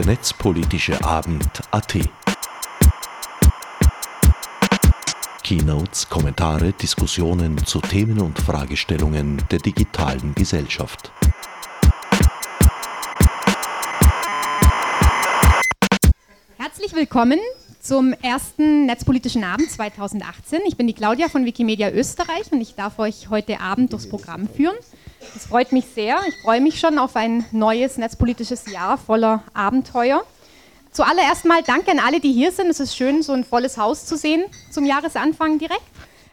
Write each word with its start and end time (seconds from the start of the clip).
der 0.00 0.06
netzpolitische 0.06 1.04
Abend 1.04 1.44
AT. 1.72 1.98
Keynotes, 5.42 6.08
Kommentare, 6.08 6.72
Diskussionen 6.72 7.58
zu 7.66 7.82
Themen 7.82 8.18
und 8.18 8.38
Fragestellungen 8.38 9.42
der 9.50 9.58
digitalen 9.58 10.34
Gesellschaft. 10.34 11.12
Herzlich 16.56 16.94
willkommen 16.94 17.38
zum 17.82 18.14
ersten 18.22 18.86
Netzpolitischen 18.86 19.44
Abend 19.44 19.70
2018. 19.70 20.60
Ich 20.66 20.78
bin 20.78 20.86
die 20.86 20.94
Claudia 20.94 21.28
von 21.28 21.44
Wikimedia 21.44 21.90
Österreich 21.90 22.50
und 22.50 22.62
ich 22.62 22.74
darf 22.74 22.98
euch 22.98 23.28
heute 23.28 23.60
Abend 23.60 23.92
durchs 23.92 24.08
Programm 24.08 24.48
führen. 24.48 24.76
Das 25.20 25.46
freut 25.46 25.72
mich 25.72 25.84
sehr. 25.86 26.18
Ich 26.28 26.36
freue 26.42 26.60
mich 26.60 26.80
schon 26.80 26.98
auf 26.98 27.14
ein 27.14 27.44
neues 27.52 27.98
netzpolitisches 27.98 28.70
Jahr 28.70 28.98
voller 28.98 29.42
Abenteuer. 29.52 30.22
Zuallererst 30.92 31.44
mal 31.44 31.62
danke 31.62 31.90
an 31.92 32.00
alle, 32.00 32.20
die 32.20 32.32
hier 32.32 32.50
sind. 32.50 32.68
Es 32.68 32.80
ist 32.80 32.96
schön, 32.96 33.22
so 33.22 33.32
ein 33.32 33.44
volles 33.44 33.78
Haus 33.78 34.06
zu 34.06 34.16
sehen 34.16 34.44
zum 34.70 34.86
Jahresanfang 34.86 35.58
direkt. 35.58 35.82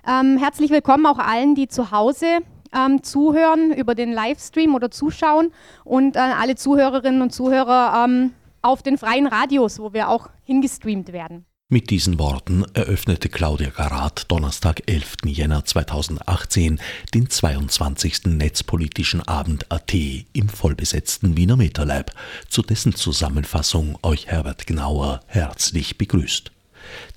Ähm, 0.08 0.38
herzlich 0.38 0.72
willkommen 0.72 1.06
auch 1.06 1.20
allen, 1.20 1.54
die 1.54 1.68
zu 1.68 1.92
Hause 1.92 2.40
ähm, 2.76 3.04
zuhören 3.04 3.72
über 3.72 3.94
den 3.94 4.14
Livestream 4.14 4.74
oder 4.74 4.90
zuschauen 4.90 5.52
und 5.84 6.16
äh, 6.16 6.20
alle 6.20 6.56
Zuhörerinnen 6.56 7.22
und 7.22 7.32
Zuhörer 7.32 8.06
ähm, 8.06 8.34
auf 8.62 8.82
den 8.84 8.98
freien 8.98 9.28
Radios, 9.28 9.80
wo 9.80 9.94
wir 9.94 10.10
auch 10.10 10.30
hingestreamt 10.44 11.12
werden. 11.14 11.46
Mit 11.70 11.90
diesen 11.90 12.18
Worten 12.18 12.64
eröffnete 12.76 13.28
Claudia 13.28 13.72
Garat 13.72 14.32
Donnerstag, 14.32 14.84
11. 14.86 15.18
Jänner 15.26 15.66
2018 15.66 16.80
den 17.14 17.30
22. 17.30 18.28
Netzpolitischen 18.28 19.20
Abend 19.28 19.70
AT 19.70 19.94
im 19.94 20.48
vollbesetzten 20.48 21.36
Wiener 21.36 21.58
MetaLab, 21.58 22.14
zu 22.48 22.62
dessen 22.62 22.96
Zusammenfassung 22.96 24.00
euch 24.02 24.28
Herbert 24.28 24.66
Gnauer 24.66 25.20
herzlich 25.28 25.98
begrüßt. 25.98 26.54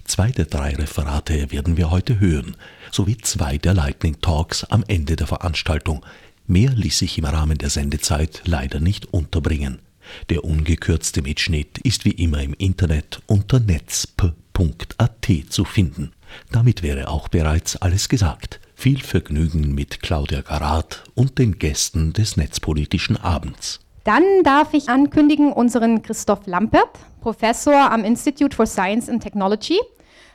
Zwei 0.04 0.32
der 0.32 0.46
drei 0.46 0.74
Referate 0.74 1.52
werden 1.52 1.76
wir 1.76 1.92
heute 1.92 2.18
hören, 2.18 2.56
sowie 2.90 3.18
zwei 3.18 3.56
der 3.56 3.74
Lightning 3.74 4.20
Talks 4.20 4.64
am 4.64 4.82
Ende 4.88 5.14
der 5.14 5.28
Veranstaltung. 5.28 6.04
Mehr 6.48 6.72
ließ 6.72 6.98
sich 6.98 7.18
im 7.18 7.24
Rahmen 7.24 7.58
der 7.58 7.70
Sendezeit 7.70 8.42
leider 8.46 8.80
nicht 8.80 9.14
unterbringen. 9.14 9.78
Der 10.28 10.44
ungekürzte 10.44 11.22
Mitschnitt 11.22 11.78
ist 11.78 12.04
wie 12.04 12.12
immer 12.12 12.42
im 12.42 12.54
Internet 12.54 13.20
unter 13.26 13.60
netzp.at 13.60 15.28
zu 15.48 15.64
finden. 15.64 16.12
Damit 16.50 16.82
wäre 16.82 17.08
auch 17.08 17.28
bereits 17.28 17.76
alles 17.76 18.08
gesagt. 18.08 18.60
Viel 18.74 19.00
Vergnügen 19.00 19.74
mit 19.74 20.00
Claudia 20.02 20.40
Garat 20.40 21.04
und 21.14 21.38
den 21.38 21.58
Gästen 21.58 22.12
des 22.12 22.36
Netzpolitischen 22.36 23.16
Abends. 23.16 23.80
Dann 24.04 24.24
darf 24.44 24.72
ich 24.72 24.88
ankündigen 24.88 25.52
unseren 25.52 26.02
Christoph 26.02 26.46
Lampert, 26.46 26.88
Professor 27.20 27.90
am 27.90 28.04
Institute 28.04 28.56
for 28.56 28.66
Science 28.66 29.08
and 29.08 29.22
Technology 29.22 29.78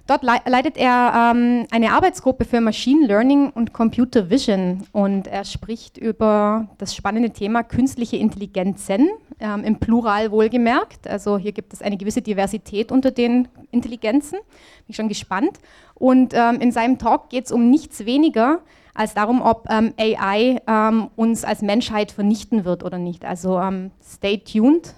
Dort 0.07 0.21
leitet 0.23 0.77
er 0.77 1.33
ähm, 1.33 1.65
eine 1.71 1.91
Arbeitsgruppe 1.93 2.45
für 2.45 2.61
Machine 2.61 3.07
Learning 3.07 3.49
und 3.49 3.73
Computer 3.73 4.29
Vision 4.29 4.83
und 4.91 5.25
er 5.25 5.45
spricht 5.45 5.97
über 5.97 6.67
das 6.77 6.95
spannende 6.95 7.31
Thema 7.31 7.63
künstliche 7.63 8.17
Intelligenzen, 8.17 9.09
ähm, 9.39 9.63
im 9.63 9.79
Plural 9.79 10.29
wohlgemerkt. 10.29 11.07
Also 11.07 11.39
hier 11.39 11.53
gibt 11.53 11.73
es 11.73 11.81
eine 11.81 11.97
gewisse 11.97 12.21
Diversität 12.21 12.91
unter 12.91 13.09
den 13.09 13.47
Intelligenzen. 13.71 14.37
Bin 14.85 14.93
schon 14.93 15.09
gespannt. 15.09 15.59
Und 15.95 16.33
ähm, 16.35 16.59
in 16.59 16.71
seinem 16.71 16.99
Talk 16.99 17.29
geht 17.29 17.45
es 17.45 17.51
um 17.51 17.71
nichts 17.71 18.05
weniger 18.05 18.59
als 18.93 19.15
darum, 19.15 19.41
ob 19.41 19.67
ähm, 19.69 19.93
AI 19.97 20.61
ähm, 20.67 21.09
uns 21.15 21.43
als 21.43 21.63
Menschheit 21.63 22.11
vernichten 22.11 22.63
wird 22.63 22.83
oder 22.83 22.99
nicht. 22.99 23.25
Also 23.25 23.59
ähm, 23.59 23.89
stay 24.03 24.37
tuned. 24.37 24.93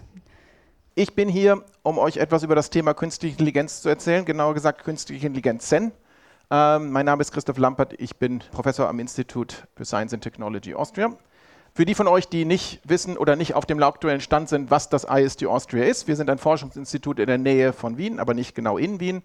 Ich 1.00 1.13
bin 1.13 1.30
hier, 1.30 1.63
um 1.84 2.00
euch 2.00 2.18
etwas 2.18 2.41
über 2.41 2.56
das 2.56 2.72
Thema 2.72 2.96
künstliche 2.96 3.34
Intelligenz 3.34 3.84
zu 3.84 3.90
erzählen, 3.90 4.25
genauer 4.25 4.56
gesagt 4.56 4.84
künstliche 4.84 5.28
Intelligenz 5.28 5.68
Zen. 5.68 5.91
Ähm, 6.50 6.91
mein 6.91 7.06
Name 7.06 7.22
ist 7.22 7.31
Christoph 7.31 7.59
Lampert, 7.59 7.94
ich 8.00 8.16
bin 8.16 8.40
Professor 8.52 8.90
am 8.90 8.97
Institut 8.97 9.68
für 9.75 9.85
Science 9.85 10.16
and 10.16 10.24
Technology 10.24 10.74
Austria. 10.74 11.16
Für 11.75 11.85
die 11.85 11.94
von 11.94 12.08
euch, 12.08 12.30
die 12.30 12.46
nicht 12.46 12.81
wissen 12.84 13.16
oder 13.16 13.35
nicht 13.35 13.53
auf 13.53 13.68
dem 13.68 13.84
aktuellen 13.84 14.22
Stand 14.22 14.50
sind, 14.50 14.72
was 14.72 14.90
das 14.90 15.03
ISD 15.03 15.46
Austria 15.46 15.84
ist, 15.84 16.08
wir 16.08 16.16
sind 16.16 16.31
ein 16.31 16.40
Forschungsinstitut 16.40 17.19
in 17.19 17.28
der 17.28 17.38
Nähe 17.38 17.74
von 17.74 18.00
Wien, 18.00 18.19
aber 18.19 18.34
nicht 18.34 18.56
genau 18.56 18.79
in 18.79 19.00
Wien, 19.00 19.22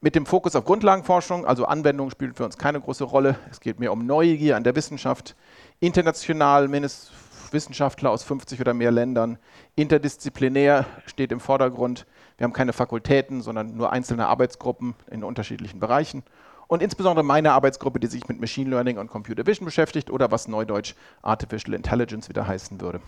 mit 0.00 0.14
dem 0.14 0.24
Fokus 0.24 0.54
auf 0.54 0.64
Grundlagenforschung, 0.66 1.46
also 1.46 1.64
Anwendungen 1.64 2.12
spielen 2.12 2.34
für 2.34 2.44
uns 2.44 2.58
keine 2.58 2.80
große 2.80 3.02
Rolle. 3.02 3.34
Es 3.50 3.58
geht 3.58 3.80
mehr 3.80 3.90
um 3.90 4.06
Neugier 4.06 4.56
an 4.56 4.62
der 4.62 4.76
Wissenschaft, 4.76 5.34
international 5.80 6.68
mindestens 6.68 7.10
Wissenschaftler 7.52 8.10
aus 8.10 8.22
50 8.22 8.60
oder 8.60 8.74
mehr 8.74 8.90
Ländern. 8.90 9.38
Interdisziplinär 9.78 10.86
steht 11.06 11.30
im 11.30 11.38
Vordergrund. 11.38 12.04
Wir 12.36 12.44
haben 12.44 12.52
keine 12.52 12.72
Fakultäten, 12.72 13.42
sondern 13.42 13.76
nur 13.76 13.92
einzelne 13.92 14.26
Arbeitsgruppen 14.26 14.94
in 15.08 15.22
unterschiedlichen 15.22 15.78
Bereichen. 15.78 16.24
Und 16.66 16.82
insbesondere 16.82 17.24
meine 17.24 17.52
Arbeitsgruppe, 17.52 18.00
die 18.00 18.08
sich 18.08 18.28
mit 18.28 18.40
Machine 18.40 18.70
Learning 18.70 18.98
und 18.98 19.06
Computer 19.06 19.46
Vision 19.46 19.64
beschäftigt 19.64 20.10
oder 20.10 20.32
was 20.32 20.48
neudeutsch 20.48 20.94
Artificial 21.22 21.74
Intelligence 21.74 22.28
wieder 22.28 22.46
heißen 22.46 22.80
würde. 22.80 23.00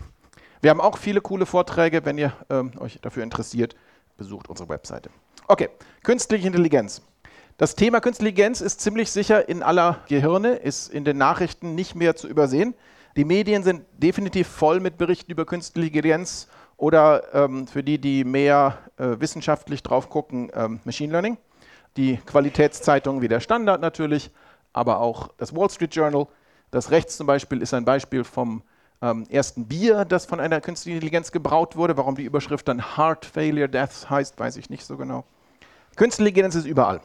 Wir 0.61 0.69
haben 0.69 0.79
auch 0.79 0.97
viele 0.97 1.19
coole 1.19 1.45
Vorträge. 1.45 2.05
Wenn 2.05 2.17
ihr 2.17 2.31
ähm, 2.49 2.71
euch 2.79 2.99
dafür 3.01 3.23
interessiert, 3.23 3.75
besucht 4.15 4.47
unsere 4.47 4.69
Webseite. 4.69 5.09
Okay, 5.47 5.67
künstliche 6.03 6.47
Intelligenz. 6.47 7.01
Das 7.57 7.75
Thema 7.75 7.99
Künstliche 7.99 8.29
Intelligenz 8.29 8.61
ist 8.61 8.79
ziemlich 8.79 9.11
sicher 9.11 9.49
in 9.49 9.61
aller 9.61 9.99
Gehirne, 10.07 10.53
ist 10.53 10.87
in 10.87 11.03
den 11.03 11.17
Nachrichten 11.17 11.75
nicht 11.75 11.95
mehr 11.95 12.15
zu 12.15 12.29
übersehen. 12.29 12.75
Die 13.17 13.25
Medien 13.25 13.61
sind 13.61 13.83
definitiv 13.97 14.47
voll 14.47 14.79
mit 14.79 14.97
Berichten 14.97 15.31
über 15.31 15.45
künstliche 15.45 15.89
Intelligenz 15.89 16.47
oder 16.81 17.31
ähm, 17.35 17.67
für 17.67 17.83
die, 17.83 17.99
die 17.99 18.23
mehr 18.23 18.79
äh, 18.97 19.19
wissenschaftlich 19.19 19.83
drauf 19.83 20.09
gucken, 20.09 20.51
ähm, 20.55 20.79
Machine 20.83 21.11
Learning. 21.11 21.37
Die 21.95 22.17
Qualitätszeitungen 22.17 23.21
wie 23.21 23.27
der 23.27 23.39
Standard 23.39 23.81
natürlich, 23.81 24.31
aber 24.73 24.99
auch 24.99 25.29
das 25.37 25.55
Wall 25.55 25.69
Street 25.69 25.93
Journal. 25.93 26.25
Das 26.71 26.89
Rechts 26.89 27.17
zum 27.17 27.27
Beispiel 27.27 27.61
ist 27.61 27.75
ein 27.75 27.85
Beispiel 27.85 28.23
vom 28.23 28.63
ähm, 28.99 29.27
ersten 29.29 29.67
Bier, 29.67 30.05
das 30.05 30.25
von 30.25 30.39
einer 30.39 30.59
künstlichen 30.59 30.95
Intelligenz 30.95 31.31
gebraut 31.31 31.75
wurde. 31.75 31.97
Warum 31.97 32.15
die 32.15 32.23
Überschrift 32.23 32.67
dann 32.67 32.97
Heart 32.97 33.25
Failure 33.25 33.69
Death 33.69 34.09
heißt, 34.09 34.39
weiß 34.39 34.57
ich 34.57 34.71
nicht 34.71 34.83
so 34.83 34.97
genau. 34.97 35.23
Künstliche 35.97 36.29
Intelligenz 36.29 36.55
ist 36.55 36.65
überall. 36.65 36.99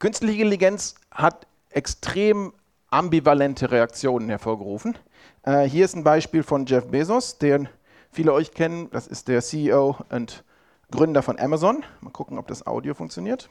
Künstliche 0.00 0.42
Intelligenz 0.42 0.96
hat 1.12 1.46
extrem 1.70 2.52
ambivalente 2.90 3.70
Reaktionen 3.70 4.28
hervorgerufen. 4.28 4.98
Äh, 5.44 5.64
hier 5.68 5.84
ist 5.84 5.94
ein 5.94 6.02
Beispiel 6.02 6.42
von 6.42 6.66
Jeff 6.66 6.88
Bezos, 6.88 7.38
den 7.38 7.68
viele 8.10 8.32
euch 8.32 8.52
kennen. 8.52 8.90
Das 8.90 9.06
ist 9.06 9.28
der 9.28 9.42
CEO 9.42 9.96
und 10.10 10.44
Gründer 10.90 11.22
von 11.22 11.38
Amazon. 11.38 11.84
Mal 12.00 12.10
gucken, 12.10 12.38
ob 12.38 12.46
das 12.46 12.66
Audio 12.66 12.94
funktioniert. 12.94 13.48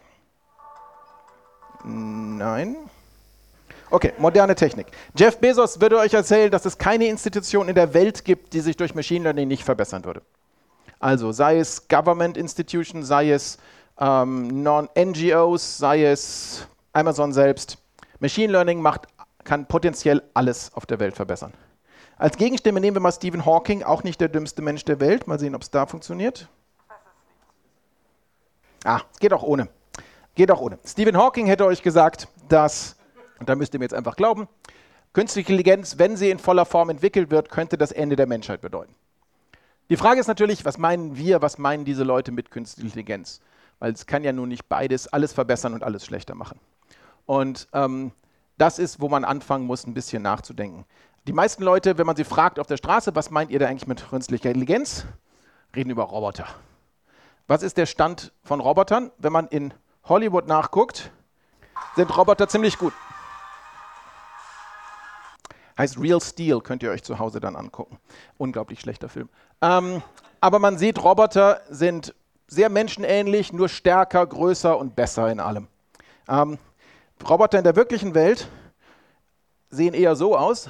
Nein. 1.83 2.75
Okay, 3.89 4.13
moderne 4.17 4.55
Technik. 4.55 4.87
Jeff 5.15 5.37
Bezos 5.39 5.79
würde 5.79 5.97
euch 5.97 6.13
erzählen, 6.13 6.51
dass 6.51 6.65
es 6.65 6.77
keine 6.77 7.07
Institution 7.07 7.69
in 7.69 7.75
der 7.75 7.93
Welt 7.93 8.25
gibt, 8.25 8.53
die 8.53 8.59
sich 8.59 8.75
durch 8.75 8.95
Machine 8.95 9.23
Learning 9.23 9.47
nicht 9.47 9.63
verbessern 9.63 10.03
würde. 10.03 10.21
Also 10.99 11.31
sei 11.31 11.59
es 11.59 11.87
Government 11.87 12.37
Institution, 12.37 13.03
sei 13.03 13.31
es 13.31 13.57
ähm, 13.99 14.63
Non-NGOs, 14.63 15.77
sei 15.77 16.05
es 16.05 16.67
Amazon 16.91 17.31
selbst. 17.31 17.77
Machine 18.19 18.51
Learning 18.51 18.81
macht, 18.81 19.07
kann 19.43 19.67
potenziell 19.67 20.23
alles 20.33 20.73
auf 20.73 20.85
der 20.85 20.99
Welt 20.99 21.15
verbessern. 21.15 21.53
Als 22.19 22.35
Gegenstimme 22.35 22.79
nehmen 22.79 22.95
wir 22.95 23.01
mal 23.01 23.11
Stephen 23.11 23.45
Hawking, 23.45 23.83
auch 23.83 24.03
nicht 24.03 24.19
der 24.19 24.27
dümmste 24.27 24.63
Mensch 24.63 24.83
der 24.85 24.99
Welt. 24.99 25.27
Mal 25.27 25.37
sehen, 25.37 25.53
ob 25.53 25.61
es 25.61 25.69
da 25.69 25.85
funktioniert. 25.85 26.49
Ah, 28.83 29.01
geht 29.19 29.33
auch 29.33 29.43
ohne. 29.43 29.69
Geht 30.33 30.49
auch 30.49 30.59
ohne. 30.59 30.79
Stephen 30.83 31.15
Hawking 31.15 31.45
hätte 31.45 31.65
euch 31.65 31.83
gesagt, 31.83 32.27
dass, 32.49 32.95
und 33.39 33.47
da 33.47 33.55
müsst 33.55 33.73
ihr 33.75 33.79
mir 33.79 33.85
jetzt 33.85 33.93
einfach 33.93 34.15
glauben, 34.15 34.47
künstliche 35.13 35.51
Intelligenz, 35.51 35.99
wenn 35.99 36.17
sie 36.17 36.31
in 36.31 36.39
voller 36.39 36.65
Form 36.65 36.89
entwickelt 36.89 37.29
wird, 37.29 37.49
könnte 37.49 37.77
das 37.77 37.91
Ende 37.91 38.15
der 38.15 38.25
Menschheit 38.25 38.61
bedeuten. 38.61 38.95
Die 39.89 39.97
Frage 39.97 40.19
ist 40.19 40.27
natürlich, 40.27 40.65
was 40.65 40.79
meinen 40.79 41.17
wir, 41.17 41.43
was 41.43 41.59
meinen 41.59 41.85
diese 41.85 42.03
Leute 42.03 42.31
mit 42.31 42.49
künstlicher 42.49 42.87
Intelligenz? 42.87 43.41
Weil 43.79 43.93
es 43.93 44.07
kann 44.07 44.23
ja 44.23 44.33
nun 44.33 44.49
nicht 44.49 44.67
beides, 44.67 45.07
alles 45.07 45.33
verbessern 45.33 45.73
und 45.73 45.83
alles 45.83 46.03
schlechter 46.03 46.33
machen. 46.33 46.59
Und 47.27 47.67
ähm, 47.73 48.11
das 48.57 48.79
ist, 48.79 48.99
wo 49.01 49.07
man 49.07 49.23
anfangen 49.23 49.65
muss, 49.65 49.85
ein 49.85 49.93
bisschen 49.93 50.23
nachzudenken. 50.23 50.85
Die 51.27 51.33
meisten 51.33 51.61
Leute, 51.61 51.97
wenn 51.97 52.05
man 52.07 52.15
sie 52.15 52.23
fragt 52.23 52.57
auf 52.57 52.67
der 52.67 52.77
Straße, 52.77 53.13
was 53.13 53.31
meint 53.31 53.51
ihr 53.51 53.59
da 53.59 53.67
eigentlich 53.67 53.85
mit 53.85 54.09
künstlicher 54.09 54.47
Intelligenz, 54.47 55.05
reden 55.75 55.89
über 55.89 56.03
Roboter. 56.03 56.47
Was 57.47 57.63
ist 57.63 57.75
der 57.75 57.85
Stand 57.85 58.31
von 58.43 58.61
Robotern? 58.61 59.11
Wenn 59.17 59.33
man 59.33 59.47
in 59.49 59.73
Hollywood 60.05 60.47
nachguckt, 60.47 61.11
sind 61.97 62.15
Roboter 62.15 62.47
ziemlich 62.47 62.77
gut. 62.77 62.93
Heißt 65.77 65.99
Real 65.99 66.21
Steel, 66.21 66.61
könnt 66.61 66.81
ihr 66.81 66.91
euch 66.91 67.03
zu 67.03 67.19
Hause 67.19 67.41
dann 67.41 67.57
angucken. 67.57 67.99
Unglaublich 68.37 68.79
schlechter 68.79 69.09
Film. 69.09 69.27
Ähm, 69.61 70.01
aber 70.39 70.59
man 70.59 70.77
sieht, 70.77 71.03
Roboter 71.03 71.59
sind 71.69 72.15
sehr 72.47 72.69
menschenähnlich, 72.69 73.51
nur 73.51 73.67
stärker, 73.67 74.25
größer 74.25 74.77
und 74.77 74.95
besser 74.95 75.29
in 75.29 75.41
allem. 75.41 75.67
Ähm, 76.29 76.57
Roboter 77.29 77.57
in 77.57 77.65
der 77.65 77.75
wirklichen 77.75 78.15
Welt 78.15 78.47
sehen 79.69 79.93
eher 79.93 80.15
so 80.15 80.37
aus. 80.37 80.69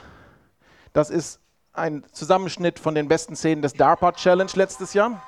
Das 0.93 1.09
ist 1.09 1.39
ein 1.73 2.03
Zusammenschnitt 2.11 2.79
von 2.79 2.95
den 2.95 3.07
besten 3.07 3.35
Szenen 3.35 3.61
des 3.61 3.73
DARPA 3.73 4.13
Challenge 4.13 4.51
letztes 4.55 4.93
Jahr. 4.93 5.21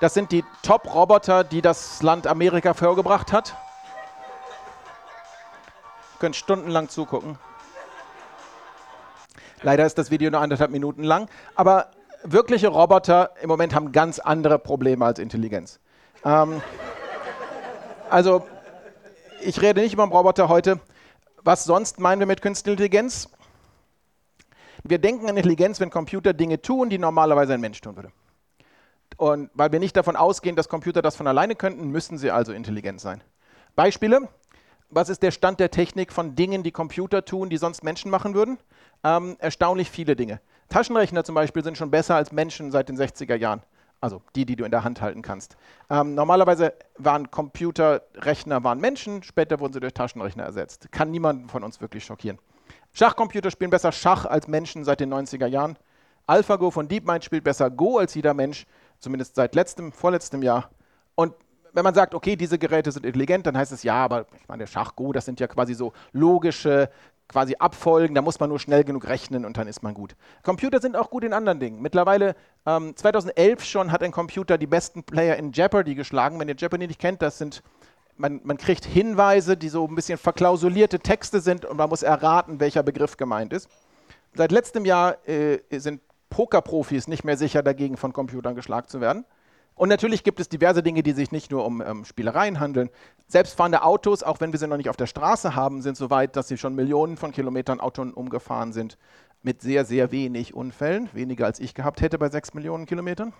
Das 0.00 0.14
sind 0.14 0.32
die 0.32 0.44
Top-Roboter, 0.62 1.44
die 1.44 1.62
das 1.62 2.02
Land 2.02 2.26
Amerika 2.26 2.74
vorgebracht 2.74 3.32
hat. 3.32 3.54
Ihr 6.14 6.18
könnt 6.20 6.36
stundenlang 6.36 6.88
zugucken. 6.88 7.38
Leider 9.62 9.86
ist 9.86 9.96
das 9.96 10.10
Video 10.10 10.30
nur 10.30 10.40
anderthalb 10.40 10.70
Minuten 10.70 11.04
lang, 11.04 11.28
aber 11.54 11.90
wirkliche 12.22 12.68
Roboter 12.68 13.30
im 13.40 13.48
Moment 13.48 13.74
haben 13.74 13.92
ganz 13.92 14.18
andere 14.18 14.58
Probleme 14.58 15.04
als 15.04 15.18
Intelligenz. 15.18 15.80
Ähm, 16.24 16.60
also, 18.10 18.46
ich 19.40 19.60
rede 19.60 19.80
nicht 19.80 19.94
über 19.94 20.04
Roboter 20.04 20.48
heute. 20.48 20.80
Was 21.42 21.64
sonst 21.64 22.00
meinen 22.00 22.20
wir 22.20 22.26
mit 22.26 22.42
künstlicher 22.42 22.72
Intelligenz? 22.72 23.28
Wir 24.86 24.98
denken 24.98 25.30
an 25.30 25.36
Intelligenz, 25.38 25.80
wenn 25.80 25.88
Computer 25.88 26.34
Dinge 26.34 26.60
tun, 26.60 26.90
die 26.90 26.98
normalerweise 26.98 27.54
ein 27.54 27.60
Mensch 27.60 27.80
tun 27.80 27.96
würde. 27.96 28.12
Und 29.16 29.48
weil 29.54 29.72
wir 29.72 29.78
nicht 29.78 29.96
davon 29.96 30.14
ausgehen, 30.14 30.56
dass 30.56 30.68
Computer 30.68 31.00
das 31.00 31.16
von 31.16 31.26
alleine 31.26 31.54
könnten, 31.54 31.88
müssen 31.88 32.18
sie 32.18 32.30
also 32.30 32.52
intelligent 32.52 33.00
sein. 33.00 33.22
Beispiele. 33.76 34.28
Was 34.90 35.08
ist 35.08 35.22
der 35.22 35.30
Stand 35.30 35.58
der 35.58 35.70
Technik 35.70 36.12
von 36.12 36.34
Dingen, 36.34 36.62
die 36.62 36.70
Computer 36.70 37.24
tun, 37.24 37.48
die 37.48 37.56
sonst 37.56 37.82
Menschen 37.82 38.10
machen 38.10 38.34
würden? 38.34 38.58
Ähm, 39.02 39.36
erstaunlich 39.38 39.90
viele 39.90 40.16
Dinge. 40.16 40.40
Taschenrechner 40.68 41.24
zum 41.24 41.34
Beispiel 41.34 41.64
sind 41.64 41.78
schon 41.78 41.90
besser 41.90 42.16
als 42.16 42.30
Menschen 42.30 42.70
seit 42.70 42.90
den 42.90 42.98
60er 42.98 43.36
Jahren. 43.36 43.62
Also 44.02 44.20
die, 44.36 44.44
die 44.44 44.54
du 44.54 44.64
in 44.64 44.70
der 44.70 44.84
Hand 44.84 45.00
halten 45.00 45.22
kannst. 45.22 45.56
Ähm, 45.88 46.14
normalerweise 46.14 46.74
waren 46.98 47.30
Computerrechner 47.30 48.62
waren 48.62 48.78
Menschen, 48.80 49.22
später 49.22 49.60
wurden 49.60 49.72
sie 49.72 49.80
durch 49.80 49.94
Taschenrechner 49.94 50.44
ersetzt. 50.44 50.92
Kann 50.92 51.10
niemanden 51.10 51.48
von 51.48 51.64
uns 51.64 51.80
wirklich 51.80 52.04
schockieren. 52.04 52.38
Schachcomputer 52.94 53.50
spielen 53.50 53.70
besser 53.70 53.90
Schach 53.90 54.24
als 54.24 54.46
Menschen 54.46 54.84
seit 54.84 55.00
den 55.00 55.12
90er 55.12 55.46
Jahren. 55.46 55.76
AlphaGo 56.26 56.70
von 56.70 56.88
DeepMind 56.88 57.24
spielt 57.24 57.44
besser 57.44 57.68
Go 57.68 57.98
als 57.98 58.14
jeder 58.14 58.34
Mensch, 58.34 58.66
zumindest 59.00 59.34
seit 59.34 59.54
letztem, 59.56 59.92
vorletztem 59.92 60.42
Jahr. 60.42 60.70
Und 61.16 61.34
wenn 61.72 61.82
man 61.82 61.94
sagt, 61.94 62.14
okay, 62.14 62.36
diese 62.36 62.56
Geräte 62.56 62.92
sind 62.92 63.04
intelligent, 63.04 63.46
dann 63.46 63.58
heißt 63.58 63.72
es 63.72 63.82
ja, 63.82 63.96
aber 63.96 64.26
ich 64.40 64.46
meine, 64.46 64.68
Schach, 64.68 64.94
Go, 64.94 65.12
das 65.12 65.24
sind 65.24 65.40
ja 65.40 65.48
quasi 65.48 65.74
so 65.74 65.92
logische 66.12 66.88
quasi 67.26 67.56
Abfolgen, 67.58 68.14
da 68.14 68.22
muss 68.22 68.38
man 68.38 68.50
nur 68.50 68.60
schnell 68.60 68.84
genug 68.84 69.08
rechnen 69.08 69.44
und 69.44 69.56
dann 69.56 69.66
ist 69.66 69.82
man 69.82 69.94
gut. 69.94 70.14
Computer 70.42 70.80
sind 70.80 70.96
auch 70.96 71.10
gut 71.10 71.24
in 71.24 71.32
anderen 71.32 71.58
Dingen. 71.58 71.80
Mittlerweile, 71.80 72.36
ähm, 72.66 72.94
2011 72.94 73.64
schon, 73.64 73.90
hat 73.90 74.02
ein 74.02 74.12
Computer 74.12 74.58
die 74.58 74.66
besten 74.66 75.02
Player 75.02 75.36
in 75.36 75.50
Jeopardy 75.52 75.94
geschlagen. 75.94 76.38
Wenn 76.38 76.48
ihr 76.48 76.54
Jeopardy 76.54 76.86
nicht 76.86 77.00
kennt, 77.00 77.22
das 77.22 77.38
sind 77.38 77.62
man, 78.16 78.40
man, 78.44 78.56
kriegt 78.56 78.84
Hinweise, 78.84 79.56
die 79.56 79.68
so 79.68 79.86
ein 79.86 79.94
bisschen 79.94 80.18
verklausulierte 80.18 81.00
Texte 81.00 81.40
sind 81.40 81.64
und 81.64 81.76
man 81.76 81.88
muss 81.88 82.02
erraten, 82.02 82.60
welcher 82.60 82.82
Begriff 82.82 83.16
gemeint 83.16 83.52
ist. 83.52 83.68
Seit 84.34 84.52
letztem 84.52 84.84
Jahr 84.84 85.16
äh, 85.28 85.58
sind 85.70 86.00
Pokerprofis 86.30 87.06
nicht 87.06 87.24
mehr 87.24 87.36
sicher 87.36 87.62
dagegen, 87.62 87.96
von 87.96 88.12
Computern 88.12 88.54
geschlagen 88.54 88.88
zu 88.88 89.00
werden. 89.00 89.24
Und 89.76 89.88
natürlich 89.88 90.22
gibt 90.22 90.38
es 90.38 90.48
diverse 90.48 90.82
Dinge, 90.82 91.02
die 91.02 91.12
sich 91.12 91.32
nicht 91.32 91.50
nur 91.50 91.64
um 91.64 91.80
ähm, 91.80 92.04
Spielereien 92.04 92.60
handeln. 92.60 92.90
Selbstfahrende 93.26 93.82
Autos, 93.82 94.22
auch 94.22 94.40
wenn 94.40 94.52
wir 94.52 94.58
sie 94.58 94.68
noch 94.68 94.76
nicht 94.76 94.88
auf 94.88 94.96
der 94.96 95.06
Straße 95.06 95.56
haben, 95.56 95.82
sind 95.82 95.96
so 95.96 96.10
weit, 96.10 96.36
dass 96.36 96.46
sie 96.46 96.56
schon 96.56 96.74
Millionen 96.74 97.16
von 97.16 97.32
Kilometern 97.32 97.80
autonom 97.80 98.28
gefahren 98.28 98.72
sind, 98.72 98.98
mit 99.42 99.62
sehr, 99.62 99.84
sehr 99.84 100.12
wenig 100.12 100.54
Unfällen, 100.54 101.08
weniger 101.12 101.46
als 101.46 101.58
ich 101.58 101.74
gehabt 101.74 102.00
hätte 102.00 102.18
bei 102.18 102.30
sechs 102.30 102.54
Millionen 102.54 102.86
Kilometern. 102.86 103.32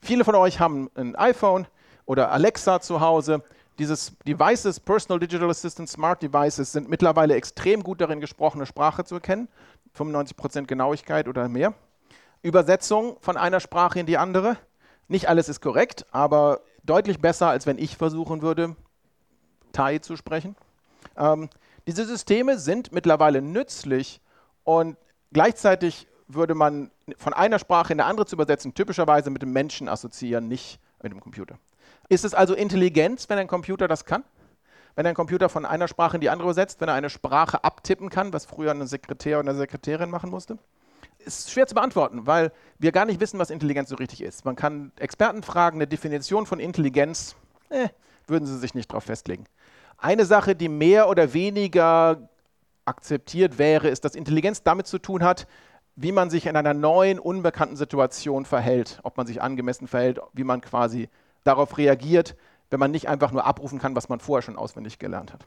Viele 0.00 0.24
von 0.24 0.34
euch 0.34 0.60
haben 0.60 0.90
ein 0.94 1.14
iPhone 1.14 1.66
oder 2.04 2.32
Alexa 2.32 2.80
zu 2.80 3.00
Hause 3.00 3.42
dieses 3.78 4.16
Devices, 4.26 4.80
Personal 4.80 5.20
Digital 5.20 5.50
Assistant 5.50 5.88
Smart 5.88 6.22
Devices, 6.22 6.72
sind 6.72 6.88
mittlerweile 6.88 7.34
extrem 7.34 7.82
gut 7.82 8.00
darin, 8.00 8.20
gesprochene 8.20 8.66
Sprache 8.66 9.04
zu 9.04 9.16
erkennen. 9.16 9.48
95% 9.96 10.66
Genauigkeit 10.66 11.28
oder 11.28 11.48
mehr. 11.48 11.74
Übersetzung 12.42 13.16
von 13.20 13.36
einer 13.36 13.60
Sprache 13.60 14.00
in 14.00 14.06
die 14.06 14.18
andere. 14.18 14.56
Nicht 15.08 15.28
alles 15.28 15.48
ist 15.48 15.60
korrekt, 15.60 16.06
aber 16.10 16.60
deutlich 16.84 17.20
besser, 17.20 17.48
als 17.48 17.66
wenn 17.66 17.78
ich 17.78 17.96
versuchen 17.96 18.42
würde, 18.42 18.76
Thai 19.72 19.98
zu 19.98 20.16
sprechen. 20.16 20.56
Ähm, 21.16 21.48
diese 21.86 22.04
Systeme 22.04 22.58
sind 22.58 22.92
mittlerweile 22.92 23.42
nützlich 23.42 24.20
und 24.64 24.96
gleichzeitig 25.32 26.08
würde 26.28 26.54
man 26.54 26.90
von 27.16 27.32
einer 27.32 27.58
Sprache 27.58 27.92
in 27.92 28.00
eine 28.00 28.08
andere 28.08 28.26
zu 28.26 28.34
übersetzen, 28.34 28.74
typischerweise 28.74 29.30
mit 29.30 29.42
dem 29.42 29.52
Menschen 29.52 29.88
assoziieren, 29.88 30.48
nicht 30.48 30.80
mit 31.02 31.12
dem 31.12 31.20
Computer. 31.20 31.58
Ist 32.08 32.24
es 32.24 32.34
also 32.34 32.54
Intelligenz, 32.54 33.28
wenn 33.28 33.38
ein 33.38 33.48
Computer 33.48 33.88
das 33.88 34.04
kann? 34.04 34.24
Wenn 34.94 35.06
ein 35.06 35.14
Computer 35.14 35.48
von 35.48 35.66
einer 35.66 35.88
Sprache 35.88 36.16
in 36.16 36.20
die 36.20 36.30
andere 36.30 36.48
übersetzt, 36.48 36.80
wenn 36.80 36.88
er 36.88 36.94
eine 36.94 37.10
Sprache 37.10 37.64
abtippen 37.64 38.08
kann, 38.08 38.32
was 38.32 38.46
früher 38.46 38.70
ein 38.70 38.86
Sekretär 38.86 39.38
oder 39.38 39.50
eine 39.50 39.58
Sekretärin 39.58 40.08
machen 40.08 40.30
musste? 40.30 40.58
Ist 41.18 41.50
schwer 41.50 41.66
zu 41.66 41.74
beantworten, 41.74 42.26
weil 42.26 42.52
wir 42.78 42.92
gar 42.92 43.04
nicht 43.04 43.20
wissen, 43.20 43.38
was 43.38 43.50
Intelligenz 43.50 43.88
so 43.90 43.96
richtig 43.96 44.22
ist. 44.22 44.44
Man 44.44 44.56
kann 44.56 44.92
Experten 44.98 45.42
fragen, 45.42 45.78
eine 45.78 45.86
Definition 45.86 46.46
von 46.46 46.60
Intelligenz, 46.60 47.34
eh, 47.70 47.88
würden 48.26 48.46
sie 48.46 48.58
sich 48.58 48.74
nicht 48.74 48.90
darauf 48.90 49.04
festlegen. 49.04 49.44
Eine 49.98 50.24
Sache, 50.24 50.54
die 50.54 50.68
mehr 50.68 51.08
oder 51.08 51.34
weniger 51.34 52.28
akzeptiert 52.84 53.58
wäre, 53.58 53.88
ist, 53.88 54.04
dass 54.04 54.14
Intelligenz 54.14 54.62
damit 54.62 54.86
zu 54.86 54.98
tun 54.98 55.24
hat, 55.24 55.46
wie 55.96 56.12
man 56.12 56.30
sich 56.30 56.46
in 56.46 56.56
einer 56.56 56.74
neuen, 56.74 57.18
unbekannten 57.18 57.76
Situation 57.76 58.44
verhält, 58.44 59.00
ob 59.02 59.16
man 59.16 59.26
sich 59.26 59.42
angemessen 59.42 59.88
verhält, 59.88 60.20
wie 60.32 60.44
man 60.44 60.60
quasi 60.60 61.08
darauf 61.46 61.78
reagiert, 61.78 62.36
wenn 62.70 62.80
man 62.80 62.90
nicht 62.90 63.08
einfach 63.08 63.32
nur 63.32 63.44
abrufen 63.44 63.78
kann, 63.78 63.94
was 63.94 64.08
man 64.08 64.20
vorher 64.20 64.42
schon 64.42 64.56
auswendig 64.56 64.98
gelernt 64.98 65.32
hat. 65.32 65.46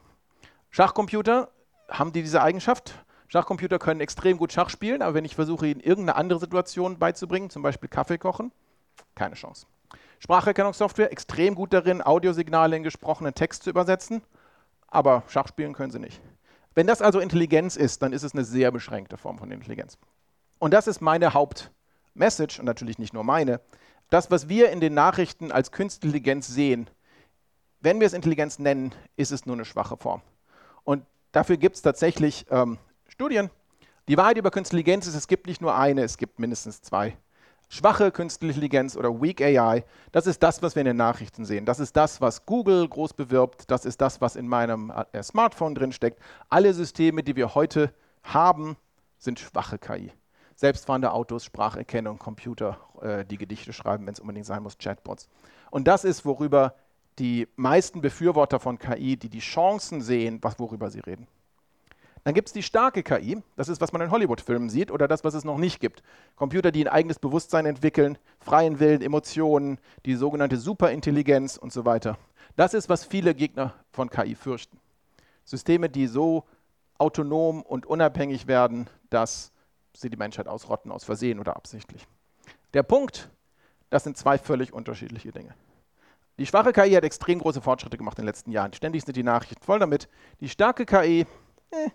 Schachcomputer 0.70 1.50
haben 1.88 2.12
die 2.12 2.22
diese 2.22 2.42
Eigenschaft. 2.42 2.94
Schachcomputer 3.28 3.78
können 3.78 4.00
extrem 4.00 4.38
gut 4.38 4.52
Schach 4.52 4.70
spielen, 4.70 5.02
aber 5.02 5.14
wenn 5.14 5.24
ich 5.24 5.34
versuche, 5.34 5.66
ihnen 5.66 5.80
irgendeine 5.80 6.16
andere 6.16 6.40
Situation 6.40 6.98
beizubringen, 6.98 7.50
zum 7.50 7.62
Beispiel 7.62 7.88
Kaffee 7.88 8.18
kochen, 8.18 8.52
keine 9.14 9.34
Chance. 9.34 9.66
Spracherkennungssoftware 10.18 11.12
extrem 11.12 11.54
gut 11.54 11.72
darin, 11.72 12.02
Audiosignale 12.02 12.76
in 12.76 12.82
gesprochenen 12.82 13.34
Text 13.34 13.62
zu 13.64 13.70
übersetzen, 13.70 14.22
aber 14.88 15.22
Schach 15.28 15.48
spielen 15.48 15.72
können 15.72 15.92
sie 15.92 15.98
nicht. 15.98 16.20
Wenn 16.74 16.86
das 16.86 17.02
also 17.02 17.20
Intelligenz 17.20 17.76
ist, 17.76 18.02
dann 18.02 18.12
ist 18.12 18.22
es 18.22 18.34
eine 18.34 18.44
sehr 18.44 18.70
beschränkte 18.70 19.16
Form 19.16 19.38
von 19.38 19.50
Intelligenz. 19.50 19.98
Und 20.58 20.72
das 20.72 20.86
ist 20.86 21.00
meine 21.00 21.34
Hauptmessage 21.34 22.58
und 22.60 22.66
natürlich 22.66 22.98
nicht 22.98 23.12
nur 23.12 23.24
meine 23.24 23.60
das, 24.10 24.30
was 24.30 24.48
wir 24.48 24.70
in 24.70 24.80
den 24.80 24.94
Nachrichten 24.94 25.52
als 25.52 25.70
Künstliche 25.70 26.08
Intelligenz 26.08 26.48
sehen, 26.48 26.90
wenn 27.80 28.00
wir 28.00 28.06
es 28.06 28.12
Intelligenz 28.12 28.58
nennen, 28.58 28.94
ist 29.16 29.30
es 29.30 29.46
nur 29.46 29.56
eine 29.56 29.64
schwache 29.64 29.96
Form. 29.96 30.20
Und 30.84 31.04
dafür 31.32 31.56
gibt 31.56 31.76
es 31.76 31.82
tatsächlich 31.82 32.44
ähm, 32.50 32.78
Studien. 33.06 33.50
Die 34.08 34.16
Wahrheit 34.16 34.36
über 34.36 34.50
Künstliche 34.50 34.80
Intelligenz 34.80 35.06
ist, 35.06 35.14
es 35.14 35.28
gibt 35.28 35.46
nicht 35.46 35.62
nur 35.62 35.74
eine, 35.74 36.02
es 36.02 36.18
gibt 36.18 36.38
mindestens 36.38 36.82
zwei. 36.82 37.16
Schwache 37.68 38.10
Künstliche 38.10 38.54
Intelligenz 38.54 38.96
oder 38.96 39.22
Weak 39.22 39.40
AI, 39.40 39.84
das 40.10 40.26
ist 40.26 40.42
das, 40.42 40.60
was 40.60 40.74
wir 40.74 40.80
in 40.80 40.86
den 40.86 40.96
Nachrichten 40.96 41.44
sehen. 41.44 41.64
Das 41.64 41.78
ist 41.78 41.96
das, 41.96 42.20
was 42.20 42.44
Google 42.44 42.88
groß 42.88 43.14
bewirbt. 43.14 43.70
Das 43.70 43.84
ist 43.84 44.00
das, 44.00 44.20
was 44.20 44.34
in 44.34 44.48
meinem 44.48 44.92
äh, 45.12 45.22
Smartphone 45.22 45.76
drinsteckt. 45.76 46.20
Alle 46.48 46.74
Systeme, 46.74 47.22
die 47.22 47.36
wir 47.36 47.54
heute 47.54 47.94
haben, 48.24 48.76
sind 49.18 49.38
schwache 49.38 49.78
KI 49.78 50.12
selbstfahrende 50.60 51.12
Autos, 51.12 51.46
Spracherkennung, 51.46 52.18
Computer, 52.18 52.78
äh, 53.00 53.24
die 53.24 53.38
Gedichte 53.38 53.72
schreiben, 53.72 54.06
wenn 54.06 54.12
es 54.12 54.20
unbedingt 54.20 54.44
sein 54.44 54.62
muss, 54.62 54.76
Chatbots. 54.76 55.26
Und 55.70 55.88
das 55.88 56.04
ist, 56.04 56.26
worüber 56.26 56.74
die 57.18 57.48
meisten 57.56 58.02
Befürworter 58.02 58.60
von 58.60 58.78
KI, 58.78 59.16
die 59.16 59.30
die 59.30 59.38
Chancen 59.38 60.02
sehen, 60.02 60.38
was, 60.42 60.58
worüber 60.58 60.90
sie 60.90 61.00
reden. 61.00 61.26
Dann 62.24 62.34
gibt 62.34 62.48
es 62.48 62.52
die 62.52 62.62
starke 62.62 63.02
KI, 63.02 63.42
das 63.56 63.70
ist, 63.70 63.80
was 63.80 63.92
man 63.92 64.02
in 64.02 64.10
Hollywood-Filmen 64.10 64.68
sieht, 64.68 64.90
oder 64.90 65.08
das, 65.08 65.24
was 65.24 65.32
es 65.32 65.44
noch 65.44 65.56
nicht 65.56 65.80
gibt. 65.80 66.02
Computer, 66.36 66.70
die 66.70 66.84
ein 66.84 66.92
eigenes 66.92 67.18
Bewusstsein 67.18 67.64
entwickeln, 67.64 68.18
freien 68.38 68.80
Willen, 68.80 69.00
Emotionen, 69.00 69.78
die 70.04 70.14
sogenannte 70.14 70.58
Superintelligenz 70.58 71.56
und 71.56 71.72
so 71.72 71.86
weiter. 71.86 72.18
Das 72.56 72.74
ist, 72.74 72.90
was 72.90 73.06
viele 73.06 73.34
Gegner 73.34 73.72
von 73.92 74.10
KI 74.10 74.34
fürchten. 74.34 74.78
Systeme, 75.46 75.88
die 75.88 76.06
so 76.06 76.44
autonom 76.98 77.62
und 77.62 77.86
unabhängig 77.86 78.46
werden, 78.46 78.90
dass 79.08 79.52
sie 79.94 80.10
die 80.10 80.16
Menschheit 80.16 80.48
ausrotten 80.48 80.92
aus 80.92 81.04
Versehen 81.04 81.40
oder 81.40 81.56
absichtlich. 81.56 82.06
Der 82.74 82.82
Punkt, 82.82 83.30
das 83.90 84.04
sind 84.04 84.16
zwei 84.16 84.38
völlig 84.38 84.72
unterschiedliche 84.72 85.32
Dinge. 85.32 85.54
Die 86.38 86.46
schwache 86.46 86.72
KI 86.72 86.92
hat 86.92 87.04
extrem 87.04 87.38
große 87.38 87.60
Fortschritte 87.60 87.98
gemacht 87.98 88.18
in 88.18 88.22
den 88.22 88.28
letzten 88.28 88.50
Jahren. 88.50 88.72
Ständig 88.72 89.04
sind 89.04 89.16
die 89.16 89.22
Nachrichten 89.22 89.62
voll 89.62 89.78
damit. 89.78 90.08
Die 90.40 90.48
starke 90.48 90.86
KI, 90.86 91.26
eh, 91.70 91.90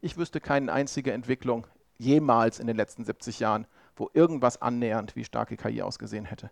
ich 0.00 0.16
wüsste 0.16 0.40
keine 0.40 0.72
einzige 0.72 1.12
Entwicklung 1.12 1.66
jemals 1.98 2.58
in 2.58 2.66
den 2.66 2.76
letzten 2.76 3.04
70 3.04 3.38
Jahren, 3.38 3.66
wo 3.94 4.10
irgendwas 4.14 4.60
annähernd 4.60 5.14
wie 5.14 5.24
starke 5.24 5.56
KI 5.56 5.82
ausgesehen 5.82 6.24
hätte. 6.24 6.50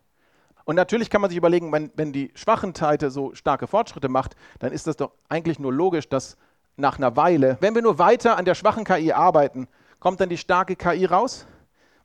Und 0.64 0.76
natürlich 0.76 1.08
kann 1.08 1.22
man 1.22 1.30
sich 1.30 1.38
überlegen, 1.38 1.72
wenn, 1.72 1.90
wenn 1.96 2.12
die 2.12 2.30
schwachen 2.34 2.74
Seite 2.74 3.10
so 3.10 3.34
starke 3.34 3.66
Fortschritte 3.66 4.10
macht, 4.10 4.36
dann 4.58 4.70
ist 4.70 4.86
das 4.86 4.96
doch 4.96 5.12
eigentlich 5.30 5.58
nur 5.58 5.72
logisch, 5.72 6.10
dass 6.10 6.36
nach 6.76 6.98
einer 6.98 7.16
Weile, 7.16 7.56
wenn 7.60 7.74
wir 7.74 7.82
nur 7.82 7.98
weiter 7.98 8.36
an 8.36 8.44
der 8.44 8.54
schwachen 8.54 8.84
KI 8.84 9.12
arbeiten, 9.12 9.66
Kommt 10.00 10.20
dann 10.20 10.28
die 10.28 10.38
starke 10.38 10.76
KI 10.76 11.04
raus? 11.04 11.46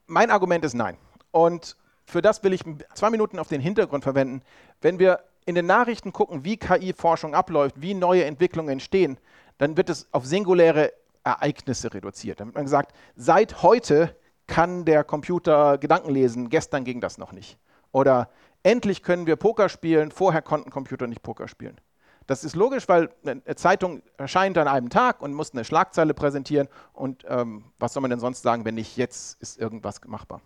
Mein 0.06 0.30
Argument 0.30 0.64
ist 0.64 0.74
nein. 0.74 0.96
Und 1.30 1.76
für 2.04 2.22
das 2.22 2.42
will 2.42 2.52
ich 2.52 2.62
zwei 2.94 3.10
Minuten 3.10 3.38
auf 3.38 3.48
den 3.48 3.60
Hintergrund 3.60 4.04
verwenden. 4.04 4.42
Wenn 4.80 4.98
wir 4.98 5.20
in 5.46 5.54
den 5.54 5.66
Nachrichten 5.66 6.12
gucken, 6.12 6.44
wie 6.44 6.56
KI-Forschung 6.56 7.34
abläuft, 7.34 7.80
wie 7.80 7.94
neue 7.94 8.24
Entwicklungen 8.24 8.70
entstehen, 8.70 9.18
dann 9.58 9.76
wird 9.76 9.90
es 9.90 10.08
auf 10.12 10.26
singuläre 10.26 10.92
Ereignisse 11.22 11.92
reduziert. 11.94 12.40
Dann 12.40 12.48
wird 12.48 12.56
man 12.56 12.64
gesagt, 12.64 12.94
seit 13.16 13.62
heute 13.62 14.16
kann 14.46 14.84
der 14.84 15.04
Computer 15.04 15.78
Gedanken 15.78 16.10
lesen, 16.10 16.50
gestern 16.50 16.84
ging 16.84 17.00
das 17.00 17.18
noch 17.18 17.32
nicht. 17.32 17.58
Oder 17.92 18.28
Endlich 18.64 19.02
können 19.02 19.26
wir 19.26 19.36
Poker 19.36 19.68
spielen. 19.68 20.10
Vorher 20.10 20.40
konnten 20.40 20.70
Computer 20.70 21.06
nicht 21.06 21.22
Poker 21.22 21.48
spielen. 21.48 21.78
Das 22.26 22.42
ist 22.42 22.56
logisch, 22.56 22.88
weil 22.88 23.10
eine 23.24 23.42
Zeitung 23.56 24.02
erscheint 24.16 24.56
an 24.56 24.66
einem 24.66 24.88
Tag 24.88 25.20
und 25.20 25.34
muss 25.34 25.52
eine 25.52 25.64
Schlagzeile 25.64 26.14
präsentieren. 26.14 26.68
Und 26.92 27.24
ähm, 27.28 27.64
was 27.78 27.92
soll 27.92 28.00
man 28.00 28.10
denn 28.10 28.20
sonst 28.20 28.42
sagen, 28.42 28.64
wenn 28.64 28.76
nicht 28.76 28.96
jetzt 28.96 29.40
ist 29.42 29.58
irgendwas 29.58 30.00
machbar? 30.06 30.40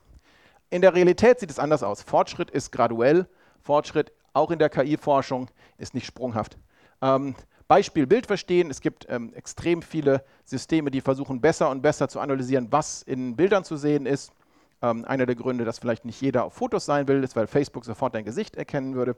In 0.71 0.83
der 0.83 0.95
Realität 0.95 1.41
sieht 1.41 1.51
es 1.51 1.59
anders 1.59 1.83
aus. 1.83 2.03
Fortschritt 2.03 2.51
ist 2.51 2.73
graduell. 2.73 3.27
Fortschritt 3.63 4.13
auch 4.33 4.51
in 4.51 4.59
der 4.59 4.71
KI-Forschung 4.71 5.49
ist 5.79 5.95
nicht 5.95 6.07
sprunghaft. 6.07 6.59
Ähm, 7.01 7.35
Beispiel 7.69 8.07
Bild 8.07 8.27
verstehen. 8.27 8.71
Es 8.71 8.81
gibt 8.81 9.07
ähm, 9.09 9.33
extrem 9.35 9.83
viele 9.83 10.25
Systeme, 10.45 10.91
die 10.91 11.01
versuchen 11.01 11.41
besser 11.41 11.71
und 11.71 11.83
besser 11.83 12.09
zu 12.09 12.19
analysieren, 12.19 12.69
was 12.71 13.03
in 13.03 13.37
Bildern 13.37 13.65
zu 13.65 13.77
sehen 13.77 14.07
ist. 14.07 14.33
Ähm, 14.81 15.05
einer 15.05 15.27
der 15.27 15.35
Gründe, 15.35 15.65
dass 15.65 15.79
vielleicht 15.79 16.05
nicht 16.05 16.21
jeder 16.21 16.45
auf 16.45 16.55
Fotos 16.55 16.87
sein 16.87 17.09
will, 17.09 17.23
ist, 17.23 17.37
weil 17.37 17.47
Facebook 17.47 17.85
sofort 17.85 18.15
dein 18.15 18.25
Gesicht 18.25 18.57
erkennen 18.57 18.95
würde. 18.95 19.17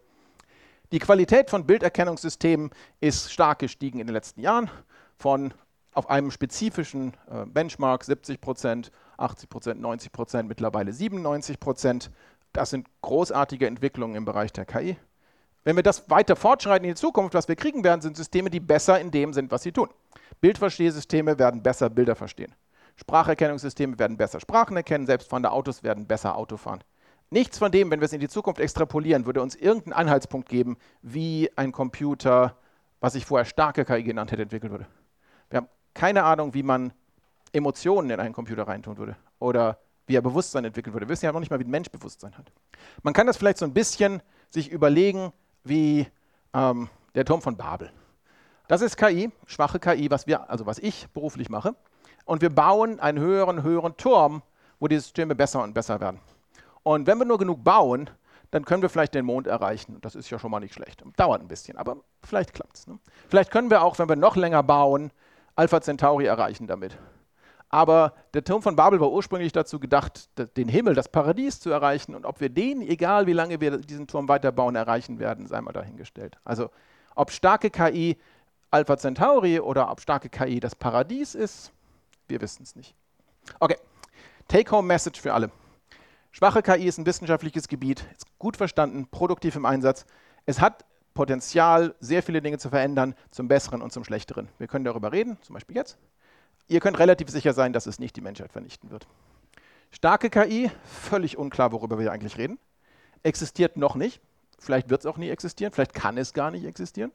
Die 0.93 0.99
Qualität 0.99 1.51
von 1.51 1.67
Bilderkennungssystemen 1.67 2.71
ist 3.01 3.33
stark 3.33 3.61
gestiegen 3.61 4.01
in 4.01 4.09
den 4.09 4.15
letzten 4.15 4.41
Jahren 4.41 4.69
von 5.17 5.55
auf 5.93 6.11
einem 6.11 6.33
spezifischen 6.33 7.15
äh, 7.31 7.47
Benchmark 7.47 8.03
70 8.03 8.41
Prozent, 8.41 8.91
80 9.17 9.49
Prozent, 9.49 9.81
90 9.81 10.11
Prozent, 10.11 10.49
mittlerweile 10.49 10.93
97 10.93 11.61
Prozent. 11.61 12.11
Das 12.53 12.71
sind 12.71 12.89
großartige 13.03 13.69
Entwicklungen 13.69 14.17
im 14.17 14.25
Bereich 14.25 14.53
der 14.53 14.65
KI. 14.65 14.97
Wenn 15.63 15.77
wir 15.77 15.85
das 15.85 16.11
weiter 16.11 16.35
fortschreiten 16.35 16.85
in 16.85 16.95
die 16.95 17.01
Zukunft, 17.01 17.35
was 17.35 17.47
wir 17.47 17.55
kriegen 17.55 17.85
werden, 17.85 18.01
sind 18.01 18.17
Systeme, 18.17 18.51
die 18.51 18.61
besser 18.61 19.01
in 19.01 19.13
dem 19.13 19.33
sind, 19.33 19.53
was 19.53 19.63
sie 19.63 19.73
tun. 19.73 19.91
Bildverstehsysteme 20.41 21.39
werden 21.39 21.63
besser 21.63 21.89
Bilder 21.91 22.17
verstehen. 22.17 22.55
Spracherkennungssysteme 22.97 23.99
werden 23.99 24.17
besser 24.17 24.41
Sprachen 24.41 24.77
erkennen, 24.77 25.07
selbstfahrende 25.07 25.53
Autos 25.53 25.85
werden 25.85 26.07
besser 26.07 26.37
Auto 26.37 26.57
fahren. 26.57 26.83
Nichts 27.31 27.59
von 27.59 27.71
dem, 27.71 27.91
wenn 27.91 28.01
wir 28.01 28.07
es 28.07 28.13
in 28.13 28.21
die 28.21 28.29
Zukunft 28.29 28.61
extrapolieren, 28.61 29.25
würde 29.25 29.41
uns 29.41 29.55
irgendeinen 29.55 29.93
Anhaltspunkt 29.93 30.49
geben, 30.49 30.77
wie 31.01 31.49
ein 31.57 31.71
Computer, 31.71 32.57
was 32.99 33.15
ich 33.15 33.25
vorher 33.25 33.45
starke 33.45 33.85
KI 33.85 34.03
genannt 34.03 34.33
hätte, 34.33 34.43
entwickelt 34.43 34.73
würde. 34.73 34.87
Wir 35.49 35.59
haben 35.59 35.69
keine 35.95 36.25
Ahnung, 36.25 36.55
wie 36.55 36.65
man 36.65 36.93
Emotionen 37.53 38.11
in 38.11 38.19
einen 38.19 38.35
Computer 38.35 38.67
reintun 38.67 38.99
würde 38.99 39.17
oder 39.39 39.79
wie 40.07 40.17
er 40.17 40.23
Bewusstsein 40.23 40.65
entwickeln 40.65 40.93
würde. 40.93 41.07
Wir 41.07 41.13
wissen 41.13 41.25
ja 41.25 41.33
noch 41.33 41.39
nicht 41.39 41.51
mal, 41.51 41.61
wie 41.61 41.65
ein 41.65 41.71
Mensch 41.71 41.89
Bewusstsein 41.91 42.37
hat. 42.37 42.51
Man 43.03 43.15
kann 43.15 43.29
das 43.29 43.37
vielleicht 43.37 43.59
so 43.59 43.65
ein 43.65 43.75
bisschen 43.75 44.23
sich 44.51 44.69
überlegen, 44.69 45.33
wie 45.63 46.09
ähm, 46.53 46.89
der 47.15 47.25
Turm 47.25 47.43
von 47.43 47.57
Babel. 47.57 47.93
Das 48.67 48.83
ist 48.83 48.97
KI, 48.97 49.31
schwache 49.47 49.79
KI, 49.79 50.11
was 50.11 50.27
wir, 50.27 50.51
also 50.51 50.67
was 50.67 50.81
ich 50.81 51.09
beruflich 51.11 51.49
mache 51.49 51.77
und 52.25 52.43
wir 52.43 52.51
bauen 52.51 52.99
einen 52.99 53.19
höheren, 53.19 53.63
höheren 53.63 53.97
Turm, 53.97 54.43
wo 54.81 54.89
die 54.89 54.97
Systeme 54.97 55.35
besser 55.37 55.63
und 55.63 55.75
besser 55.75 56.01
werden. 56.01 56.21
Und 56.83 57.07
wenn 57.07 57.19
wir 57.19 57.25
nur 57.25 57.39
genug 57.39 57.63
bauen, 57.63 58.11
dann 58.51 58.65
können 58.65 58.83
wir 58.83 58.89
vielleicht 58.89 59.15
den 59.15 59.25
Mond 59.25 59.47
erreichen. 59.47 59.99
Das 60.01 60.15
ist 60.15 60.31
ja 60.31 60.39
schon 60.39 60.51
mal 60.51 60.61
nicht 60.61 60.75
schlecht. 60.75 61.03
Dauert 61.17 61.41
ein 61.41 61.49
bisschen, 61.49 61.77
aber 61.77 61.99
vielleicht 62.23 62.53
klappt 62.53 62.77
es. 62.77 62.87
Ne? 62.87 62.99
Vielleicht 63.29 63.51
können 63.51 63.71
wir 63.71 63.83
auch, 63.83 63.99
wenn 63.99 64.09
wir 64.09 64.17
noch 64.17 64.37
länger 64.37 64.63
bauen, 64.63 65.13
Alpha 65.55 65.81
Centauri 65.81 66.27
erreichen 66.27 66.67
damit. 66.67 66.99
Aber 67.69 68.15
der 68.35 68.43
Turm 68.43 68.63
von 68.63 68.75
Babel 68.75 68.99
war 68.99 69.13
ursprünglich 69.13 69.53
dazu 69.53 69.79
gedacht, 69.79 70.29
den 70.57 70.69
Himmel, 70.69 70.95
das 70.95 71.09
Paradies 71.09 71.61
zu 71.61 71.71
erreichen. 71.71 72.17
Und 72.17 72.27
ob 72.27 72.41
wir 72.41 72.49
den, 72.49 72.83
egal 72.83 73.29
wie 73.29 73.33
lange 73.33 73.61
wir 73.61 73.79
diesen 73.79 74.09
Turm 74.09 74.29
weiterbauen, 74.29 74.75
erreichen 74.75 75.21
werden, 75.21 75.47
sei 75.47 75.61
mal 75.61 75.73
dahingestellt. 75.73 76.37
Also 76.45 76.71
ob 77.15 77.31
starke 77.31 77.71
KI 77.71 78.19
Alpha 78.73 78.97
Centauri 78.97 79.61
oder 79.61 79.91
ob 79.91 80.01
starke 80.01 80.29
KI 80.29 80.59
das 80.59 80.75
Paradies 80.75 81.37
ist, 81.37 81.73
wir 82.27 82.41
wissen 82.41 82.65
es 82.65 82.75
nicht. 82.75 82.95
Okay, 83.61 83.77
Take-Home-Message 84.49 85.21
für 85.21 85.33
alle. 85.33 85.51
Schwache 86.33 86.63
KI 86.63 86.87
ist 86.87 86.99
ein 86.99 87.07
wissenschaftliches 87.07 87.69
Gebiet, 87.69 88.05
ist 88.13 88.27
gut 88.39 88.57
verstanden, 88.57 89.09
produktiv 89.11 89.57
im 89.57 89.67
Einsatz. 89.67 90.07
Es 90.47 90.61
hat 90.61 90.85
Potenzial, 91.13 91.95
sehr 91.99 92.23
viele 92.23 92.41
Dinge 92.41 92.59
zu 92.59 92.69
verändern, 92.69 93.15
zum 93.31 93.49
Besseren 93.49 93.83
und 93.83 93.93
zum 93.93 94.05
Schlechteren. 94.05 94.49
Wir 94.59 94.69
können 94.69 94.85
darüber 94.85 95.13
reden, 95.13 95.39
zum 95.43 95.55
Beispiel 95.55 95.77
jetzt. 95.77 95.99
Ihr 96.69 96.79
könnt 96.79 96.99
relativ 97.01 97.29
sicher 97.31 97.53
sein, 97.53 97.73
dass 97.73 97.87
es 97.87 97.99
nicht 97.99 98.15
die 98.15 98.21
Menschheit 98.21 98.53
vernichten 98.53 98.91
wird. 98.91 99.09
Starke 99.91 100.31
KI, 100.31 100.71
völlig 100.85 101.37
unklar, 101.37 101.73
worüber 101.73 101.99
wir 101.99 102.13
eigentlich 102.13 102.39
reden. 102.39 102.59
Existiert 103.25 103.77
noch 103.77 103.97
nicht. 103.97 104.21
Vielleicht 104.61 104.89
wird 104.89 105.01
es 105.01 105.07
auch 105.07 105.17
nie 105.17 105.31
existieren. 105.31 105.73
Vielleicht 105.73 105.95
kann 105.95 106.17
es 106.17 106.33
gar 106.33 106.53
nicht 106.53 106.65
existieren. 106.65 107.11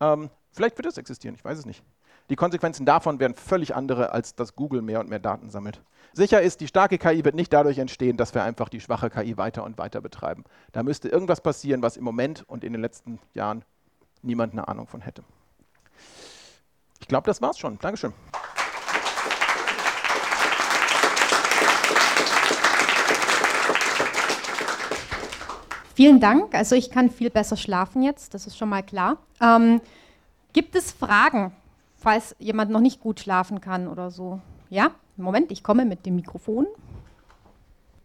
Ähm, 0.00 0.28
vielleicht 0.52 0.76
wird 0.76 0.86
es 0.86 0.98
existieren, 0.98 1.34
ich 1.34 1.44
weiß 1.44 1.58
es 1.58 1.66
nicht. 1.66 1.82
Die 2.30 2.36
Konsequenzen 2.36 2.86
davon 2.86 3.18
wären 3.18 3.34
völlig 3.34 3.74
andere, 3.74 4.12
als 4.12 4.36
dass 4.36 4.54
Google 4.54 4.82
mehr 4.82 5.00
und 5.00 5.10
mehr 5.10 5.18
Daten 5.18 5.50
sammelt. 5.50 5.82
Sicher 6.12 6.40
ist, 6.40 6.60
die 6.60 6.68
starke 6.68 6.96
KI 6.96 7.24
wird 7.24 7.34
nicht 7.34 7.52
dadurch 7.52 7.78
entstehen, 7.78 8.16
dass 8.16 8.34
wir 8.34 8.44
einfach 8.44 8.68
die 8.68 8.80
schwache 8.80 9.10
KI 9.10 9.36
weiter 9.36 9.64
und 9.64 9.78
weiter 9.78 10.00
betreiben. 10.00 10.44
Da 10.70 10.84
müsste 10.84 11.08
irgendwas 11.08 11.40
passieren, 11.40 11.82
was 11.82 11.96
im 11.96 12.04
Moment 12.04 12.44
und 12.48 12.62
in 12.62 12.72
den 12.72 12.80
letzten 12.80 13.18
Jahren 13.34 13.64
niemand 14.22 14.52
eine 14.52 14.68
Ahnung 14.68 14.86
von 14.86 15.00
hätte. 15.00 15.24
Ich 17.00 17.08
glaube, 17.08 17.26
das 17.26 17.42
war's 17.42 17.58
schon. 17.58 17.80
Dankeschön. 17.80 18.12
Vielen 25.96 26.20
Dank. 26.20 26.54
Also 26.54 26.76
ich 26.76 26.92
kann 26.92 27.10
viel 27.10 27.30
besser 27.30 27.56
schlafen 27.56 28.04
jetzt, 28.04 28.34
das 28.34 28.46
ist 28.46 28.56
schon 28.56 28.68
mal 28.68 28.84
klar. 28.84 29.18
Ähm, 29.40 29.80
gibt 30.52 30.76
es 30.76 30.92
Fragen 30.92 31.52
falls 32.00 32.34
jemand 32.38 32.70
noch 32.70 32.80
nicht 32.80 33.00
gut 33.00 33.20
schlafen 33.20 33.60
kann 33.60 33.86
oder 33.86 34.10
so. 34.10 34.40
Ja, 34.70 34.92
Moment, 35.16 35.52
ich 35.52 35.62
komme 35.62 35.84
mit 35.84 36.06
dem 36.06 36.16
Mikrofon. 36.16 36.66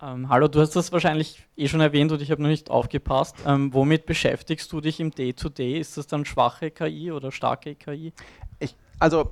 Ähm, 0.01 0.27
hallo, 0.27 0.49
du 0.49 0.59
hast 0.59 0.75
das 0.75 0.91
wahrscheinlich 0.91 1.47
eh 1.55 1.69
schon 1.69 1.79
erwähnt 1.79 2.11
und 2.11 2.21
ich 2.21 2.29
habe 2.29 2.41
noch 2.41 2.49
nicht 2.49 2.69
aufgepasst. 2.69 3.37
Ähm, 3.47 3.73
womit 3.73 4.05
beschäftigst 4.05 4.71
du 4.71 4.81
dich 4.81 4.99
im 4.99 5.11
Day-to-Day? 5.11 5.75
-Day? 5.75 5.79
Ist 5.79 5.97
das 5.97 6.07
dann 6.07 6.25
schwache 6.25 6.69
KI 6.69 7.11
oder 7.11 7.31
starke 7.31 7.75
KI? 7.75 8.11
Ich, 8.59 8.75
also, 8.99 9.31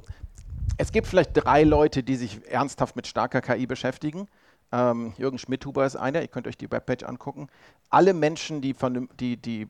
es 0.78 0.92
gibt 0.94 1.08
vielleicht 1.08 1.32
drei 1.34 1.64
Leute, 1.64 2.02
die 2.02 2.16
sich 2.16 2.40
ernsthaft 2.50 2.96
mit 2.96 3.08
starker 3.08 3.42
KI 3.42 3.68
beschäftigen. 3.68 4.28
Ähm, 4.72 5.14
Jürgen 5.18 5.38
Schmidhuber 5.38 5.86
ist 5.86 5.98
einer, 5.98 6.22
ihr 6.22 6.30
könnt 6.30 6.48
euch 6.48 6.58
die 6.58 6.72
Webpage 6.72 7.04
angucken. 7.04 7.48
Alle 7.90 8.14
Menschen, 8.14 8.62
die, 8.62 8.74
von, 8.74 9.10
die, 9.20 9.38
die 9.38 9.68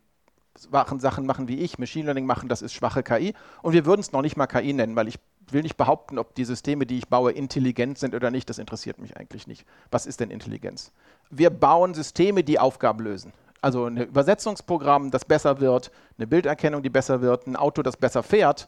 Sachen 0.56 1.26
machen 1.26 1.48
wie 1.48 1.60
ich, 1.60 1.80
Machine 1.80 2.06
Learning 2.06 2.26
machen, 2.26 2.50
das 2.50 2.62
ist 2.62 2.74
schwache 2.74 3.04
KI. 3.04 3.34
Und 3.62 3.74
wir 3.74 3.86
würden 3.86 4.02
es 4.02 4.12
noch 4.12 4.22
nicht 4.22 4.38
mal 4.38 4.48
KI 4.48 4.74
nennen, 4.74 4.96
weil 4.96 5.08
ich 5.08 5.20
will 5.50 5.64
nicht 5.64 5.78
behaupten, 5.78 6.18
ob 6.18 6.36
die 6.36 6.46
Systeme, 6.46 6.86
die 6.86 6.98
ich 6.98 7.08
baue, 7.08 7.32
intelligent 7.32 7.98
sind 7.98 8.16
oder 8.16 8.32
nicht. 8.32 8.50
Das 8.50 8.60
interessiert 8.60 9.00
mich 9.00 9.18
eigentlich 9.18 9.48
nicht. 9.48 9.66
Was 9.92 10.06
ist 10.06 10.20
denn 10.20 10.30
Intelligenz? 10.30 10.92
Wir 11.30 11.50
bauen 11.50 11.94
Systeme, 11.94 12.44
die 12.44 12.60
Aufgaben 12.60 13.04
lösen. 13.04 13.34
Also 13.62 13.86
ein 13.86 13.98
Übersetzungsprogramm, 13.98 15.10
das 15.10 15.26
besser 15.26 15.60
wird, 15.62 15.92
eine 16.18 16.28
Bilderkennung, 16.28 16.84
die 16.84 16.90
besser 16.90 17.22
wird, 17.22 17.48
ein 17.48 17.56
Auto, 17.56 17.82
das 17.82 17.96
besser 17.96 18.22
fährt. 18.22 18.68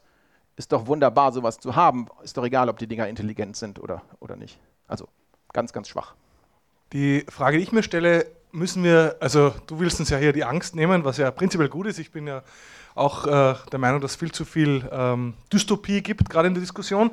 Ist 0.55 0.71
doch 0.71 0.87
wunderbar, 0.87 1.33
sowas 1.33 1.57
zu 1.57 1.75
haben. 1.75 2.07
Ist 2.23 2.37
doch 2.37 2.45
egal, 2.45 2.69
ob 2.69 2.79
die 2.79 2.87
Dinger 2.87 3.07
intelligent 3.07 3.57
sind 3.57 3.79
oder, 3.79 4.01
oder 4.19 4.37
nicht. 4.37 4.57
Also 4.87 5.07
ganz, 5.51 5.73
ganz 5.73 5.89
schwach. 5.89 6.15
Die 6.93 7.25
Frage, 7.29 7.57
die 7.57 7.63
ich 7.63 7.73
mir 7.73 7.83
stelle, 7.83 8.25
müssen 8.55 8.83
wir, 8.83 9.17
also 9.19 9.53
du 9.67 9.79
willst 9.79 9.99
uns 9.99 10.09
ja 10.09 10.17
hier 10.17 10.33
die 10.33 10.43
Angst 10.43 10.75
nehmen, 10.75 11.03
was 11.03 11.17
ja 11.17 11.29
prinzipiell 11.29 11.69
gut 11.69 11.87
ist. 11.87 11.99
Ich 11.99 12.11
bin 12.11 12.25
ja 12.25 12.41
auch 12.95 13.27
äh, 13.27 13.55
der 13.71 13.79
Meinung, 13.79 13.99
dass 13.99 14.11
es 14.11 14.17
viel 14.17 14.31
zu 14.31 14.45
viel 14.45 14.87
ähm, 14.91 15.33
Dystopie 15.51 16.01
gibt, 16.01 16.29
gerade 16.29 16.47
in 16.47 16.53
der 16.53 16.61
Diskussion. 16.61 17.11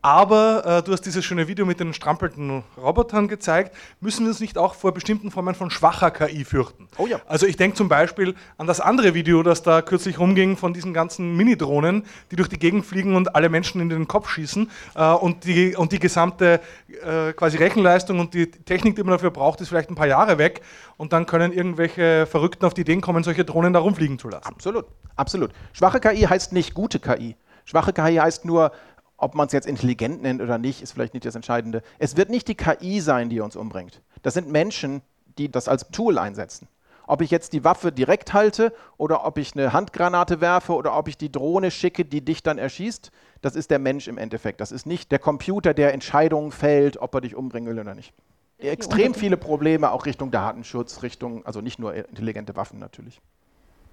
Aber 0.00 0.64
äh, 0.64 0.82
du 0.82 0.92
hast 0.92 1.02
dieses 1.02 1.24
schöne 1.24 1.48
Video 1.48 1.66
mit 1.66 1.80
den 1.80 1.92
strampelnden 1.92 2.62
Robotern 2.76 3.26
gezeigt. 3.26 3.74
Müssen 4.00 4.24
wir 4.24 4.28
uns 4.28 4.38
nicht 4.38 4.56
auch 4.56 4.74
vor 4.74 4.92
bestimmten 4.92 5.32
Formen 5.32 5.56
von 5.56 5.70
schwacher 5.70 6.12
KI 6.12 6.44
fürchten? 6.44 6.88
Oh 6.98 7.06
ja. 7.06 7.20
Also 7.26 7.46
ich 7.46 7.56
denke 7.56 7.76
zum 7.76 7.88
Beispiel 7.88 8.36
an 8.58 8.68
das 8.68 8.80
andere 8.80 9.14
Video, 9.14 9.42
das 9.42 9.62
da 9.62 9.82
kürzlich 9.82 10.20
rumging 10.20 10.56
von 10.56 10.72
diesen 10.72 10.94
ganzen 10.94 11.36
Mini-Drohnen, 11.36 12.04
die 12.30 12.36
durch 12.36 12.48
die 12.48 12.60
Gegend 12.60 12.86
fliegen 12.86 13.16
und 13.16 13.34
alle 13.34 13.48
Menschen 13.48 13.80
in 13.80 13.88
den 13.88 14.06
Kopf 14.06 14.28
schießen. 14.30 14.70
Äh, 14.94 15.12
und, 15.12 15.44
die, 15.44 15.74
und 15.74 15.90
die 15.90 15.98
gesamte 15.98 16.60
äh, 17.04 17.32
quasi 17.32 17.56
Rechenleistung 17.56 18.20
und 18.20 18.34
die 18.34 18.50
Technik, 18.50 18.94
die 18.94 19.02
man 19.02 19.12
dafür 19.12 19.32
braucht, 19.32 19.60
ist 19.60 19.68
vielleicht 19.68 19.90
ein 19.90 19.96
paar 19.96 20.06
Jahre 20.06 20.38
weg. 20.38 20.60
Und 20.96 21.12
dann 21.12 21.26
können 21.26 21.52
irgendwelche 21.52 22.26
Verrückten 22.26 22.64
auf 22.66 22.74
die 22.74 22.82
Ideen 22.82 23.00
kommen, 23.00 23.24
solche 23.24 23.44
Drohnen 23.44 23.72
da 23.72 23.80
rumfliegen 23.80 24.18
zu 24.20 24.28
lassen. 24.28 24.46
Absolut, 24.46 24.86
absolut. 25.16 25.50
Schwache 25.72 25.98
KI 25.98 26.20
heißt 26.22 26.52
nicht 26.52 26.74
gute 26.74 27.00
KI. 27.00 27.34
Schwache 27.64 27.92
KI 27.92 28.16
heißt 28.16 28.44
nur, 28.44 28.72
ob 29.18 29.34
man 29.34 29.48
es 29.48 29.52
jetzt 29.52 29.66
intelligent 29.66 30.22
nennt 30.22 30.40
oder 30.40 30.56
nicht, 30.58 30.80
ist 30.80 30.92
vielleicht 30.92 31.12
nicht 31.12 31.26
das 31.26 31.34
Entscheidende. 31.34 31.82
Es 31.98 32.16
wird 32.16 32.30
nicht 32.30 32.48
die 32.48 32.54
KI 32.54 33.00
sein, 33.00 33.28
die 33.28 33.40
uns 33.40 33.56
umbringt. 33.56 34.00
Das 34.22 34.34
sind 34.34 34.48
Menschen, 34.48 35.02
die 35.36 35.50
das 35.50 35.68
als 35.68 35.88
Tool 35.90 36.18
einsetzen. 36.18 36.68
Ob 37.06 37.20
ich 37.22 37.30
jetzt 37.30 37.52
die 37.52 37.64
Waffe 37.64 37.90
direkt 37.90 38.32
halte 38.32 38.72
oder 38.96 39.26
ob 39.26 39.38
ich 39.38 39.54
eine 39.54 39.72
Handgranate 39.72 40.40
werfe 40.40 40.74
oder 40.74 40.96
ob 40.96 41.08
ich 41.08 41.16
die 41.16 41.32
Drohne 41.32 41.70
schicke, 41.70 42.04
die 42.04 42.24
dich 42.24 42.42
dann 42.42 42.58
erschießt, 42.58 43.10
das 43.40 43.56
ist 43.56 43.70
der 43.70 43.78
Mensch 43.78 44.08
im 44.08 44.18
Endeffekt. 44.18 44.60
Das 44.60 44.72
ist 44.72 44.86
nicht 44.86 45.10
der 45.10 45.18
Computer, 45.18 45.74
der 45.74 45.94
Entscheidungen 45.94 46.52
fällt, 46.52 46.98
ob 46.98 47.14
er 47.14 47.22
dich 47.22 47.34
umbringen 47.34 47.68
will 47.68 47.80
oder 47.80 47.94
nicht. 47.94 48.12
Extrem 48.58 49.14
viele 49.14 49.36
Probleme 49.36 49.90
auch 49.90 50.04
Richtung 50.04 50.30
Datenschutz, 50.30 51.02
Richtung, 51.02 51.46
also 51.46 51.60
nicht 51.60 51.78
nur 51.78 51.94
intelligente 51.94 52.56
Waffen 52.56 52.78
natürlich. 52.78 53.20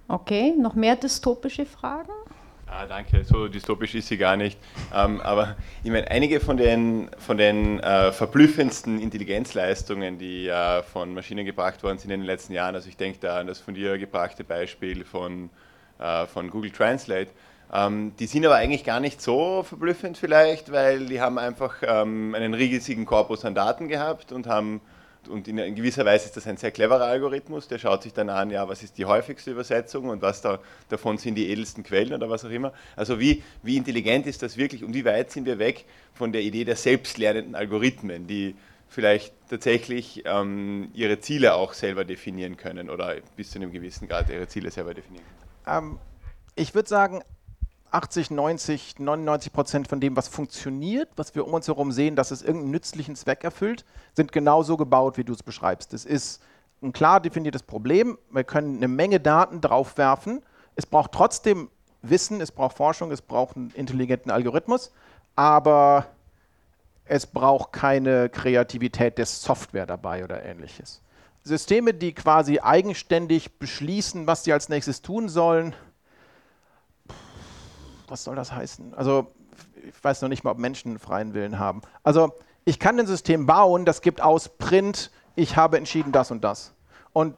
Okay, 0.08 0.54
noch 0.56 0.74
mehr 0.74 0.96
dystopische 0.96 1.66
Fragen? 1.66 2.12
Ah, 2.68 2.84
danke, 2.84 3.22
so 3.24 3.46
dystopisch 3.46 3.94
ist 3.94 4.08
sie 4.08 4.18
gar 4.18 4.36
nicht. 4.36 4.58
Ähm, 4.92 5.20
aber 5.20 5.56
ich 5.84 5.90
meine, 5.90 6.10
einige 6.10 6.40
von 6.40 6.56
den, 6.56 7.08
von 7.16 7.38
den 7.38 7.78
äh, 7.78 8.10
verblüffendsten 8.10 9.00
Intelligenzleistungen, 9.00 10.18
die 10.18 10.48
äh, 10.48 10.82
von 10.82 11.14
Maschinen 11.14 11.46
gebracht 11.46 11.84
worden 11.84 11.98
sind 11.98 12.10
in 12.10 12.20
den 12.20 12.26
letzten 12.26 12.52
Jahren, 12.52 12.74
also 12.74 12.88
ich 12.88 12.96
denke 12.96 13.20
da 13.20 13.38
an 13.38 13.46
das 13.46 13.60
von 13.60 13.74
dir 13.74 13.98
gebrachte 13.98 14.42
Beispiel 14.42 15.04
von, 15.04 15.48
äh, 16.00 16.26
von 16.26 16.50
Google 16.50 16.72
Translate, 16.72 17.30
ähm, 17.72 18.12
die 18.18 18.26
sind 18.26 18.44
aber 18.44 18.56
eigentlich 18.56 18.84
gar 18.84 18.98
nicht 18.98 19.22
so 19.22 19.62
verblüffend 19.62 20.18
vielleicht, 20.18 20.72
weil 20.72 21.06
die 21.06 21.20
haben 21.20 21.38
einfach 21.38 21.76
ähm, 21.82 22.34
einen 22.34 22.52
riesigen 22.52 23.06
Korpus 23.06 23.44
an 23.44 23.54
Daten 23.54 23.86
gehabt 23.86 24.32
und 24.32 24.48
haben 24.48 24.80
und 25.28 25.48
in, 25.48 25.74
gewisser 25.74 26.04
Weise 26.04 26.26
ist 26.26 26.36
das 26.36 26.46
ein 26.46 26.56
sehr 26.56 26.70
cleverer 26.70 27.04
Algorithmus, 27.04 27.68
der 27.68 27.78
schaut 27.78 28.02
sich 28.02 28.12
dann 28.12 28.30
an, 28.30 28.50
ja, 28.50 28.68
was 28.68 28.82
ist 28.82 28.98
die 28.98 29.04
häufigste 29.04 29.50
Übersetzung 29.50 30.08
und 30.08 30.22
was 30.22 30.40
da, 30.40 30.58
davon 30.88 31.18
sind 31.18 31.34
die 31.34 31.48
edelsten 31.50 31.82
Quellen 31.84 32.12
oder 32.12 32.30
was 32.30 32.44
auch 32.44 32.50
immer. 32.50 32.72
Also 32.96 33.20
wie, 33.20 33.42
wie 33.62 33.76
intelligent 33.76 34.26
ist 34.26 34.42
das 34.42 34.56
wirklich 34.56 34.84
und 34.84 34.94
wie 34.94 35.04
weit 35.04 35.30
sind 35.30 35.46
wir 35.46 35.58
weg 35.58 35.84
von 36.14 36.32
der 36.32 36.42
Idee 36.42 36.64
der 36.64 36.76
selbstlernenden 36.76 37.54
Algorithmen, 37.54 38.26
die 38.26 38.54
vielleicht 38.88 39.34
tatsächlich 39.50 40.22
ähm, 40.26 40.90
ihre 40.94 41.20
Ziele 41.20 41.54
auch 41.54 41.72
selber 41.72 42.04
definieren 42.04 42.56
können 42.56 42.88
oder 42.90 43.16
bis 43.36 43.50
zu 43.50 43.58
einem 43.58 43.72
gewissen 43.72 44.08
Grad 44.08 44.30
ihre 44.30 44.48
Ziele 44.48 44.70
selber 44.70 44.94
definieren 44.94 45.24
können? 45.64 45.78
Ähm, 45.78 45.98
ich 46.54 46.74
würde 46.74 46.88
sagen, 46.88 47.22
80, 47.96 48.30
90, 48.30 48.98
99 48.98 49.52
Prozent 49.52 49.88
von 49.88 50.00
dem, 50.00 50.16
was 50.16 50.28
funktioniert, 50.28 51.08
was 51.16 51.34
wir 51.34 51.46
um 51.46 51.54
uns 51.54 51.66
herum 51.66 51.92
sehen, 51.92 52.14
dass 52.14 52.30
es 52.30 52.42
irgendeinen 52.42 52.72
nützlichen 52.72 53.16
Zweck 53.16 53.42
erfüllt, 53.42 53.86
sind 54.12 54.32
genauso 54.32 54.76
gebaut, 54.76 55.16
wie 55.16 55.24
du 55.24 55.32
es 55.32 55.42
beschreibst. 55.42 55.94
Es 55.94 56.04
ist 56.04 56.42
ein 56.82 56.92
klar 56.92 57.20
definiertes 57.20 57.62
Problem. 57.62 58.18
Wir 58.30 58.44
können 58.44 58.76
eine 58.76 58.88
Menge 58.88 59.18
Daten 59.18 59.62
draufwerfen. 59.62 60.42
Es 60.74 60.84
braucht 60.84 61.12
trotzdem 61.12 61.70
Wissen, 62.02 62.42
es 62.42 62.52
braucht 62.52 62.76
Forschung, 62.76 63.10
es 63.12 63.22
braucht 63.22 63.56
einen 63.56 63.70
intelligenten 63.70 64.30
Algorithmus, 64.30 64.92
aber 65.34 66.06
es 67.06 67.26
braucht 67.26 67.72
keine 67.72 68.28
Kreativität 68.28 69.16
der 69.16 69.26
Software 69.26 69.86
dabei 69.86 70.22
oder 70.22 70.44
ähnliches. 70.44 71.00
Systeme, 71.44 71.94
die 71.94 72.12
quasi 72.12 72.58
eigenständig 72.58 73.58
beschließen, 73.58 74.26
was 74.26 74.44
sie 74.44 74.52
als 74.52 74.68
nächstes 74.68 75.00
tun 75.00 75.30
sollen, 75.30 75.74
was 78.08 78.24
soll 78.24 78.36
das 78.36 78.52
heißen? 78.52 78.94
Also 78.94 79.28
ich 79.86 80.02
weiß 80.02 80.22
noch 80.22 80.28
nicht 80.28 80.44
mal, 80.44 80.50
ob 80.50 80.58
Menschen 80.58 80.98
freien 80.98 81.34
Willen 81.34 81.58
haben. 81.58 81.82
Also 82.02 82.34
ich 82.64 82.78
kann 82.78 82.98
ein 82.98 83.06
System 83.06 83.46
bauen, 83.46 83.84
das 83.84 84.00
gibt 84.00 84.20
aus 84.20 84.48
Print, 84.48 85.10
ich 85.34 85.56
habe 85.56 85.76
entschieden 85.78 86.12
das 86.12 86.30
und 86.30 86.42
das. 86.42 86.72
Und 87.12 87.36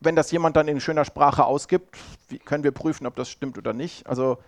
wenn 0.00 0.16
das 0.16 0.30
jemand 0.30 0.56
dann 0.56 0.68
in 0.68 0.80
schöner 0.80 1.04
Sprache 1.04 1.44
ausgibt, 1.44 1.96
können 2.44 2.64
wir 2.64 2.72
prüfen, 2.72 3.06
ob 3.06 3.16
das 3.16 3.28
stimmt 3.28 3.58
oder 3.58 3.72
nicht. 3.72 4.06
Also 4.06 4.38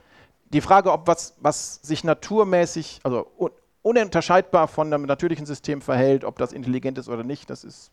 die 0.52 0.60
Frage, 0.60 0.92
ob 0.92 1.06
was, 1.06 1.34
was 1.40 1.76
sich 1.82 2.04
naturmäßig, 2.04 3.00
also 3.02 3.26
un 3.38 3.50
ununterscheidbar 3.82 4.68
von 4.68 4.94
einem 4.94 5.06
natürlichen 5.06 5.44
System 5.44 5.82
verhält, 5.82 6.24
ob 6.24 6.38
das 6.38 6.52
intelligent 6.52 6.98
ist 6.98 7.08
oder 7.08 7.24
nicht, 7.24 7.50
das 7.50 7.64
ist 7.64 7.90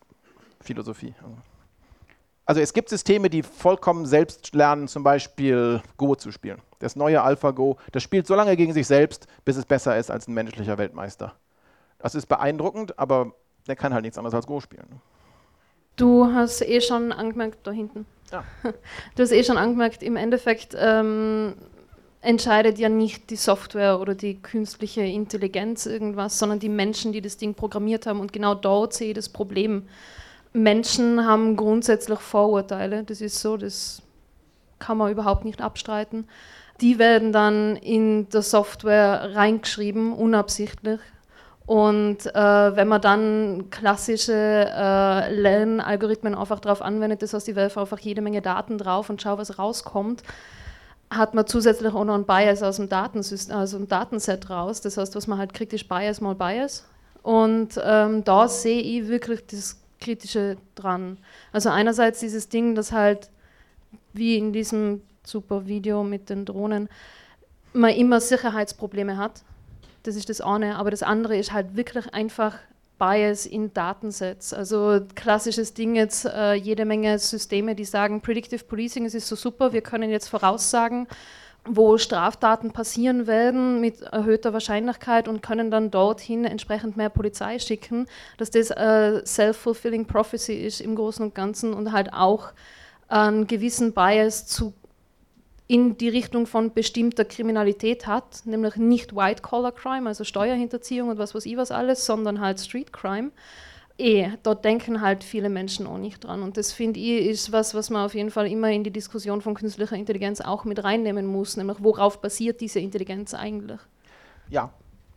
Philosophie. 0.60 1.14
Also 1.20 1.34
es 2.58 2.72
gibt 2.72 2.88
Systeme, 2.88 3.30
die 3.30 3.44
vollkommen 3.44 4.06
selbst 4.06 4.54
lernen, 4.54 4.88
zum 4.88 5.04
Beispiel 5.04 5.80
Go 5.96 6.16
zu 6.16 6.32
spielen. 6.32 6.60
Das 6.80 6.96
neue 6.96 7.22
AlphaGo, 7.22 7.76
das 7.92 8.02
spielt 8.02 8.26
so 8.26 8.34
lange 8.34 8.56
gegen 8.56 8.72
sich 8.72 8.88
selbst, 8.88 9.28
bis 9.44 9.56
es 9.56 9.66
besser 9.66 9.96
ist 9.96 10.10
als 10.10 10.26
ein 10.26 10.34
menschlicher 10.34 10.78
Weltmeister. 10.78 11.34
Das 11.98 12.14
ist 12.14 12.26
beeindruckend, 12.26 12.98
aber 12.98 13.34
der 13.68 13.76
kann 13.76 13.94
halt 13.94 14.02
nichts 14.02 14.18
anderes 14.18 14.34
als 14.34 14.46
Go 14.46 14.58
spielen. 14.60 15.00
Du 15.96 16.26
hast 16.32 16.62
eh 16.62 16.80
schon 16.80 17.12
angemerkt, 17.12 17.58
da 17.66 17.70
hinten. 17.70 18.06
Ja. 18.32 18.42
Du 19.14 19.22
hast 19.22 19.32
eh 19.32 19.44
schon 19.44 19.58
angemerkt, 19.58 20.02
im 20.02 20.16
Endeffekt 20.16 20.74
ähm, 20.76 21.54
entscheidet 22.22 22.78
ja 22.78 22.88
nicht 22.88 23.30
die 23.30 23.36
Software 23.36 24.00
oder 24.00 24.14
die 24.14 24.40
künstliche 24.40 25.02
Intelligenz 25.02 25.86
irgendwas, 25.86 26.38
sondern 26.38 26.58
die 26.58 26.68
Menschen, 26.68 27.12
die 27.12 27.20
das 27.20 27.36
Ding 27.36 27.54
programmiert 27.54 28.06
haben. 28.06 28.20
Und 28.20 28.32
genau 28.32 28.54
dort 28.54 28.94
sehe 28.94 29.08
ich 29.08 29.14
das 29.14 29.28
Problem. 29.28 29.88
Menschen 30.52 31.26
haben 31.26 31.56
grundsätzlich 31.56 32.18
Vorurteile, 32.18 33.04
das 33.04 33.20
ist 33.20 33.40
so, 33.40 33.56
das 33.56 34.02
kann 34.78 34.96
man 34.96 35.12
überhaupt 35.12 35.44
nicht 35.44 35.60
abstreiten 35.60 36.26
die 36.80 36.98
werden 36.98 37.32
dann 37.32 37.76
in 37.76 38.28
der 38.30 38.42
Software 38.42 39.34
reingeschrieben, 39.34 40.12
unabsichtlich. 40.12 41.00
Und 41.66 42.26
äh, 42.26 42.76
wenn 42.76 42.88
man 42.88 43.00
dann 43.00 43.70
klassische 43.70 44.32
äh, 44.32 45.32
Lernalgorithmen 45.32 46.34
einfach 46.34 46.58
darauf 46.58 46.82
anwendet, 46.82 47.22
das 47.22 47.32
heißt, 47.32 47.46
die 47.46 47.54
werfen 47.54 47.80
einfach 47.80 48.00
jede 48.00 48.22
Menge 48.22 48.42
Daten 48.42 48.76
drauf 48.76 49.08
und 49.08 49.22
schauen, 49.22 49.38
was 49.38 49.58
rauskommt, 49.58 50.22
hat 51.10 51.34
man 51.34 51.46
zusätzlich 51.46 51.92
auch 51.92 52.04
noch 52.04 52.14
ein 52.14 52.24
Bias 52.24 52.62
aus 52.62 52.76
dem 52.76 52.88
Datensystem, 52.88 53.56
also 53.56 53.76
ein 53.76 53.88
Datenset 53.88 54.48
raus. 54.50 54.80
Das 54.80 54.96
heißt, 54.96 55.14
was 55.14 55.26
man 55.26 55.38
halt 55.38 55.52
kritisch 55.52 55.86
Bias 55.86 56.20
mal 56.20 56.34
Bias. 56.34 56.86
Und 57.22 57.80
ähm, 57.84 58.24
da 58.24 58.48
sehe 58.48 58.80
ich 58.80 59.08
wirklich 59.08 59.46
das 59.46 59.79
Kritische 60.00 60.56
dran. 60.74 61.18
Also 61.52 61.68
einerseits 61.68 62.20
dieses 62.20 62.48
Ding, 62.48 62.74
das 62.74 62.92
halt 62.92 63.30
wie 64.12 64.36
in 64.36 64.52
diesem 64.52 65.02
super 65.24 65.66
Video 65.66 66.02
mit 66.02 66.30
den 66.30 66.44
Drohnen, 66.44 66.88
man 67.72 67.90
immer 67.90 68.20
Sicherheitsprobleme 68.20 69.16
hat. 69.16 69.42
Das 70.02 70.16
ist 70.16 70.28
das 70.28 70.40
eine. 70.40 70.76
Aber 70.76 70.90
das 70.90 71.02
andere 71.02 71.36
ist 71.36 71.52
halt 71.52 71.76
wirklich 71.76 72.12
einfach 72.14 72.58
Bias 72.98 73.46
in 73.46 73.72
Datensets. 73.72 74.52
Also 74.52 75.00
klassisches 75.14 75.74
Ding 75.74 75.96
jetzt, 75.96 76.26
äh, 76.26 76.54
jede 76.54 76.84
Menge 76.84 77.18
Systeme, 77.18 77.74
die 77.74 77.86
sagen, 77.86 78.20
Predictive 78.20 78.64
Policing, 78.64 79.06
es 79.06 79.14
ist 79.14 79.26
so 79.26 79.36
super, 79.36 79.72
wir 79.72 79.80
können 79.80 80.10
jetzt 80.10 80.28
voraussagen, 80.28 81.08
wo 81.66 81.98
Straftaten 81.98 82.72
passieren 82.72 83.26
werden 83.26 83.80
mit 83.80 84.00
erhöhter 84.00 84.52
Wahrscheinlichkeit 84.52 85.28
und 85.28 85.42
können 85.42 85.70
dann 85.70 85.90
dorthin 85.90 86.44
entsprechend 86.44 86.96
mehr 86.96 87.10
Polizei 87.10 87.58
schicken, 87.58 88.06
dass 88.38 88.50
das 88.50 88.70
äh, 88.70 89.24
self-fulfilling 89.24 90.06
prophecy 90.06 90.54
ist 90.54 90.80
im 90.80 90.94
Großen 90.94 91.24
und 91.24 91.34
Ganzen 91.34 91.74
und 91.74 91.92
halt 91.92 92.12
auch 92.12 92.52
einen 93.08 93.46
gewissen 93.46 93.92
Bias 93.92 94.46
zu 94.46 94.72
in 95.70 95.96
die 95.96 96.08
Richtung 96.08 96.46
von 96.46 96.72
bestimmter 96.72 97.24
Kriminalität 97.24 98.08
hat, 98.08 98.44
nämlich 98.44 98.74
nicht 98.74 99.14
White-Collar-Crime, 99.14 100.08
also 100.08 100.24
Steuerhinterziehung 100.24 101.10
und 101.10 101.18
was 101.18 101.32
weiß 101.32 101.46
ich 101.46 101.56
was 101.56 101.70
alles, 101.70 102.04
sondern 102.04 102.40
halt 102.40 102.58
Street-Crime. 102.58 103.30
Eh, 104.00 104.30
dort 104.42 104.64
denken 104.64 105.02
halt 105.02 105.22
viele 105.22 105.50
Menschen 105.50 105.86
auch 105.86 105.98
nicht 105.98 106.24
dran. 106.24 106.42
Und 106.42 106.56
das 106.56 106.72
finde 106.72 106.98
ich 106.98 107.26
ist 107.26 107.52
was, 107.52 107.74
was 107.74 107.90
man 107.90 108.06
auf 108.06 108.14
jeden 108.14 108.30
Fall 108.30 108.46
immer 108.46 108.70
in 108.70 108.82
die 108.82 108.90
Diskussion 108.90 109.42
von 109.42 109.54
künstlicher 109.54 109.94
Intelligenz 109.94 110.40
auch 110.40 110.64
mit 110.64 110.82
reinnehmen 110.82 111.26
muss, 111.26 111.58
nämlich 111.58 111.76
worauf 111.80 112.20
basiert 112.20 112.62
diese 112.62 112.80
Intelligenz 112.80 113.34
eigentlich? 113.34 113.78
Ja, 114.48 114.72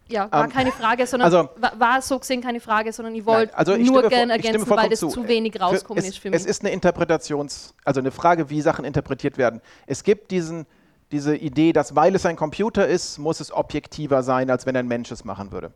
ja, 0.09 0.29
war 0.31 0.43
ähm, 0.43 0.51
keine 0.51 0.71
Frage, 0.71 1.07
sondern 1.07 1.33
also, 1.33 1.49
war, 1.77 2.01
so 2.01 2.19
gesehen 2.19 2.41
keine 2.41 2.59
Frage, 2.59 2.91
sondern 2.91 3.15
ich 3.15 3.25
wollte 3.25 3.57
also 3.57 3.77
nur 3.77 4.09
gerne 4.09 4.33
ergänzen, 4.33 4.69
weil 4.69 4.89
das 4.89 4.99
zu, 4.99 5.07
zu 5.07 5.27
wenig 5.29 5.59
rauskommen 5.59 6.03
ist 6.03 6.19
für 6.19 6.29
mich. 6.29 6.41
Es 6.41 6.45
ist 6.45 6.61
eine 6.61 6.75
Interpretations-, 6.75 7.73
also 7.85 8.01
eine 8.01 8.11
Frage, 8.11 8.49
wie 8.49 8.61
Sachen 8.61 8.83
interpretiert 8.83 9.37
werden. 9.37 9.61
Es 9.87 10.03
gibt 10.03 10.31
diesen, 10.31 10.65
diese 11.11 11.37
Idee, 11.37 11.71
dass 11.71 11.95
weil 11.95 12.13
es 12.15 12.25
ein 12.25 12.35
Computer 12.35 12.85
ist, 12.85 13.17
muss 13.17 13.39
es 13.39 13.53
objektiver 13.53 14.23
sein, 14.23 14.49
als 14.49 14.65
wenn 14.65 14.75
ein 14.75 14.87
Mensch 14.87 15.09
es 15.09 15.23
machen 15.23 15.53
würde. 15.53 15.71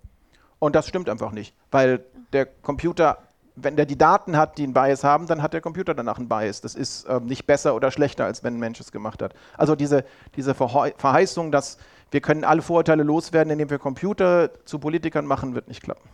Und 0.59 0.75
das 0.75 0.87
stimmt 0.87 1.09
einfach 1.09 1.31
nicht, 1.31 1.55
weil 1.71 2.03
der 2.33 2.45
Computer, 2.45 3.19
wenn 3.55 3.75
der 3.75 3.85
die 3.85 3.97
Daten 3.97 4.37
hat, 4.37 4.57
die 4.57 4.63
einen 4.63 4.73
Bias 4.73 5.03
haben, 5.03 5.27
dann 5.27 5.41
hat 5.41 5.53
der 5.53 5.61
Computer 5.61 5.93
danach 5.93 6.17
einen 6.17 6.27
Bias. 6.27 6.61
Das 6.61 6.75
ist 6.75 7.05
äh, 7.05 7.19
nicht 7.19 7.45
besser 7.45 7.75
oder 7.75 7.91
schlechter, 7.91 8.25
als 8.25 8.43
wenn 8.43 8.55
ein 8.55 8.59
Mensch 8.59 8.79
es 8.79 8.91
gemacht 8.91 9.21
hat. 9.21 9.33
Also 9.57 9.75
diese, 9.75 10.03
diese 10.35 10.53
Verheißung, 10.53 11.51
dass 11.51 11.77
wir 12.11 12.21
können 12.21 12.43
alle 12.43 12.61
Vorurteile 12.61 13.03
loswerden, 13.03 13.51
indem 13.51 13.69
wir 13.69 13.79
Computer 13.79 14.49
zu 14.65 14.79
Politikern 14.79 15.25
machen, 15.25 15.55
wird 15.55 15.67
nicht 15.67 15.83
klappen. 15.83 16.07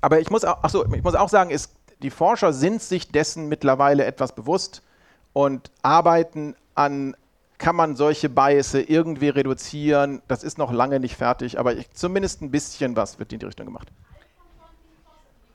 Aber 0.00 0.20
ich 0.20 0.30
muss 0.30 0.44
auch, 0.44 0.62
achso, 0.62 0.84
ich 0.92 1.02
muss 1.02 1.14
auch 1.14 1.28
sagen, 1.28 1.50
ist, 1.50 1.72
die 2.02 2.10
Forscher 2.10 2.52
sind 2.52 2.82
sich 2.82 3.10
dessen 3.10 3.48
mittlerweile 3.48 4.04
etwas 4.04 4.34
bewusst 4.34 4.82
und 5.32 5.70
arbeiten 5.82 6.54
an, 6.74 7.16
kann 7.58 7.76
man 7.76 7.96
solche 7.96 8.28
Biasse 8.28 8.80
irgendwie 8.82 9.28
reduzieren. 9.28 10.22
Das 10.28 10.42
ist 10.42 10.58
noch 10.58 10.72
lange 10.72 11.00
nicht 11.00 11.16
fertig, 11.16 11.58
aber 11.58 11.74
ich, 11.74 11.90
zumindest 11.92 12.42
ein 12.42 12.50
bisschen 12.50 12.96
was 12.96 13.18
wird 13.18 13.32
in 13.32 13.38
die 13.38 13.46
Richtung 13.46 13.66
gemacht. 13.66 13.88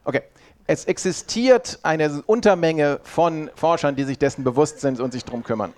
Okay. 0.03 0.21
Es 0.67 0.85
existiert 0.85 1.79
eine 1.83 2.21
Untermenge 2.27 3.01
von 3.03 3.49
Forschern, 3.55 3.95
die 3.95 4.03
sich 4.03 4.17
dessen 4.17 4.43
bewusst 4.43 4.79
sind 4.79 4.99
und 4.99 5.11
sich 5.11 5.25
darum 5.25 5.43
kümmern. 5.43 5.73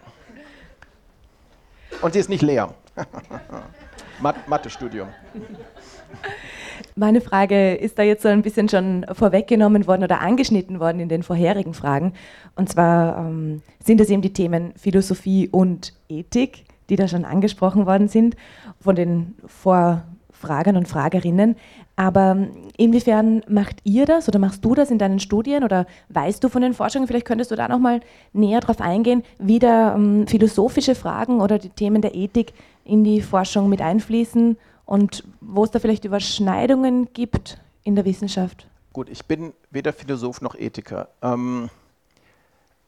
Und 2.01 2.13
sie 2.13 2.19
ist 2.19 2.29
nicht 2.29 2.41
leer. 2.41 2.73
Mathe-Studium. 4.19 5.07
Meine 6.95 7.21
Frage 7.21 7.73
ist 7.73 7.97
da 7.97 8.03
jetzt 8.03 8.23
so 8.23 8.29
ein 8.29 8.43
bisschen 8.43 8.69
schon 8.69 9.05
vorweggenommen 9.11 9.87
worden 9.87 10.03
oder 10.03 10.21
angeschnitten 10.21 10.79
worden 10.79 10.99
in 10.99 11.09
den 11.09 11.23
vorherigen 11.23 11.73
Fragen. 11.73 12.13
Und 12.55 12.69
zwar 12.69 13.17
ähm, 13.17 13.61
sind 13.83 13.99
es 13.99 14.09
eben 14.09 14.21
die 14.21 14.33
Themen 14.33 14.73
Philosophie 14.75 15.49
und 15.49 15.93
Ethik, 16.09 16.65
die 16.89 16.95
da 16.95 17.07
schon 17.07 17.25
angesprochen 17.25 17.85
worden 17.85 18.09
sind. 18.09 18.35
Von 18.79 18.95
den 18.95 19.35
vor, 19.47 20.03
Fragern 20.43 20.75
und 20.75 20.87
Fragerinnen. 20.87 21.55
Aber 21.95 22.47
inwiefern 22.75 23.43
macht 23.47 23.77
ihr 23.83 24.05
das 24.05 24.27
oder 24.27 24.39
machst 24.39 24.65
du 24.65 24.75
das 24.75 24.91
in 24.91 24.97
deinen 24.97 25.19
Studien 25.19 25.63
oder 25.63 25.85
weißt 26.09 26.43
du 26.43 26.49
von 26.49 26.61
den 26.61 26.73
Forschungen? 26.73 27.07
Vielleicht 27.07 27.25
könntest 27.25 27.51
du 27.51 27.55
da 27.55 27.67
nochmal 27.67 28.01
näher 28.33 28.59
darauf 28.59 28.81
eingehen, 28.81 29.23
wie 29.39 29.59
da 29.59 29.95
ähm, 29.95 30.27
philosophische 30.27 30.95
Fragen 30.95 31.39
oder 31.39 31.59
die 31.59 31.69
Themen 31.69 32.01
der 32.01 32.13
Ethik 32.13 32.53
in 32.83 33.03
die 33.03 33.21
Forschung 33.21 33.69
mit 33.69 33.81
einfließen 33.81 34.57
und 34.85 35.23
wo 35.41 35.63
es 35.63 35.71
da 35.71 35.79
vielleicht 35.79 36.05
Überschneidungen 36.05 37.13
gibt 37.13 37.59
in 37.83 37.95
der 37.95 38.05
Wissenschaft. 38.05 38.67
Gut, 38.91 39.09
ich 39.09 39.25
bin 39.25 39.53
weder 39.71 39.93
Philosoph 39.93 40.41
noch 40.41 40.55
Ethiker. 40.55 41.09
Ähm, 41.21 41.69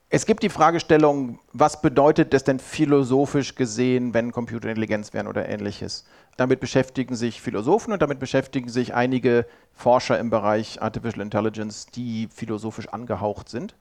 es 0.10 0.25
gibt 0.25 0.43
die 0.43 0.49
Fragestellung, 0.49 1.39
was 1.51 1.81
bedeutet 1.81 2.34
das 2.34 2.43
denn 2.43 2.60
philosophisch 2.60 3.55
gesehen, 3.55 4.13
wenn 4.13 4.31
Computerintelligenz 4.31 5.13
wären 5.13 5.27
oder 5.27 5.49
ähnliches? 5.49 6.05
Damit 6.38 6.60
beschäftigen 6.60 7.15
sich 7.15 7.41
Philosophen 7.41 7.91
und 7.91 8.01
damit 8.01 8.19
beschäftigen 8.19 8.69
sich 8.69 8.93
einige 8.93 9.45
Forscher 9.73 10.19
im 10.19 10.29
Bereich 10.29 10.81
Artificial 10.81 11.21
Intelligence, 11.21 11.88
die 11.88 12.29
philosophisch 12.34 12.88
angehaucht 12.89 13.49
sind. 13.49 13.75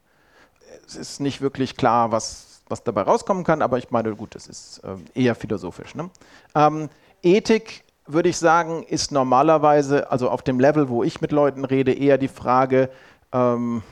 Es 0.87 0.96
ist 0.96 1.20
nicht 1.20 1.40
wirklich 1.40 1.77
klar, 1.77 2.11
was, 2.11 2.62
was 2.68 2.83
dabei 2.85 3.03
rauskommen 3.03 3.44
kann, 3.44 3.61
aber 3.61 3.79
ich 3.79 3.90
meine, 3.90 4.16
gut, 4.16 4.35
das 4.35 4.46
ist 4.46 4.81
ähm, 4.83 5.05
eher 5.14 5.35
philosophisch. 5.35 5.94
Ne? 5.94 6.11
Ähm, 6.55 6.88
Ethik, 7.22 7.85
würde 8.07 8.29
ich 8.29 8.37
sagen, 8.37 8.83
ist 8.83 9.12
normalerweise, 9.12 10.11
also 10.11 10.31
auf 10.31 10.43
dem 10.43 10.61
Level, 10.61 10.88
wo 10.88 11.03
ich 11.03 11.21
mit 11.21 11.33
Leuten 11.33 11.64
rede, 11.64 11.93
eher 11.93 12.19
die 12.19 12.29
Frage, 12.29 12.90
ähm, 13.33 13.83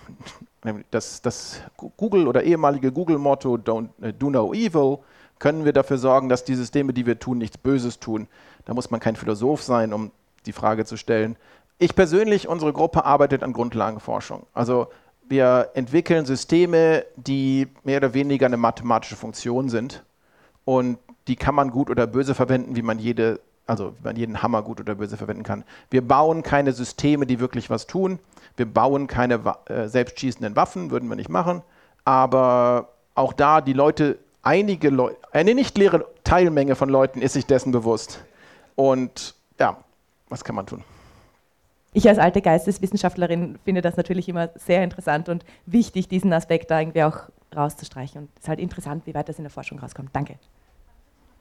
das, 0.90 1.22
das 1.22 1.60
Google 1.76 2.28
oder 2.28 2.44
ehemalige 2.44 2.92
Google-Motto 2.92 3.56
äh, 3.56 4.12
Do 4.12 4.30
No 4.30 4.52
Evil, 4.52 4.98
können 5.38 5.64
wir 5.64 5.72
dafür 5.72 5.98
sorgen, 5.98 6.28
dass 6.28 6.44
die 6.44 6.54
Systeme, 6.54 6.92
die 6.92 7.04
wir 7.04 7.18
tun, 7.18 7.38
nichts 7.38 7.58
Böses 7.58 7.98
tun. 7.98 8.28
Da 8.64 8.74
muss 8.74 8.90
man 8.90 9.00
kein 9.00 9.16
Philosoph 9.16 9.62
sein, 9.62 9.92
um 9.92 10.12
die 10.46 10.52
Frage 10.52 10.84
zu 10.84 10.96
stellen. 10.96 11.36
Ich 11.78 11.96
persönlich, 11.96 12.46
unsere 12.46 12.72
Gruppe 12.72 13.04
arbeitet 13.04 13.42
an 13.42 13.52
Grundlagenforschung. 13.52 14.46
Also 14.54 14.86
wir 15.28 15.70
entwickeln 15.74 16.26
Systeme, 16.26 17.04
die 17.16 17.66
mehr 17.82 17.96
oder 17.96 18.14
weniger 18.14 18.46
eine 18.46 18.56
mathematische 18.56 19.16
Funktion 19.16 19.68
sind. 19.68 20.04
Und 20.64 20.98
die 21.26 21.34
kann 21.34 21.56
man 21.56 21.70
gut 21.70 21.90
oder 21.90 22.06
böse 22.06 22.36
verwenden, 22.36 22.76
wie 22.76 22.82
man 22.82 23.00
jede, 23.00 23.40
also 23.66 23.94
wie 23.98 24.04
man 24.04 24.16
jeden 24.16 24.42
Hammer 24.42 24.62
gut 24.62 24.80
oder 24.80 24.94
böse 24.94 25.16
verwenden 25.16 25.42
kann. 25.42 25.64
Wir 25.90 26.06
bauen 26.06 26.42
keine 26.42 26.72
Systeme, 26.72 27.26
die 27.26 27.40
wirklich 27.40 27.70
was 27.70 27.86
tun. 27.86 28.18
Wir 28.56 28.66
bauen 28.66 29.06
keine 29.06 29.40
äh, 29.66 29.88
selbstschießenden 29.88 30.56
Waffen, 30.56 30.90
würden 30.90 31.08
wir 31.08 31.16
nicht 31.16 31.30
machen. 31.30 31.62
Aber 32.04 32.88
auch 33.14 33.32
da 33.32 33.60
die 33.60 33.72
Leute, 33.72 34.18
einige 34.42 34.90
Leute, 34.90 35.16
eine 35.32 35.54
nicht 35.54 35.78
leere 35.78 36.06
Teilmenge 36.24 36.74
von 36.74 36.88
Leuten 36.88 37.22
ist 37.22 37.34
sich 37.34 37.46
dessen 37.46 37.72
bewusst. 37.72 38.24
Und 38.74 39.34
ja, 39.58 39.76
was 40.28 40.44
kann 40.44 40.56
man 40.56 40.66
tun? 40.66 40.82
Ich 41.94 42.08
als 42.08 42.18
alte 42.18 42.40
Geisteswissenschaftlerin 42.40 43.58
finde 43.64 43.82
das 43.82 43.96
natürlich 43.96 44.28
immer 44.28 44.48
sehr 44.54 44.82
interessant 44.82 45.28
und 45.28 45.44
wichtig, 45.66 46.08
diesen 46.08 46.32
Aspekt 46.32 46.70
da 46.70 46.80
irgendwie 46.80 47.02
auch 47.04 47.28
rauszustreichen. 47.54 48.22
Und 48.22 48.30
es 48.36 48.44
ist 48.44 48.48
halt 48.48 48.60
interessant, 48.60 49.06
wie 49.06 49.14
weit 49.14 49.28
das 49.28 49.36
in 49.36 49.44
der 49.44 49.50
Forschung 49.50 49.78
rauskommt. 49.78 50.08
Danke. 50.14 50.36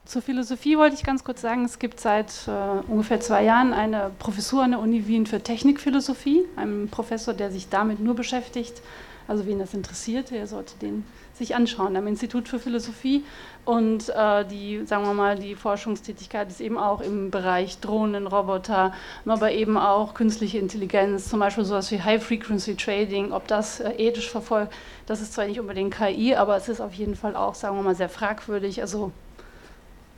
Zur 0.03 0.21
Philosophie 0.21 0.77
wollte 0.77 0.95
ich 0.95 1.03
ganz 1.03 1.23
kurz 1.23 1.41
sagen, 1.41 1.63
es 1.63 1.77
gibt 1.77 1.99
seit 1.99 2.47
äh, 2.47 2.51
ungefähr 2.91 3.19
zwei 3.19 3.43
Jahren 3.43 3.71
eine 3.71 4.11
Professur 4.17 4.63
an 4.63 4.71
der 4.71 4.79
Uni 4.79 5.07
Wien 5.07 5.27
für 5.27 5.41
Technikphilosophie, 5.41 6.43
einen 6.55 6.89
Professor, 6.89 7.33
der 7.33 7.51
sich 7.51 7.69
damit 7.69 7.99
nur 7.99 8.15
beschäftigt. 8.15 8.81
Also 9.27 9.45
wen 9.45 9.59
das 9.59 9.73
interessiert, 9.73 10.31
der 10.31 10.47
sollte 10.47 10.73
den 10.81 11.05
sich 11.33 11.55
anschauen 11.55 11.95
am 11.95 12.07
Institut 12.07 12.49
für 12.49 12.59
Philosophie. 12.59 13.23
Und 13.63 14.09
äh, 14.09 14.43
die, 14.45 14.85
sagen 14.85 15.05
wir 15.05 15.13
mal, 15.13 15.37
die 15.37 15.55
Forschungstätigkeit 15.55 16.49
ist 16.49 16.59
eben 16.59 16.77
auch 16.77 16.99
im 16.99 17.29
Bereich 17.29 17.79
Drohnen, 17.79 18.27
Roboter, 18.27 18.93
aber 19.25 19.51
eben 19.51 19.77
auch 19.77 20.15
künstliche 20.15 20.57
Intelligenz, 20.57 21.29
zum 21.29 21.39
Beispiel 21.39 21.63
sowas 21.63 21.91
wie 21.91 22.01
High-Frequency-Trading, 22.01 23.31
ob 23.31 23.47
das 23.47 23.79
äh, 23.79 23.91
ethisch 23.91 24.29
verfolgt, 24.29 24.73
das 25.05 25.21
ist 25.21 25.33
zwar 25.33 25.45
nicht 25.45 25.59
unbedingt 25.59 25.95
KI, 25.95 26.35
aber 26.35 26.57
es 26.57 26.67
ist 26.67 26.81
auf 26.81 26.93
jeden 26.93 27.15
Fall 27.15 27.35
auch, 27.35 27.53
sagen 27.55 27.77
wir 27.77 27.83
mal, 27.83 27.95
sehr 27.95 28.09
fragwürdig. 28.09 28.81
Also 28.81 29.11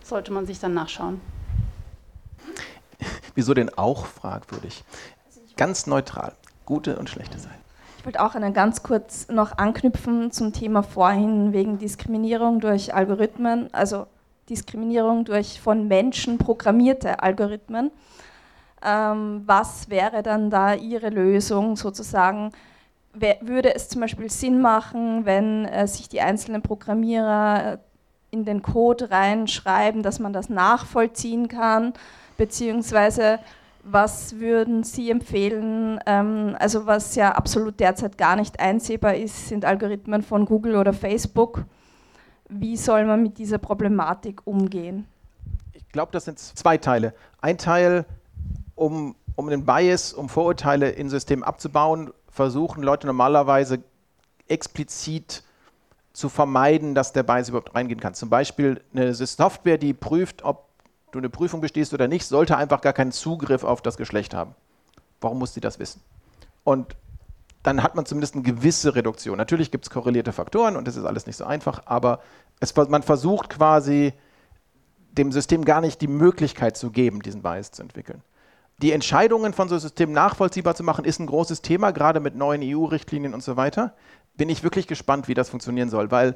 sollte 0.04 0.32
man 0.32 0.46
sich 0.46 0.60
dann 0.60 0.74
nachschauen. 0.74 1.22
Wieso 3.36 3.54
denn 3.54 3.70
auch 3.76 4.06
fragwürdig? 4.06 4.84
Ganz 5.58 5.88
neutral, 5.88 6.34
gute 6.66 6.98
und 6.98 7.10
schlechte 7.10 7.40
Seiten. 7.40 7.56
Ich 7.98 8.06
wollte 8.06 8.22
auch 8.22 8.36
ganz 8.54 8.84
kurz 8.84 9.30
noch 9.30 9.58
anknüpfen 9.58 10.32
zum 10.32 10.52
Thema 10.52 10.84
vorhin 10.84 11.54
wegen 11.54 11.78
Diskriminierung 11.78 12.60
durch 12.60 12.94
Algorithmen, 12.94 13.74
also 13.74 14.08
Diskriminierung 14.50 15.24
durch 15.24 15.62
von 15.62 15.88
Menschen 15.88 16.38
programmierte 16.38 17.24
Algorithmen. 17.24 17.92
Ähm, 18.84 19.44
was 19.46 19.90
wäre 19.90 20.22
dann 20.22 20.50
da 20.50 20.74
Ihre 20.74 21.10
Lösung 21.10 21.78
sozusagen? 21.78 22.52
würde 23.14 23.76
es 23.76 23.90
zum 23.90 24.02
Beispiel 24.02 24.30
Sinn 24.30 24.60
machen, 24.60 25.26
wenn 25.26 25.66
äh, 25.66 25.88
sich 25.88 26.10
die 26.10 26.22
einzelnen 26.22 26.62
Programmierer 26.62 27.80
in 28.34 28.46
den 28.46 28.64
Code 28.64 29.12
reinschreiben, 29.12 30.02
dass 30.02 30.20
man 30.20 30.34
das 30.34 30.50
nachvollziehen 30.50 31.48
kann, 31.48 31.94
beziehungsweise 32.36 33.40
was 33.84 34.40
würden 34.40 34.84
Sie 34.84 35.12
empfehlen? 35.12 36.00
Ähm, 36.06 36.56
also 36.58 36.86
was 36.86 37.16
ja 37.16 37.34
absolut 37.34 37.80
derzeit 37.80 38.18
gar 38.18 38.36
nicht 38.36 38.60
einsehbar 38.60 39.16
ist, 39.16 39.50
sind 39.50 39.66
Algorithmen 39.66 40.24
von 40.24 40.46
Google 40.46 40.78
oder 40.78 40.94
Facebook. 40.94 41.66
Wie 42.50 42.76
soll 42.78 43.06
man 43.06 43.22
mit 43.22 43.38
dieser 43.38 43.58
Problematik 43.58 44.42
umgehen? 44.46 45.06
Ich 45.74 45.88
glaube, 45.90 46.12
das 46.12 46.26
sind 46.26 46.40
zwei 46.40 46.78
Teile. 46.78 47.14
Ein 47.42 47.58
Teil, 47.58 48.06
um, 48.76 49.16
um 49.36 49.50
den 49.50 49.66
Bias, 49.66 50.14
um 50.14 50.30
Vorurteile 50.30 50.90
in 50.90 51.10
Systemen 51.10 51.44
abzubauen, 51.44 52.12
versuchen 52.30 52.84
Leute 52.84 53.06
normalerweise 53.06 53.84
explizit 54.48 55.44
zu 56.14 56.30
vermeiden, 56.30 56.94
dass 56.94 57.12
der 57.12 57.24
Bias 57.24 57.50
überhaupt 57.50 57.76
reingehen 57.76 58.00
kann. 58.00 58.14
Zum 58.14 58.30
Beispiel 58.30 58.82
eine 58.94 59.14
Software, 59.14 59.80
die 59.80 59.94
prüft, 59.94 60.44
ob 60.44 60.70
du 61.12 61.20
eine 61.20 61.30
Prüfung 61.30 61.60
bestehst 61.60 61.94
oder 61.94 62.08
nicht, 62.08 62.26
sollte 62.26 62.56
einfach 62.56 62.82
gar 62.82 62.94
keinen 62.94 63.12
Zugriff 63.12 63.64
auf 63.64 63.82
das 63.82 63.98
Geschlecht 63.98 64.34
haben. 64.34 64.56
Warum 65.22 65.40
muss 65.40 65.54
sie 65.54 65.62
das 65.62 65.80
wissen? 65.80 66.02
Und 66.64 66.96
dann 67.64 67.82
hat 67.82 67.96
man 67.96 68.06
zumindest 68.06 68.36
eine 68.36 68.44
gewisse 68.44 68.94
Reduktion. 68.94 69.38
Natürlich 69.38 69.72
gibt 69.72 69.86
es 69.86 69.90
korrelierte 69.90 70.34
Faktoren 70.34 70.76
und 70.76 70.88
das 70.88 70.98
ist 70.98 71.06
alles 71.06 71.26
nicht 71.26 71.38
so 71.38 71.46
einfach, 71.46 71.84
aber 71.86 72.20
es, 72.60 72.76
man 72.76 73.04
versucht 73.04 73.50
quasi 73.50 74.14
dem 75.12 75.32
System 75.32 75.66
gar 75.66 75.82
nicht 75.82 76.02
die 76.02 76.08
Möglichkeit 76.08 76.78
zu 76.78 76.92
geben, 76.92 77.22
diesen 77.22 77.42
Bias 77.42 77.72
zu 77.72 77.82
entwickeln. 77.82 78.22
Die 78.82 78.92
Entscheidungen 78.92 79.54
von 79.54 79.70
so 79.70 79.78
Systemen 79.78 80.14
nachvollziehbar 80.14 80.76
zu 80.76 80.84
machen, 80.84 81.06
ist 81.06 81.20
ein 81.20 81.28
großes 81.28 81.62
Thema, 81.62 81.92
gerade 81.92 82.20
mit 82.20 82.36
neuen 82.36 82.62
EU-Richtlinien 82.64 83.34
und 83.34 83.44
so 83.44 83.56
weiter 83.56 83.94
bin 84.36 84.50
ich 84.50 84.64
wirklich 84.64 84.88
gespannt, 84.88 85.28
wie 85.28 85.34
das 85.34 85.50
funktionieren 85.50 85.90
soll, 85.90 86.12
weil 86.12 86.36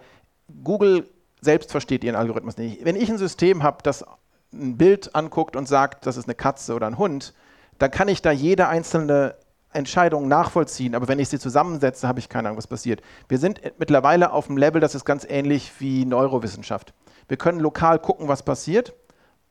Google 0.64 1.10
selbst 1.42 1.72
versteht 1.72 2.04
ihren 2.04 2.16
Algorithmus 2.16 2.58
nicht. 2.58 2.84
Wenn 2.86 2.96
ich 2.96 3.10
ein 3.10 3.18
System 3.18 3.64
habe, 3.64 3.78
das 3.84 4.06
ein 4.54 4.78
Bild 4.78 5.14
anguckt 5.16 5.56
und 5.56 5.68
sagt, 5.68 6.06
das 6.06 6.18
ist 6.18 6.26
eine 6.26 6.36
Katze 6.36 6.74
oder 6.74 6.88
ein 6.88 6.98
Hund, 6.98 7.34
dann 7.80 7.92
kann 7.92 8.08
ich 8.08 8.22
da 8.22 8.32
jede 8.32 8.68
einzelne 8.68 9.36
Entscheidung 9.74 10.28
nachvollziehen, 10.28 10.96
aber 10.96 11.08
wenn 11.08 11.20
ich 11.20 11.30
sie 11.30 11.40
zusammensetze, 11.40 12.08
habe 12.08 12.20
ich 12.20 12.30
keine 12.30 12.48
Ahnung, 12.48 12.58
was 12.58 12.68
passiert. 12.68 13.02
Wir 13.28 13.38
sind 13.38 13.62
mittlerweile 13.78 14.32
auf 14.32 14.48
einem 14.48 14.58
Level, 14.58 14.82
das 14.82 14.96
ist 14.96 15.06
ganz 15.06 15.26
ähnlich 15.28 15.74
wie 15.80 16.06
Neurowissenschaft. 16.06 16.94
Wir 17.28 17.38
können 17.38 17.60
lokal 17.60 18.00
gucken, 18.00 18.28
was 18.28 18.44
passiert, 18.44 18.94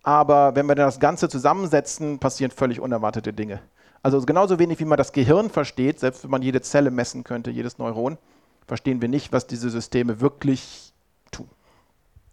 aber 0.03 0.57
wenn 0.57 0.67
wir 0.67 0.75
das 0.75 0.99
Ganze 0.99 1.29
zusammensetzen, 1.29 2.19
passieren 2.19 2.51
völlig 2.51 2.81
unerwartete 2.81 3.33
Dinge. 3.33 3.61
Also 4.03 4.21
genauso 4.23 4.59
wenig 4.59 4.81
wie 4.81 4.85
man 4.85 4.97
das 4.97 5.13
Gehirn 5.13 5.51
versteht, 5.51 6.01
selbst 6.01 6.25
wenn 6.25 6.31
man 6.31 6.43
jede 6.43 6.63
Zelle 6.63 6.91
messen 6.91 7.23
könnte, 7.23 7.51
jedes 7.51 7.79
Neuron, 7.79 8.19
verstehen 8.67 9.01
wir 9.01 9.09
nicht, 9.09 9.33
was 9.33 9.47
diese 9.47 9.71
Systeme 9.71 10.21
wirklich 10.21 10.93
tun. 11.31 11.49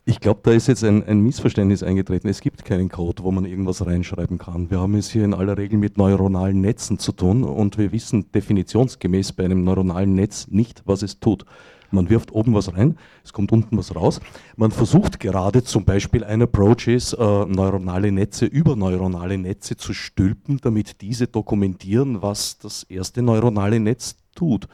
Ich 0.06 0.19
glaube, 0.19 0.41
da 0.43 0.52
ist 0.52 0.67
jetzt 0.67 0.84
ein, 0.84 1.04
ein, 1.08 1.22
Missverständnis 1.22 1.82
eingetreten. 1.82 2.28
Es 2.28 2.41
gibt 2.41 2.65
keinen 2.65 2.89
Code, 2.89 3.24
wo 3.24 3.32
man 3.32 3.46
irgendwas 3.46 3.86
reinschreiben 3.86 4.38
kann. 4.38 4.69
Wir 4.69 4.80
haben 4.82 4.96
es 4.96 5.10
hier 5.10 5.24
in 5.24 5.34
aller 5.34 5.58
Regel 5.58 5.80
mit 5.80 5.98
neuronalen 5.98 6.60
Netzen 6.60 7.00
zu 7.00 7.13
tun 7.13 7.43
und 7.43 7.78
wir 7.78 7.91
wissen 7.93 8.32
definitionsgemäß 8.32 9.32
bei 9.34 9.46
einem 9.46 9.63
neuronalen 9.63 10.13
Netz 10.13 10.48
nicht, 10.50 10.84
was 10.86 11.04
es 11.04 11.19
tut. 11.19 11.46
Man 11.93 12.10
wirft 12.10 12.32
oben 12.32 12.56
was 12.56 12.74
rein, 12.76 12.98
es 13.24 13.34
kommt 13.34 13.52
unten 13.52 13.78
was 13.78 13.96
raus. 13.96 14.19
Man 14.58 14.72
versucht 14.72 15.19
gerade 15.19 15.63
zum 15.63 15.86
Beispiel 15.86 16.24
ein 16.24 16.41
Approach 16.41 16.88
ist, 16.88 17.13
äh, 17.13 17.46
neuronale 17.46 18.12
Netze 18.12 18.48
über 18.48 18.76
neuronale 18.76 19.38
Netze 19.38 19.78
zu 19.78 19.93
stülpen, 19.93 20.58
damit 20.58 21.02
diese 21.02 21.28
dokumentieren, 21.28 22.24
was 22.24 22.58
das 22.58 22.82
erste 22.82 23.22
neuronale 23.22 23.80
Netz 23.80 24.15
tut. 24.34 24.67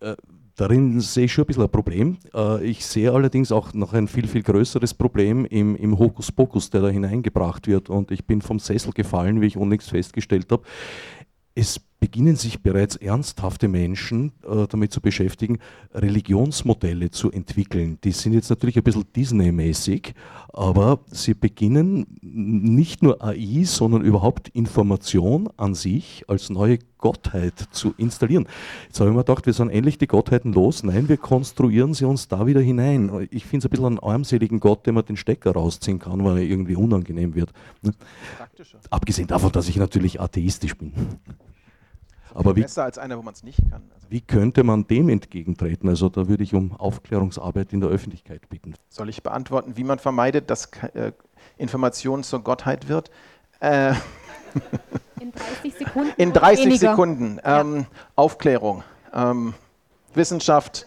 Äh, 0.00 0.16
Darin 0.56 1.00
sehe 1.00 1.24
ich 1.24 1.32
schon 1.32 1.44
ein 1.44 1.46
bisschen 1.48 1.64
ein 1.64 1.70
Problem. 1.70 2.18
Äh, 2.32 2.64
ich 2.64 2.86
sehe 2.86 3.12
allerdings 3.12 3.50
auch 3.50 3.74
noch 3.74 3.92
ein 3.92 4.06
viel, 4.06 4.28
viel 4.28 4.42
größeres 4.42 4.94
Problem 4.94 5.44
im, 5.46 5.74
im 5.74 5.98
Hokuspokus, 5.98 6.70
der 6.70 6.82
da 6.82 6.88
hineingebracht 6.88 7.66
wird. 7.66 7.90
Und 7.90 8.10
ich 8.10 8.24
bin 8.24 8.40
vom 8.40 8.58
Sessel 8.60 8.92
gefallen, 8.92 9.40
wie 9.40 9.46
ich 9.46 9.56
unlängst 9.56 9.90
festgestellt 9.90 10.52
habe. 10.52 10.62
Es 11.56 11.80
beginnen 12.04 12.36
sich 12.36 12.60
bereits 12.60 12.96
ernsthafte 12.96 13.66
Menschen 13.66 14.32
äh, 14.46 14.66
damit 14.68 14.92
zu 14.92 15.00
beschäftigen, 15.00 15.58
Religionsmodelle 15.94 17.10
zu 17.10 17.32
entwickeln. 17.32 17.96
Die 18.04 18.12
sind 18.12 18.34
jetzt 18.34 18.50
natürlich 18.50 18.76
ein 18.76 18.82
bisschen 18.82 19.06
Disney-mäßig, 19.16 20.12
aber 20.52 21.00
sie 21.06 21.32
beginnen 21.32 22.06
nicht 22.20 23.02
nur 23.02 23.24
AI, 23.24 23.64
sondern 23.64 24.02
überhaupt 24.02 24.50
Information 24.50 25.48
an 25.56 25.74
sich 25.74 26.24
als 26.28 26.50
neue 26.50 26.78
Gottheit 26.98 27.54
zu 27.70 27.94
installieren. 27.96 28.48
Jetzt 28.86 29.00
habe 29.00 29.08
ich 29.08 29.16
mir 29.16 29.24
gedacht, 29.24 29.46
wir 29.46 29.54
sind 29.54 29.70
endlich 29.70 29.96
die 29.96 30.06
Gottheiten 30.06 30.52
los. 30.52 30.82
Nein, 30.82 31.08
wir 31.08 31.16
konstruieren 31.16 31.94
sie 31.94 32.04
uns 32.04 32.28
da 32.28 32.46
wieder 32.46 32.60
hinein. 32.60 33.28
Ich 33.30 33.46
finde 33.46 33.60
es 33.60 33.64
ein 33.64 33.70
bisschen 33.70 33.86
einen 33.86 33.98
armseligen 33.98 34.60
Gott, 34.60 34.86
den 34.86 34.94
man 34.94 35.06
den 35.06 35.16
Stecker 35.16 35.52
rausziehen 35.52 36.00
kann, 36.00 36.22
weil 36.22 36.36
er 36.36 36.42
irgendwie 36.42 36.76
unangenehm 36.76 37.34
wird. 37.34 37.50
Ne? 37.80 37.92
Abgesehen 38.90 39.26
davon, 39.26 39.52
dass 39.52 39.70
ich 39.70 39.76
natürlich 39.76 40.20
atheistisch 40.20 40.76
bin. 40.76 40.92
Aber 42.34 42.56
wie, 42.56 42.62
besser 42.62 42.84
als 42.84 42.98
einer, 42.98 43.16
wo 43.16 43.22
man 43.22 43.34
es 43.34 43.42
nicht 43.42 43.58
kann. 43.70 43.82
Also 43.94 44.06
wie 44.10 44.20
könnte 44.20 44.64
man 44.64 44.86
dem 44.86 45.08
entgegentreten? 45.08 45.88
Also 45.88 46.08
da 46.08 46.28
würde 46.28 46.42
ich 46.42 46.54
um 46.54 46.72
Aufklärungsarbeit 46.72 47.72
in 47.72 47.80
der 47.80 47.90
Öffentlichkeit 47.90 48.48
bitten. 48.48 48.74
Soll 48.88 49.08
ich 49.08 49.22
beantworten, 49.22 49.76
wie 49.76 49.84
man 49.84 49.98
vermeidet, 49.98 50.50
dass 50.50 50.66
äh, 50.94 51.12
Information 51.56 52.24
zur 52.24 52.40
Gottheit 52.42 52.88
wird? 52.88 53.10
Äh, 53.60 53.94
in 55.20 55.32
30 55.32 55.74
Sekunden. 55.74 56.12
In 56.16 56.32
30 56.32 56.78
Sekunden. 56.78 57.40
Ähm, 57.44 57.76
ja. 57.76 57.86
Aufklärung. 58.16 58.82
Ähm, 59.12 59.54
Wissenschaft, 60.14 60.86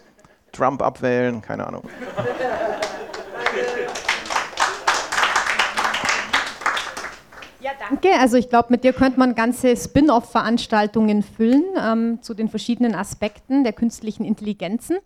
Trump 0.52 0.82
abwählen, 0.82 1.42
keine 1.42 1.66
Ahnung. 1.68 1.84
Danke. 7.89 8.10
Also 8.19 8.38
ich 8.38 8.50
glaube, 8.50 8.67
mit 8.71 8.84
dir 8.84 8.91
könnte 8.91 9.17
man 9.17 9.34
ganze 9.34 9.76
Spin-off-Veranstaltungen 9.78 11.23
füllen 11.23 11.63
ähm, 11.82 12.21
zu 12.21 12.34
den 12.34 12.50
verschiedenen 12.50 12.95
Aspekten 12.95 13.63
der 13.63 13.71
künstlichen 13.71 14.26
Intelligenzen. 14.26 14.97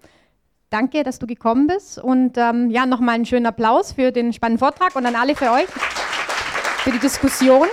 Danke, 0.71 1.03
dass 1.03 1.19
du 1.19 1.27
gekommen 1.27 1.67
bist 1.67 1.99
und 1.99 2.37
ähm, 2.37 2.71
ja, 2.71 2.85
nochmal 2.85 3.15
einen 3.15 3.25
schönen 3.25 3.45
Applaus 3.45 3.91
für 3.91 4.11
den 4.11 4.33
spannenden 4.33 4.59
Vortrag 4.59 4.95
und 4.95 5.05
an 5.05 5.15
alle 5.15 5.35
für 5.35 5.51
euch 5.51 5.67
für 5.67 6.91
die 6.91 6.99
Diskussion. 6.99 7.67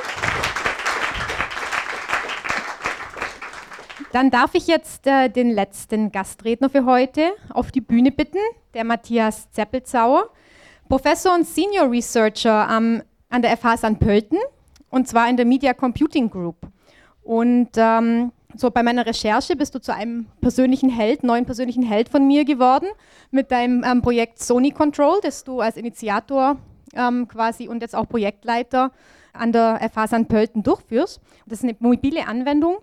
Dann 4.12 4.30
darf 4.30 4.54
ich 4.54 4.66
jetzt 4.66 5.06
äh, 5.06 5.28
den 5.28 5.50
letzten 5.50 6.12
Gastredner 6.12 6.68
für 6.68 6.84
heute 6.84 7.30
auf 7.50 7.70
die 7.70 7.80
Bühne 7.80 8.10
bitten, 8.10 8.38
der 8.74 8.84
Matthias 8.84 9.50
Zeppelzauer, 9.52 10.30
Professor 10.88 11.34
und 11.34 11.46
Senior 11.46 11.90
Researcher 11.90 12.68
ähm, 12.70 13.02
an 13.30 13.42
der 13.42 13.56
FH 13.56 13.76
St. 13.78 13.98
Pölten 14.00 14.38
und 14.90 15.08
zwar 15.08 15.28
in 15.28 15.36
der 15.36 15.46
Media 15.46 15.74
Computing 15.74 16.30
Group. 16.30 16.56
Und 17.22 17.70
ähm, 17.76 18.32
so 18.54 18.70
bei 18.70 18.82
meiner 18.82 19.04
Recherche 19.04 19.54
bist 19.54 19.74
du 19.74 19.80
zu 19.80 19.94
einem 19.94 20.26
persönlichen 20.40 20.88
Held, 20.88 21.22
neuen 21.22 21.44
persönlichen 21.44 21.82
Held 21.82 22.08
von 22.08 22.26
mir 22.26 22.44
geworden, 22.44 22.86
mit 23.30 23.50
deinem 23.50 23.84
ähm, 23.84 24.00
Projekt 24.00 24.38
Sony 24.38 24.70
Control, 24.70 25.18
das 25.22 25.44
du 25.44 25.60
als 25.60 25.76
Initiator 25.76 26.56
ähm, 26.94 27.28
quasi 27.28 27.68
und 27.68 27.82
jetzt 27.82 27.94
auch 27.94 28.08
Projektleiter 28.08 28.92
an 29.34 29.52
der 29.52 29.78
FH 29.92 30.06
St. 30.08 30.28
Pölten 30.28 30.62
durchführst. 30.62 31.20
Das 31.46 31.58
ist 31.58 31.64
eine 31.64 31.76
mobile 31.78 32.26
Anwendung, 32.26 32.78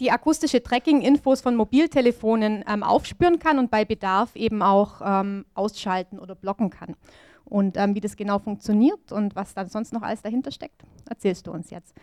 die 0.00 0.10
akustische 0.10 0.62
Tracking-Infos 0.62 1.40
von 1.40 1.56
Mobiltelefonen 1.56 2.64
ähm, 2.68 2.82
aufspüren 2.82 3.38
kann 3.38 3.58
und 3.58 3.70
bei 3.70 3.84
Bedarf 3.84 4.36
eben 4.36 4.62
auch 4.62 5.00
ähm, 5.04 5.44
ausschalten 5.54 6.18
oder 6.18 6.34
blocken 6.34 6.70
kann. 6.70 6.96
Und 7.44 7.76
ähm, 7.76 7.94
wie 7.94 8.00
das 8.00 8.16
genau 8.16 8.38
funktioniert 8.38 9.12
und 9.12 9.34
was 9.36 9.54
dann 9.54 9.68
sonst 9.68 9.92
noch 9.92 10.02
alles 10.02 10.22
dahinter 10.22 10.52
steckt, 10.52 10.82
erzählst 11.08 11.46
du 11.46 11.52
uns 11.52 11.70
jetzt. 11.70 11.94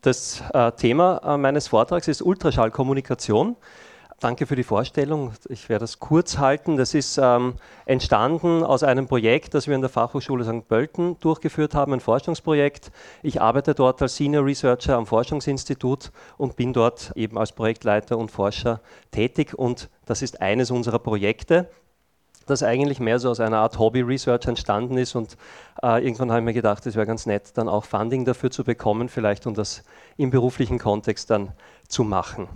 Das 0.00 0.42
äh, 0.52 0.72
Thema 0.72 1.20
äh, 1.24 1.36
meines 1.36 1.68
Vortrags 1.68 2.08
ist 2.08 2.22
Ultraschallkommunikation. 2.22 3.56
Danke 4.22 4.46
für 4.46 4.54
die 4.54 4.62
Vorstellung. 4.62 5.32
Ich 5.48 5.68
werde 5.68 5.82
das 5.82 5.98
kurz 5.98 6.38
halten. 6.38 6.76
Das 6.76 6.94
ist 6.94 7.18
ähm, 7.20 7.54
entstanden 7.86 8.62
aus 8.62 8.84
einem 8.84 9.08
Projekt, 9.08 9.52
das 9.52 9.66
wir 9.66 9.74
in 9.74 9.80
der 9.80 9.90
Fachhochschule 9.90 10.44
St. 10.44 10.68
Pölten 10.68 11.18
durchgeführt 11.18 11.74
haben, 11.74 11.92
ein 11.92 11.98
Forschungsprojekt. 11.98 12.92
Ich 13.24 13.40
arbeite 13.40 13.74
dort 13.74 14.00
als 14.00 14.14
Senior 14.14 14.44
Researcher 14.44 14.96
am 14.96 15.06
Forschungsinstitut 15.06 16.12
und 16.36 16.54
bin 16.54 16.72
dort 16.72 17.10
eben 17.16 17.36
als 17.36 17.50
Projektleiter 17.50 18.16
und 18.16 18.30
Forscher 18.30 18.80
tätig. 19.10 19.54
Und 19.58 19.90
das 20.04 20.22
ist 20.22 20.40
eines 20.40 20.70
unserer 20.70 21.00
Projekte 21.00 21.68
das 22.46 22.62
eigentlich 22.62 23.00
mehr 23.00 23.18
so 23.18 23.30
aus 23.30 23.40
einer 23.40 23.58
Art 23.58 23.78
Hobby-Research 23.78 24.46
entstanden 24.46 24.96
ist 24.96 25.14
und 25.14 25.36
äh, 25.82 26.04
irgendwann 26.04 26.30
habe 26.30 26.40
ich 26.40 26.44
mir 26.44 26.52
gedacht, 26.52 26.86
es 26.86 26.96
wäre 26.96 27.06
ganz 27.06 27.26
nett, 27.26 27.56
dann 27.56 27.68
auch 27.68 27.84
Funding 27.84 28.24
dafür 28.24 28.50
zu 28.50 28.64
bekommen, 28.64 29.08
vielleicht 29.08 29.46
um 29.46 29.54
das 29.54 29.82
im 30.16 30.30
beruflichen 30.30 30.78
Kontext 30.78 31.30
dann 31.30 31.52
zu 31.88 32.04
machen. 32.04 32.48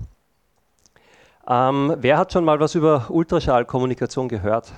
Ähm, 1.48 1.94
wer 1.98 2.18
hat 2.18 2.32
schon 2.32 2.44
mal 2.44 2.58
was 2.58 2.74
über 2.74 3.06
Ultraschallkommunikation 3.10 4.28
gehört? 4.28 4.72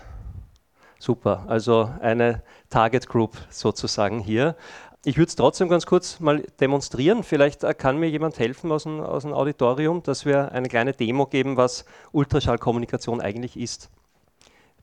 Super, 0.99 1.45
also 1.47 1.91
eine 2.01 2.43
Target 2.71 3.09
Group 3.09 3.37
sozusagen 3.51 4.19
hier. 4.19 4.57
Ich 5.05 5.17
würde 5.17 5.29
es 5.29 5.37
trotzdem 5.37 5.69
ganz 5.69 5.87
kurz 5.87 6.19
mal 6.19 6.43
demonstrieren. 6.61 7.23
Vielleicht 7.23 7.65
äh, 7.65 7.73
kann 7.73 7.99
mir 7.99 8.11
jemand 8.11 8.39
helfen 8.39 8.73
aus 8.73 8.83
dem, 8.83 9.01
aus 9.01 9.23
dem 9.23 9.33
Auditorium, 9.33 10.03
dass 10.03 10.27
wir 10.27 10.53
eine 10.53 10.69
kleine 10.69 10.93
Demo 10.93 11.27
geben, 11.27 11.57
was 11.57 11.85
Ultraschallkommunikation 12.13 13.21
eigentlich 13.21 13.57
ist 13.57 13.91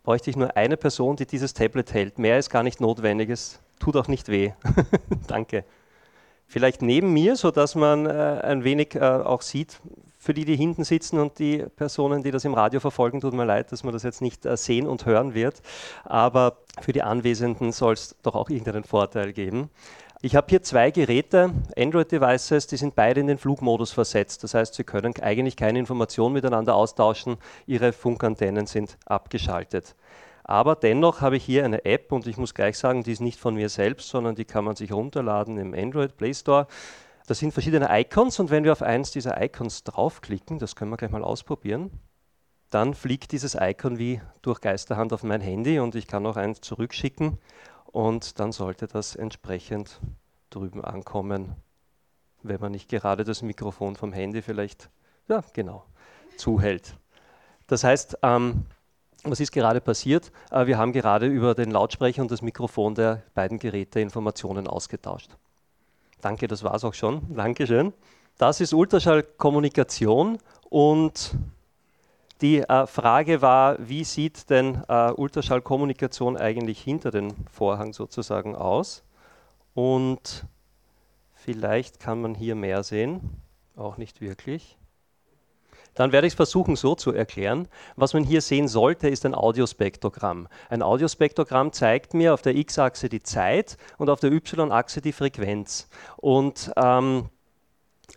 bräuchte 0.06 0.30
ich 0.30 0.38
nur 0.38 0.56
eine 0.56 0.78
Person, 0.78 1.16
die 1.16 1.26
dieses 1.26 1.56
Tablet 1.56 1.92
hält. 1.92 2.20
Mehr 2.20 2.38
ist 2.38 2.52
gar 2.52 2.62
nicht 2.62 2.80
notwendig, 2.80 3.30
es 3.32 3.60
tut 3.80 3.98
auch 3.98 4.08
nicht 4.08 4.30
weh. 4.30 4.52
Danke. 5.28 5.66
Vielleicht 6.46 6.84
neben 6.84 7.12
mir, 7.12 7.36
sodass 7.36 7.74
man 7.74 8.06
äh, 8.06 8.10
ein 8.44 8.64
wenig 8.64 8.94
äh, 8.94 9.00
auch 9.00 9.42
sieht, 9.42 9.82
für 10.20 10.36
die, 10.36 10.46
die 10.46 10.56
hinten 10.56 10.84
sitzen 10.84 11.20
und 11.20 11.40
die 11.40 11.66
Personen, 11.76 12.22
die 12.22 12.30
das 12.30 12.46
im 12.46 12.54
Radio 12.54 12.80
verfolgen, 12.80 13.20
tut 13.20 13.34
mir 13.34 13.46
leid, 13.46 13.72
dass 13.72 13.84
man 13.84 13.94
das 13.94 14.04
jetzt 14.04 14.22
nicht 14.22 14.46
äh, 14.46 14.56
sehen 14.56 14.86
und 14.86 15.08
hören 15.08 15.34
wird. 15.34 15.64
Aber 16.04 16.58
für 16.82 16.94
die 16.94 17.02
Anwesenden 17.02 17.72
soll 17.72 17.94
es 17.94 18.16
doch 18.22 18.36
auch 18.36 18.52
irgendeinen 18.52 18.84
Vorteil 18.84 19.34
geben. 19.34 19.72
Ich 20.26 20.36
habe 20.36 20.48
hier 20.50 20.64
zwei 20.64 20.90
Geräte, 20.90 21.54
Android-Devices, 21.78 22.66
die 22.66 22.78
sind 22.78 22.96
beide 22.96 23.20
in 23.20 23.28
den 23.28 23.38
Flugmodus 23.38 23.92
versetzt. 23.92 24.44
Das 24.44 24.56
heißt, 24.56 24.74
sie 24.74 24.84
können 24.84 25.14
eigentlich 25.22 25.56
keine 25.56 25.78
Informationen 25.78 26.34
miteinander 26.34 26.74
austauschen. 26.74 27.38
Ihre 27.68 27.94
Funkantennen 27.94 28.66
sind 28.66 28.98
abgeschaltet. 29.06 29.96
Aber 30.44 30.76
dennoch 30.76 31.22
habe 31.22 31.38
ich 31.38 31.46
hier 31.46 31.64
eine 31.64 31.86
App 31.86 32.12
und 32.12 32.26
ich 32.26 32.38
muss 32.38 32.56
gleich 32.56 32.76
sagen, 32.76 33.04
die 33.04 33.12
ist 33.12 33.22
nicht 33.22 33.40
von 33.40 33.54
mir 33.54 33.70
selbst, 33.70 34.10
sondern 34.10 34.34
die 34.34 34.46
kann 34.46 34.66
man 34.66 34.76
sich 34.76 34.92
runterladen 34.92 35.60
im 35.60 35.76
Android 35.76 36.18
Play 36.18 36.34
Store. 36.34 36.66
Das 37.28 37.38
sind 37.38 37.52
verschiedene 37.52 37.88
Icons 37.92 38.40
und 38.40 38.50
wenn 38.50 38.64
wir 38.64 38.72
auf 38.72 38.82
eins 38.82 39.12
dieser 39.12 39.40
Icons 39.40 39.84
draufklicken, 39.84 40.58
das 40.58 40.76
können 40.76 40.90
wir 40.90 40.98
gleich 40.98 41.12
mal 41.12 41.24
ausprobieren, 41.24 41.92
dann 42.72 42.96
fliegt 42.96 43.32
dieses 43.32 43.56
Icon 43.62 44.00
wie 44.00 44.22
durch 44.42 44.60
Geisterhand 44.60 45.14
auf 45.14 45.22
mein 45.22 45.42
Handy 45.42 45.78
und 45.78 45.94
ich 45.94 46.08
kann 46.08 46.26
auch 46.26 46.36
eins 46.36 46.62
zurückschicken 46.62 47.38
und 47.96 48.42
dann 48.42 48.52
sollte 48.52 48.88
das 48.88 49.16
entsprechend 49.16 50.02
drüben 50.50 50.84
ankommen, 50.84 51.56
wenn 52.44 52.60
man 52.60 52.74
nicht 52.74 52.90
gerade 52.90 53.24
das 53.24 53.42
Mikrofon 53.42 53.96
vom 53.96 54.12
Handy 54.12 54.42
vielleicht, 54.42 54.90
ja 55.30 55.42
genau, 55.54 55.86
zuhält. 56.36 56.98
Das 57.68 57.86
heißt, 57.86 58.18
ähm, 58.22 58.66
was 59.24 59.40
ist 59.40 59.54
gerade 59.54 59.80
passiert? 59.80 60.34
Äh, 60.52 60.68
wir 60.68 60.78
haben 60.78 60.92
gerade 60.92 61.28
über 61.28 61.56
den 61.56 61.72
Lautsprecher 61.72 62.22
und 62.22 62.30
das 62.30 62.42
Mikrofon 62.42 62.96
der 62.96 63.24
beiden 63.34 63.60
Geräte 63.60 64.02
Informationen 64.02 64.68
ausgetauscht. 64.68 65.38
Danke, 66.20 66.50
das 66.50 66.64
war 66.64 66.76
es 66.76 66.84
auch 66.84 66.94
schon. 66.94 67.34
Dankeschön. 67.34 67.94
Das 68.38 68.60
ist 68.60 68.74
Ultraschallkommunikation 68.74 70.40
und 70.70 71.34
die 72.42 72.60
äh, 72.60 72.88
Frage 72.88 73.42
war, 73.42 73.78
wie 73.80 74.04
sieht 74.04 74.50
denn 74.50 74.84
äh, 74.88 75.12
Ultraschallkommunikation 75.12 76.38
eigentlich 76.38 76.82
hinter 76.82 77.12
dem 77.12 77.34
Vorhang 77.52 77.94
sozusagen 77.94 78.56
aus? 78.56 79.04
Und 79.74 80.46
vielleicht 81.34 82.00
kann 82.00 82.22
man 82.22 82.36
hier 82.36 82.56
mehr 82.56 82.84
sehen, 82.84 83.42
auch 83.76 83.98
nicht 83.98 84.22
wirklich. 84.22 84.78
Dann 85.96 86.12
werde 86.12 86.28
ich 86.28 86.34
es 86.34 86.36
versuchen 86.36 86.76
so 86.76 86.94
zu 86.94 87.14
erklären. 87.14 87.70
Was 87.96 88.14
man 88.14 88.24
hier 88.24 88.42
sehen 88.42 88.68
sollte, 88.68 89.08
ist 89.08 89.26
ein 89.26 89.34
Audiospektrogramm. 89.34 90.50
Ein 90.70 90.82
Audiospektrogramm 90.82 91.72
zeigt 91.72 92.14
mir 92.14 92.34
auf 92.34 92.42
der 92.42 92.56
x-Achse 92.56 93.08
die 93.08 93.24
Zeit 93.24 93.78
und 93.98 94.10
auf 94.10 94.20
der 94.20 94.34
y-Achse 94.34 95.02
die 95.02 95.14
Frequenz. 95.14 95.88
Und 96.18 96.72
ähm, 96.76 97.30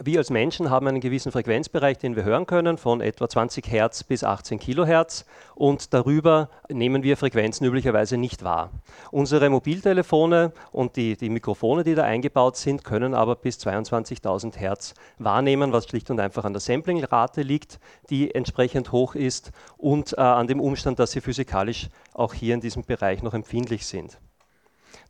wir 0.03 0.19
als 0.19 0.31
Menschen 0.31 0.71
haben 0.71 0.87
einen 0.87 1.01
gewissen 1.01 1.33
Frequenzbereich, 1.33 1.99
den 1.99 2.17
wir 2.17 2.25
hören 2.25 2.47
können, 2.47 2.79
von 2.79 3.01
etwa 3.01 3.29
20 3.29 3.71
Hertz 3.71 4.05
bis 4.05 4.25
18 4.25 4.59
Kilohertz 4.59 5.25
und 5.55 5.93
darüber 5.95 6.49
nehmen 6.69 7.03
wir 7.03 7.17
Frequenzen 7.17 7.67
üblicherweise 7.67 8.17
nicht 8.17 8.45
wahr. 8.45 8.71
Unsere 9.11 9.51
Mobiltelefone 9.51 10.53
und 10.73 10.97
die, 10.97 11.17
die 11.17 11.29
Mikrofone, 11.29 11.85
die 11.85 11.95
da 11.95 12.05
eingebaut 12.05 12.57
sind, 12.57 12.85
können 12.85 13.15
aber 13.15 13.37
bis 13.37 13.59
22.000 13.59 14.57
Hertz 14.57 14.95
wahrnehmen, 15.19 15.73
was 15.73 15.87
schlicht 15.87 16.11
und 16.11 16.21
einfach 16.21 16.45
an 16.45 16.53
der 16.53 16.61
Samplingrate 16.61 17.43
liegt, 17.43 17.81
die 18.11 18.35
entsprechend 18.35 18.93
hoch 18.93 19.15
ist 19.15 19.53
und 19.77 20.13
äh, 20.13 20.21
an 20.21 20.47
dem 20.47 20.61
Umstand, 20.61 20.99
dass 20.99 21.13
sie 21.13 21.21
physikalisch 21.21 21.89
auch 22.15 22.35
hier 22.35 22.55
in 22.55 22.61
diesem 22.61 22.85
Bereich 22.85 23.23
noch 23.23 23.35
empfindlich 23.35 23.87
sind. 23.87 24.19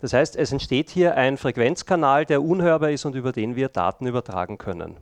Das 0.01 0.13
heißt, 0.13 0.37
es 0.37 0.53
entsteht 0.53 0.91
hier 0.91 1.17
ein 1.17 1.37
Frequenzkanal, 1.37 2.25
der 2.25 2.43
unhörbar 2.43 2.91
ist 2.91 3.05
und 3.05 3.15
über 3.15 3.33
den 3.33 3.57
wir 3.57 3.69
Daten 3.69 4.07
übertragen 4.07 4.59
können. 4.59 4.97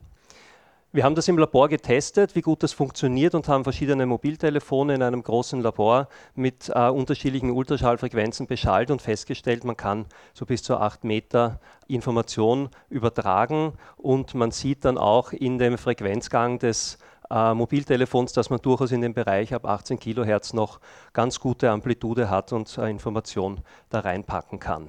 Wir 0.93 1.03
haben 1.03 1.15
das 1.15 1.27
im 1.27 1.37
Labor 1.37 1.67
getestet, 1.67 2.33
wie 2.33 2.41
gut 2.41 2.63
das 2.63 2.71
funktioniert 2.71 3.35
und 3.35 3.49
haben 3.49 3.65
verschiedene 3.65 4.05
Mobiltelefone 4.05 4.95
in 4.95 5.03
einem 5.03 5.21
großen 5.21 5.61
Labor 5.61 6.07
mit 6.33 6.71
äh, 6.73 6.87
unterschiedlichen 6.87 7.51
Ultraschallfrequenzen 7.51 8.47
beschallt 8.47 8.89
und 8.89 9.01
festgestellt, 9.01 9.65
man 9.65 9.75
kann 9.75 10.05
so 10.33 10.45
bis 10.45 10.63
zu 10.63 10.77
8 10.77 11.03
Meter 11.03 11.59
Information 11.87 12.69
übertragen 12.89 13.73
und 13.97 14.33
man 14.33 14.51
sieht 14.51 14.85
dann 14.85 14.97
auch 14.97 15.33
in 15.33 15.59
dem 15.59 15.77
Frequenzgang 15.77 16.57
des 16.57 16.97
äh, 17.29 17.53
Mobiltelefons, 17.53 18.33
dass 18.33 18.49
man 18.49 18.61
durchaus 18.61 18.91
in 18.91 19.01
dem 19.01 19.13
Bereich 19.13 19.53
ab 19.53 19.65
18 19.65 19.99
Kilohertz 19.99 20.53
noch 20.53 20.79
ganz 21.13 21.39
gute 21.39 21.69
Amplitude 21.69 22.29
hat 22.29 22.53
und 22.53 22.77
äh, 22.77 22.89
Information 22.89 23.61
da 23.89 23.99
reinpacken 23.99 24.59
kann. 24.59 24.87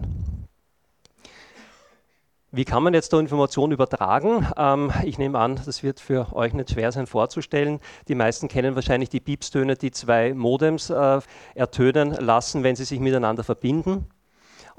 Wie 2.50 2.64
kann 2.64 2.82
man 2.82 2.94
jetzt 2.94 3.12
da 3.12 3.20
Informationen 3.20 3.74
übertragen? 3.74 4.46
Ähm, 4.56 4.90
ich 5.04 5.18
nehme 5.18 5.38
an, 5.38 5.60
das 5.66 5.82
wird 5.82 6.00
für 6.00 6.34
euch 6.34 6.54
nicht 6.54 6.70
schwer 6.70 6.90
sein 6.92 7.06
vorzustellen. 7.06 7.78
Die 8.08 8.14
meisten 8.14 8.48
kennen 8.48 8.74
wahrscheinlich 8.74 9.10
die 9.10 9.20
Piepstöne, 9.20 9.76
die 9.76 9.90
zwei 9.90 10.32
Modems 10.32 10.88
äh, 10.88 11.20
ertönen 11.54 12.12
lassen, 12.12 12.62
wenn 12.62 12.74
sie 12.74 12.84
sich 12.84 13.00
miteinander 13.00 13.44
verbinden. 13.44 14.06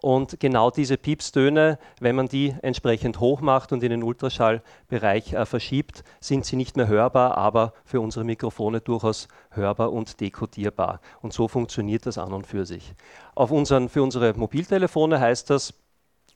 Und 0.01 0.39
genau 0.39 0.71
diese 0.71 0.97
Piepstöne, 0.97 1.77
wenn 1.99 2.15
man 2.15 2.27
die 2.27 2.55
entsprechend 2.61 3.19
hoch 3.19 3.41
macht 3.41 3.73
und 3.73 3.83
in 3.83 3.89
den 3.89 4.03
Ultraschallbereich 4.03 5.33
äh, 5.33 5.45
verschiebt, 5.45 6.05
sind 6.21 6.45
sie 6.45 6.55
nicht 6.55 6.77
mehr 6.77 6.87
hörbar, 6.87 7.37
aber 7.37 7.73
für 7.83 7.99
unsere 7.99 8.23
Mikrofone 8.23 8.79
durchaus 8.79 9.27
hörbar 9.51 9.91
und 9.91 10.21
dekodierbar. 10.21 11.01
Und 11.21 11.33
so 11.33 11.49
funktioniert 11.49 12.05
das 12.05 12.17
an 12.17 12.31
und 12.31 12.47
für 12.47 12.65
sich. 12.65 12.93
Unseren, 13.35 13.89
für 13.89 14.01
unsere 14.01 14.33
Mobiltelefone 14.33 15.19
heißt 15.19 15.49
das, 15.49 15.73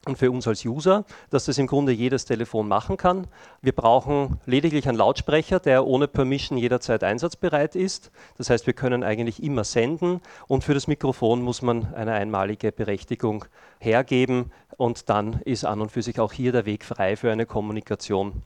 und 0.06 0.16
für 0.16 0.30
uns 0.30 0.46
als 0.46 0.64
User, 0.64 1.04
dass 1.30 1.46
das 1.46 1.58
im 1.58 1.66
Grunde 1.66 1.92
jedes 1.92 2.24
Telefon 2.24 2.68
machen 2.68 2.96
kann. 2.96 3.26
Wir 3.62 3.72
brauchen 3.72 4.38
lediglich 4.46 4.88
einen 4.88 4.98
Lautsprecher, 4.98 5.60
der 5.60 5.86
ohne 5.86 6.08
Permission 6.08 6.58
jederzeit 6.58 7.04
einsatzbereit 7.04 7.76
ist. 7.76 8.10
Das 8.36 8.50
heißt, 8.50 8.66
wir 8.66 8.74
können 8.74 9.02
eigentlich 9.02 9.42
immer 9.42 9.64
senden 9.64 10.20
und 10.46 10.64
für 10.64 10.74
das 10.74 10.86
Mikrofon 10.86 11.42
muss 11.42 11.62
man 11.62 11.94
eine 11.94 12.12
einmalige 12.12 12.72
Berechtigung 12.72 13.44
hergeben 13.78 14.52
und 14.76 15.08
dann 15.08 15.40
ist 15.44 15.64
an 15.64 15.80
und 15.80 15.92
für 15.92 16.02
sich 16.02 16.18
auch 16.20 16.32
hier 16.32 16.52
der 16.52 16.66
Weg 16.66 16.84
frei 16.84 17.16
für 17.16 17.30
eine 17.30 17.46
Kommunikation, 17.46 18.42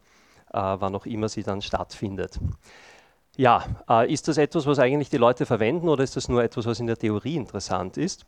äh, 0.53 0.59
wann 0.59 0.95
auch 0.95 1.07
immer 1.07 1.29
sie 1.29 1.43
dann 1.43 1.63
stattfindet. 1.63 2.39
Ja, 3.37 3.65
äh, 3.89 4.13
ist 4.13 4.27
das 4.27 4.37
etwas, 4.37 4.67
was 4.67 4.79
eigentlich 4.79 5.11
die 5.11 5.17
Leute 5.17 5.47
verwenden 5.47 5.89
oder 5.89 6.03
ist 6.03 6.17
das 6.17 6.29
nur 6.29 6.43
etwas, 6.43 6.67
was 6.67 6.81
in 6.81 6.89
der 6.89 6.97
Theorie 6.97 7.37
interessant 7.37 7.97
ist? 7.97 8.27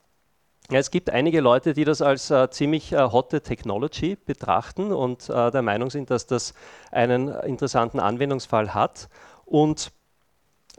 Ja, 0.71 0.79
es 0.79 0.93
gibt 0.93 1.11
einige 1.11 1.41
Leute, 1.41 1.75
die 1.75 1.83
das 1.83 2.01
als 2.01 2.31
äh, 2.31 2.49
ziemlich 2.49 2.93
äh, 2.93 2.99
hotte 2.99 3.41
Technology 3.41 4.15
betrachten 4.15 4.93
und 4.93 5.29
äh, 5.29 5.51
der 5.51 5.63
Meinung 5.63 5.91
sind, 5.91 6.11
dass 6.11 6.27
das 6.27 6.55
einen 6.93 7.27
interessanten 7.29 7.99
Anwendungsfall 7.99 8.73
hat. 8.73 9.09
Und 9.47 9.91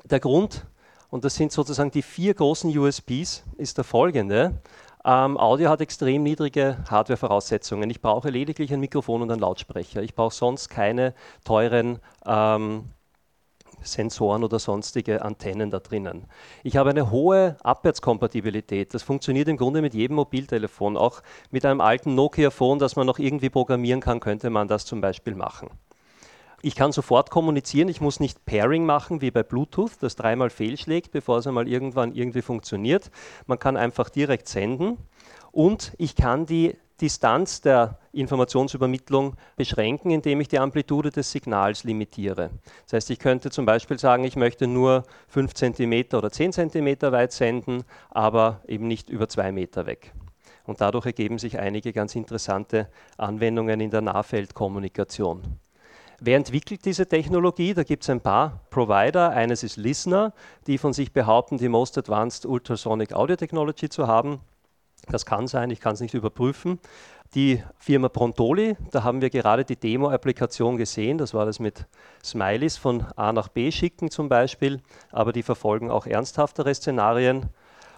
der 0.06 0.21
Grund, 0.21 0.65
und 1.10 1.25
das 1.25 1.36
sind 1.36 1.51
sozusagen 1.51 1.91
die 1.91 2.04
vier 2.04 2.34
großen 2.34 2.75
USPs, 2.77 3.43
ist 3.58 3.77
der 3.77 3.84
folgende. 3.84 4.62
Ähm, 5.04 5.38
Audio 5.38 5.69
hat 5.69 5.82
extrem 5.82 6.23
niedrige 6.23 6.77
Hardware-Voraussetzungen. 6.89 7.89
Ich 7.89 7.99
brauche 7.99 8.30
lediglich 8.30 8.71
ein 8.71 8.80
Mikrofon 8.80 9.21
und 9.21 9.30
einen 9.30 9.41
Lautsprecher. 9.41 10.01
Ich 10.04 10.15
brauche 10.15 10.34
sonst 10.34 10.69
keine 10.69 11.13
teuren 11.43 11.99
ähm, 12.25 12.86
Sensoren 13.84 14.44
oder 14.44 14.60
sonstige 14.60 15.24
Antennen 15.24 15.72
da 15.72 15.80
drinnen. 15.80 16.26
Ich 16.63 16.78
habe 16.78 16.91
eine 16.91 17.12
hohe 17.12 17.58
Abwärtskompatibilität. 17.63 18.94
Das 18.94 19.04
funktioniert 19.04 19.48
im 19.48 19.58
Grunde 19.58 19.82
mit 19.82 19.94
jedem 19.94 20.15
Mobiltelefon. 20.15 20.98
Auch 20.98 21.22
mit 21.50 21.65
einem 21.65 21.82
alten 21.82 22.15
Nokia-Phone, 22.15 22.80
das 22.80 22.96
man 22.96 23.08
noch 23.08 23.20
irgendwie 23.20 23.50
programmieren 23.50 24.02
kann, 24.02 24.20
könnte 24.20 24.50
man 24.50 24.67
das 24.67 24.86
zum 24.86 25.02
Beispiel 25.02 25.36
machen. 25.36 25.70
Ich 26.63 26.76
kann 26.76 26.91
sofort 26.91 27.32
kommunizieren, 27.32 27.89
ich 27.89 28.02
muss 28.02 28.20
nicht 28.20 28.46
Pairing 28.46 28.86
machen 28.86 29.22
wie 29.22 29.32
bei 29.32 29.41
Bluetooth, 29.41 29.94
das 30.00 30.15
dreimal 30.15 30.52
fehlschlägt, 30.52 31.12
bevor 31.12 31.39
es 31.39 31.48
einmal 31.48 31.67
irgendwann 31.67 32.13
irgendwie 32.13 32.44
funktioniert. 32.44 33.10
Man 33.48 33.58
kann 33.58 33.78
einfach 33.78 34.10
direkt 34.10 34.48
senden 34.48 34.98
und 35.52 35.94
ich 35.98 36.15
kann 36.15 36.46
die 36.46 36.76
Distanz 37.02 37.62
der 37.62 37.98
Informationsübermittlung 38.14 39.36
beschränken, 39.56 40.12
indem 40.12 40.40
ich 40.42 40.48
die 40.48 40.60
Amplitude 40.60 41.10
des 41.10 41.32
Signals 41.32 41.84
limitiere. 41.84 42.52
Das 42.86 42.94
heißt, 42.94 43.10
ich 43.10 43.20
könnte 43.20 43.50
zum 43.50 43.66
Beispiel 43.66 43.98
sagen, 43.98 44.24
ich 44.24 44.36
möchte 44.36 44.68
nur 44.68 45.04
5 45.30 45.54
cm 45.54 46.14
oder 46.14 46.32
10 46.32 46.54
cm 46.54 47.02
weit 47.12 47.32
senden, 47.32 47.84
aber 48.10 48.62
eben 48.68 48.88
nicht 48.88 49.10
über 49.10 49.28
2 49.28 49.52
Meter 49.52 49.86
weg. 49.86 50.14
Und 50.66 50.80
dadurch 50.80 51.08
ergeben 51.08 51.40
sich 51.40 51.60
einige 51.60 51.92
ganz 51.92 52.16
interessante 52.16 52.88
Anwendungen 53.18 53.82
in 53.82 53.90
der 53.90 54.02
Nahfeldkommunikation. 54.02 55.58
Wer 56.20 56.38
entwickelt 56.38 56.86
diese 56.86 57.08
Technologie? 57.08 57.74
Da 57.74 57.82
gibt 57.82 58.04
es 58.04 58.10
ein 58.12 58.22
paar 58.22 58.62
Provider. 58.70 59.32
Eines 59.32 59.64
ist 59.64 59.78
Listener, 59.78 60.34
die 60.68 60.78
von 60.78 60.94
sich 60.94 61.14
behaupten, 61.14 61.58
die 61.58 61.68
Most 61.68 61.98
Advanced 61.98 62.46
Ultrasonic 62.46 63.14
Audio 63.14 63.36
Technology 63.36 63.90
zu 63.90 64.06
haben. 64.06 64.40
Das 65.10 65.26
kann 65.26 65.48
sein, 65.48 65.72
ich 65.72 65.80
kann 65.80 65.94
es 65.94 66.02
nicht 66.02 66.14
überprüfen. 66.14 66.80
Die 67.34 67.64
Firma 67.78 68.10
Prontoli, 68.10 68.76
da 68.92 69.04
haben 69.04 69.22
wir 69.22 69.30
gerade 69.30 69.64
die 69.64 69.78
Demo-Applikation 69.78 70.76
gesehen, 70.76 71.18
das 71.18 71.34
war 71.34 71.46
das 71.46 71.60
mit 71.60 71.86
Smileys 72.24 72.76
von 72.76 73.06
A 73.16 73.32
nach 73.32 73.48
B 73.48 73.72
schicken 73.72 74.12
zum 74.12 74.28
Beispiel, 74.28 74.82
aber 75.12 75.32
die 75.32 75.44
verfolgen 75.44 75.90
auch 75.90 76.06
ernsthaftere 76.06 76.76
Szenarien. 76.76 77.50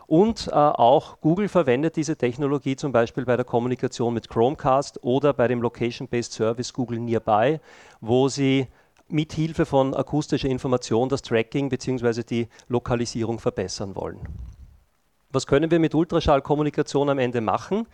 Und 0.05 0.49
äh, 0.49 0.51
auch 0.51 1.19
Google 1.21 1.47
verwendet 1.47 1.95
diese 1.95 2.15
Technologie 2.15 2.75
zum 2.75 2.91
Beispiel 2.91 3.25
bei 3.25 3.35
der 3.35 3.45
Kommunikation 3.45 4.13
mit 4.13 4.29
Chromecast 4.29 5.03
oder 5.03 5.33
bei 5.33 5.47
dem 5.47 5.61
Location-Based 5.61 6.33
Service 6.33 6.73
Google 6.73 6.99
Nearby, 6.99 7.59
wo 8.01 8.27
sie 8.27 8.67
mit 9.07 9.33
Hilfe 9.33 9.65
von 9.65 9.95
akustischer 9.95 10.49
Information 10.49 11.09
das 11.09 11.21
Tracking 11.21 11.69
bzw. 11.69 12.23
die 12.23 12.47
Lokalisierung 12.67 13.39
verbessern 13.39 13.95
wollen. 13.95 14.19
Was 15.33 15.47
können 15.47 15.71
wir 15.71 15.79
mit 15.79 15.95
Ultraschallkommunikation 15.95 17.09
am 17.09 17.17
Ende 17.17 17.41
machen? 17.41 17.87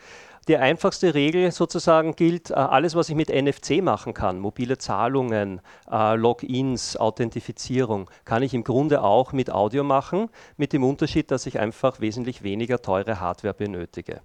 Die 0.50 0.58
einfachste 0.58 1.14
Regel 1.14 1.52
sozusagen 1.52 2.18
gilt, 2.18 2.52
äh, 2.52 2.56
alles, 2.56 2.96
was 2.96 3.08
ich 3.08 3.16
mit 3.16 3.30
NFC 3.30 3.82
machen 3.82 4.14
kann, 4.14 4.40
mobile 4.40 4.78
Zahlungen, 4.78 5.62
äh, 5.90 6.16
Logins, 6.16 6.98
Authentifizierung, 6.98 8.12
kann 8.26 8.44
ich 8.44 8.54
im 8.54 8.66
Grunde 8.66 9.04
auch 9.04 9.32
mit 9.32 9.52
Audio 9.52 9.86
machen, 9.86 10.30
mit 10.58 10.74
dem 10.74 10.84
Unterschied, 10.84 11.32
dass 11.32 11.46
ich 11.46 11.60
einfach 11.62 12.02
wesentlich 12.02 12.44
weniger 12.44 12.82
teure 12.82 13.22
Hardware 13.22 13.54
benötige. 13.54 14.20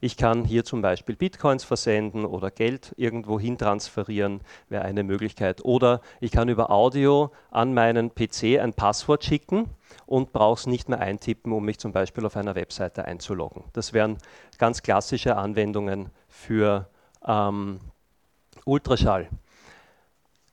Ich 0.00 0.16
kann 0.16 0.44
hier 0.44 0.64
zum 0.64 0.82
Beispiel 0.82 1.16
Bitcoins 1.16 1.64
versenden 1.64 2.24
oder 2.24 2.50
Geld 2.50 2.94
irgendwo 2.96 3.40
hin 3.40 3.58
transferieren, 3.58 4.40
wäre 4.68 4.84
eine 4.84 5.02
Möglichkeit. 5.02 5.64
Oder 5.64 6.00
ich 6.20 6.30
kann 6.30 6.48
über 6.48 6.70
Audio 6.70 7.32
an 7.50 7.74
meinen 7.74 8.14
PC 8.14 8.60
ein 8.60 8.74
Passwort 8.74 9.24
schicken 9.24 9.66
und 10.06 10.32
brauche 10.32 10.60
es 10.60 10.66
nicht 10.66 10.88
mehr 10.88 11.00
eintippen, 11.00 11.52
um 11.52 11.64
mich 11.64 11.78
zum 11.78 11.92
Beispiel 11.92 12.24
auf 12.26 12.36
einer 12.36 12.54
Webseite 12.54 13.04
einzuloggen. 13.04 13.64
Das 13.72 13.92
wären 13.92 14.18
ganz 14.58 14.82
klassische 14.82 15.36
Anwendungen 15.36 16.10
für 16.28 16.88
ähm, 17.26 17.80
Ultraschall. 18.64 19.28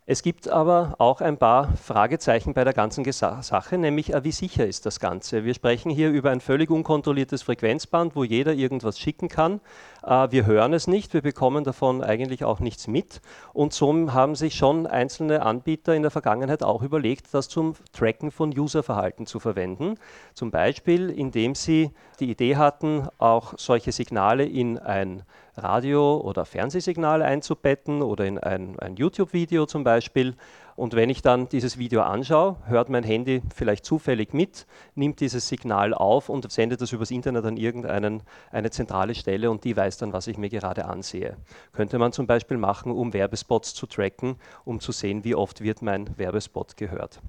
Es 0.08 0.22
gibt 0.22 0.48
aber 0.48 0.94
auch 1.00 1.20
ein 1.20 1.38
paar 1.38 1.76
Fragezeichen 1.78 2.54
bei 2.54 2.63
der 2.63 2.74
ganzen 2.74 3.04
Sache, 3.12 3.78
nämlich 3.80 4.13
äh, 4.13 4.24
wie 4.24 4.32
sicher 4.32 4.68
ist 4.68 4.86
das 4.86 5.00
Ganze? 5.00 5.46
Wir 5.46 5.56
sprechen 5.56 5.89
hier 5.89 6.12
über 6.12 6.30
ein 6.30 6.41
völlig 6.41 6.70
unkontrolliertes 6.70 7.41
Frequenzband, 7.41 8.15
wo 8.15 8.24
jeder 8.24 8.54
irgendwas 8.54 9.00
schicken 9.00 9.30
kann. 9.30 9.62
Äh, 10.06 10.32
wir 10.32 10.46
hören 10.46 10.74
es 10.74 10.88
nicht, 10.88 11.13
wir 11.13 11.22
bekommen 11.22 11.63
davon 11.63 12.04
eigentlich 12.04 12.44
auch 12.44 12.60
nichts 12.60 12.88
mit. 12.88 13.22
Und 13.54 13.74
so 13.74 14.13
haben 14.13 14.36
sich 14.36 14.56
schon 14.56 14.88
einzelne 14.88 15.41
Anbieter 15.41 15.96
in 15.96 16.02
der 16.02 16.12
Vergangenheit 16.12 16.63
auch 16.63 16.82
überlegt, 16.82 17.34
das 17.34 17.50
zum 17.50 17.76
Tracken 17.94 18.32
von 18.32 18.58
Userverhalten 18.58 19.26
zu 19.26 19.39
verwenden. 19.39 19.96
Zum 20.34 20.52
Beispiel, 20.52 21.10
indem 21.10 21.56
sie 21.56 21.91
die 22.20 22.30
Idee 22.30 22.56
hatten, 22.56 23.08
auch 23.18 23.54
solche 23.58 23.91
Signale 23.91 24.46
in 24.46 24.78
ein 24.78 25.24
Radio- 25.58 26.18
oder 26.18 26.46
Fernsehsignal 26.46 27.22
einzubetten 27.22 28.02
oder 28.02 28.26
in 28.26 28.38
ein, 28.38 28.78
ein 28.80 28.96
YouTube-Video 28.96 29.65
zum 29.65 29.84
Beispiel. 29.84 30.36
Und 30.76 30.94
wenn 30.94 31.10
ich 31.10 31.22
dann 31.22 31.48
dieses 31.48 31.78
Video 31.78 32.02
anschaue, 32.02 32.58
hört 32.66 32.90
mein 32.90 33.04
Handy 33.04 33.42
vielleicht 33.54 33.86
zufällig 33.86 34.34
mit, 34.34 34.68
nimmt 34.94 35.22
dieses 35.22 35.48
Signal 35.48 35.94
auf 35.94 36.28
und 36.28 36.52
sendet 36.52 36.82
das 36.82 36.92
übers 36.92 37.12
Internet 37.12 37.46
an 37.46 37.56
irgendeine 37.56 38.20
eine 38.52 38.72
zentrale 38.72 39.16
Stelle 39.16 39.50
und 39.50 39.64
die 39.64 39.78
weiß 39.78 39.98
dann, 39.98 40.12
was 40.12 40.28
ich 40.28 40.38
mir 40.38 40.50
gerade 40.50 40.86
ansehe. 40.86 41.38
Könnte 41.72 41.98
man 41.98 42.12
zum 42.12 42.28
Beispiel 42.28 42.58
machen, 42.58 42.92
um 42.92 43.14
Werbespots 43.14 43.74
zu 43.74 43.88
tracken, 43.88 44.36
um 44.66 44.82
zu 44.82 44.92
sehen, 44.92 45.24
wie 45.24 45.36
oft 45.36 45.62
wird 45.62 45.82
mein 45.82 46.18
Werbespot 46.18 46.76
gehört. 46.76 47.22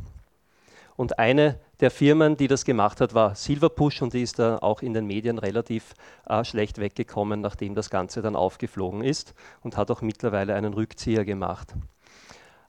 Und 0.97 1.19
eine 1.19 1.61
der 1.81 1.91
Firmen, 1.91 2.37
die 2.37 2.49
das 2.49 2.65
gemacht 2.65 3.01
hat, 3.01 3.15
war 3.15 3.35
Silverpush 3.35 4.03
und 4.03 4.15
die 4.15 4.23
ist 4.23 4.39
da 4.39 4.59
auch 4.59 4.83
in 4.83 4.95
den 4.95 5.07
Medien 5.07 5.39
relativ 5.39 5.95
äh, 6.27 6.43
schlecht 6.43 6.79
weggekommen, 6.79 7.43
nachdem 7.43 7.75
das 7.75 7.91
Ganze 7.91 8.23
dann 8.23 8.35
aufgeflogen 8.35 9.03
ist 9.03 9.35
und 9.63 9.77
hat 9.77 9.91
auch 9.91 10.01
mittlerweile 10.01 10.55
einen 10.55 10.73
Rückzieher 10.73 11.25
gemacht. 11.25 11.75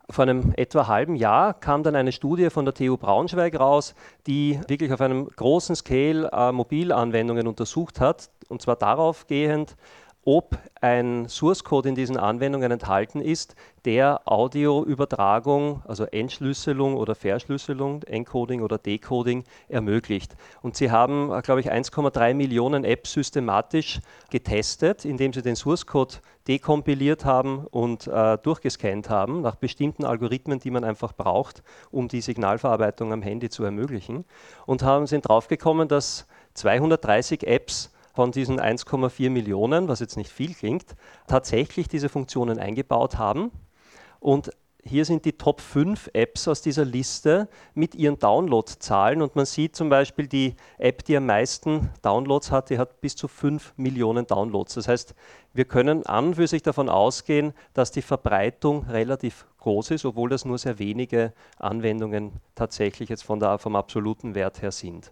Vor 0.10 0.24
einem 0.24 0.53
etwa 0.55 0.88
halben 0.88 1.18
Jahr 1.18 1.53
kam 1.53 1.84
dann 1.84 1.95
eine 1.95 2.14
Studie 2.14 2.49
von 2.49 2.64
der 2.64 2.74
TU 2.74 2.95
Braunschweig 2.95 3.60
raus, 3.60 3.93
die 4.26 4.58
wirklich 4.68 4.93
auf 4.93 5.01
einem 5.01 5.28
großen 5.28 5.76
Scale 5.76 6.30
äh, 6.32 6.53
Mobilanwendungen 6.53 7.45
untersucht 7.45 7.99
hat, 7.99 8.30
und 8.47 8.62
zwar 8.62 8.78
darauf 8.78 9.28
gehend, 9.28 9.76
ob 10.28 10.57
ein 10.82 11.30
Source 11.30 11.63
Code 11.63 11.88
in 11.88 11.95
diesen 11.95 12.17
Anwendungen 12.17 12.69
enthalten 12.69 13.21
ist, 13.21 13.55
der 13.86 14.19
Audioübertragung, 14.25 15.82
also 15.88 16.03
Entschlüsselung 16.03 16.97
oder 16.97 17.15
Verschlüsselung, 17.15 18.03
Encoding 18.03 18.61
oder 18.61 18.78
Decoding 18.78 19.45
ermöglicht. 19.69 20.36
Und 20.61 20.75
sie 20.75 20.91
haben, 20.91 21.30
glaube 21.43 21.61
ich, 21.61 21.71
1,3 21.71 22.34
Millionen 22.34 22.84
Apps 22.84 23.13
systematisch 23.13 24.01
getestet, 24.30 25.05
indem 25.05 25.32
sie 25.32 25.41
den 25.41 25.55
Source 25.55 25.86
Code 25.86 26.15
dekompiliert 26.45 27.23
haben 27.23 27.65
und 27.65 28.07
äh, 28.07 28.38
durchgescannt 28.38 29.09
haben 29.09 29.41
nach 29.41 29.55
bestimmten 29.55 30.03
Algorithmen, 30.03 30.59
die 30.59 30.71
man 30.71 30.84
einfach 30.84 31.13
braucht, 31.13 31.63
um 31.89 32.09
die 32.09 32.19
Signalverarbeitung 32.19 33.13
am 33.13 33.21
Handy 33.21 33.49
zu 33.49 33.63
ermöglichen. 33.63 34.25
Und 34.65 34.84
haben, 34.84 35.07
sind 35.07 35.30
draufgekommen, 35.30 35.88
dass 35.88 36.28
230 36.55 37.47
Apps 37.47 37.93
von 38.18 38.32
diesen 38.32 38.59
1,4 38.59 39.30
Millionen, 39.30 39.88
was 39.88 39.99
jetzt 39.99 40.18
nicht 40.18 40.32
viel 40.32 40.55
klingt, 40.55 40.95
tatsächlich 41.28 41.88
diese 41.88 42.09
Funktionen 42.09 42.57
eingebaut 42.57 43.20
haben. 43.20 43.51
Und 44.20 44.49
hier 44.84 45.05
sind 45.05 45.24
die 45.24 45.34
Top 45.34 45.61
5 45.61 46.09
Apps 46.13 46.47
aus 46.47 46.63
dieser 46.63 46.84
Liste 46.84 47.47
mit 47.76 47.93
ihren 47.93 48.18
Downloadzahlen 48.18 49.22
und 49.22 49.36
man 49.36 49.45
sieht 49.45 49.76
zum 49.76 49.89
Beispiel 49.89 50.26
die 50.26 50.55
App, 50.80 51.05
die 51.05 51.15
am 51.15 51.28
meisten 51.28 51.91
Downloads 52.01 52.49
hat, 52.49 52.72
die 52.72 52.80
hat 52.80 53.01
bis 53.01 53.15
zu 53.15 53.28
5 53.28 53.76
Millionen 53.78 54.26
Downloads. 54.26 54.74
Das 54.74 54.88
heißt, 54.88 55.13
wir 55.53 55.65
können 55.65 56.03
an 56.07 56.34
für 56.34 56.47
sich 56.47 56.63
davon 56.63 56.89
ausgehen, 56.89 57.53
dass 57.76 57.91
die 57.91 58.01
Verbreitung 58.01 58.88
relativ 58.88 59.45
groß 59.59 59.91
ist, 59.91 60.05
obwohl 60.05 60.30
das 60.30 60.43
nur 60.43 60.57
sehr 60.57 60.80
wenige 60.80 61.34
Anwendungen 61.59 62.32
tatsächlich 62.55 63.09
jetzt 63.09 63.26
von 63.26 63.39
der, 63.39 63.59
vom 63.59 63.76
absoluten 63.76 64.34
Wert 64.34 64.63
her 64.63 64.72
sind. 64.72 65.11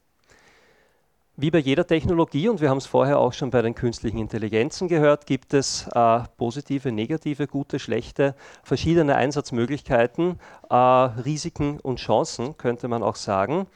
Wie 1.38 1.52
bei 1.52 1.58
jeder 1.58 1.86
Technologie, 1.86 2.48
und 2.48 2.62
wir 2.62 2.70
haben 2.70 2.78
es 2.78 2.86
vorher 2.86 3.20
auch 3.20 3.34
schon 3.34 3.50
bei 3.50 3.62
den 3.62 3.76
künstlichen 3.76 4.20
Intelligenzen 4.20 4.88
gehört, 4.88 5.26
gibt 5.26 5.54
es 5.54 5.86
äh, 5.94 6.20
positive, 6.38 6.94
negative, 6.94 7.46
gute, 7.48 7.78
schlechte, 7.78 8.36
verschiedene 8.64 9.18
Einsatzmöglichkeiten, 9.18 10.40
äh, 10.70 10.76
Risiken 10.76 11.82
und 11.82 12.00
Chancen, 12.00 12.58
könnte 12.58 12.88
man 12.88 13.04
auch 13.04 13.18
sagen. 13.18 13.68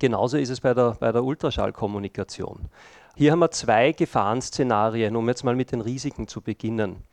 Genauso 0.00 0.36
ist 0.36 0.50
es 0.50 0.60
bei 0.60 0.74
der, 0.74 0.96
bei 0.98 1.12
der 1.12 1.22
Ultraschallkommunikation. 1.22 2.68
Hier 3.14 3.30
haben 3.30 3.38
wir 3.38 3.52
zwei 3.52 3.92
Gefahrenszenarien, 3.92 5.14
um 5.14 5.28
jetzt 5.28 5.44
mal 5.44 5.54
mit 5.54 5.70
den 5.70 5.80
Risiken 5.80 6.26
zu 6.26 6.40
beginnen. 6.40 7.04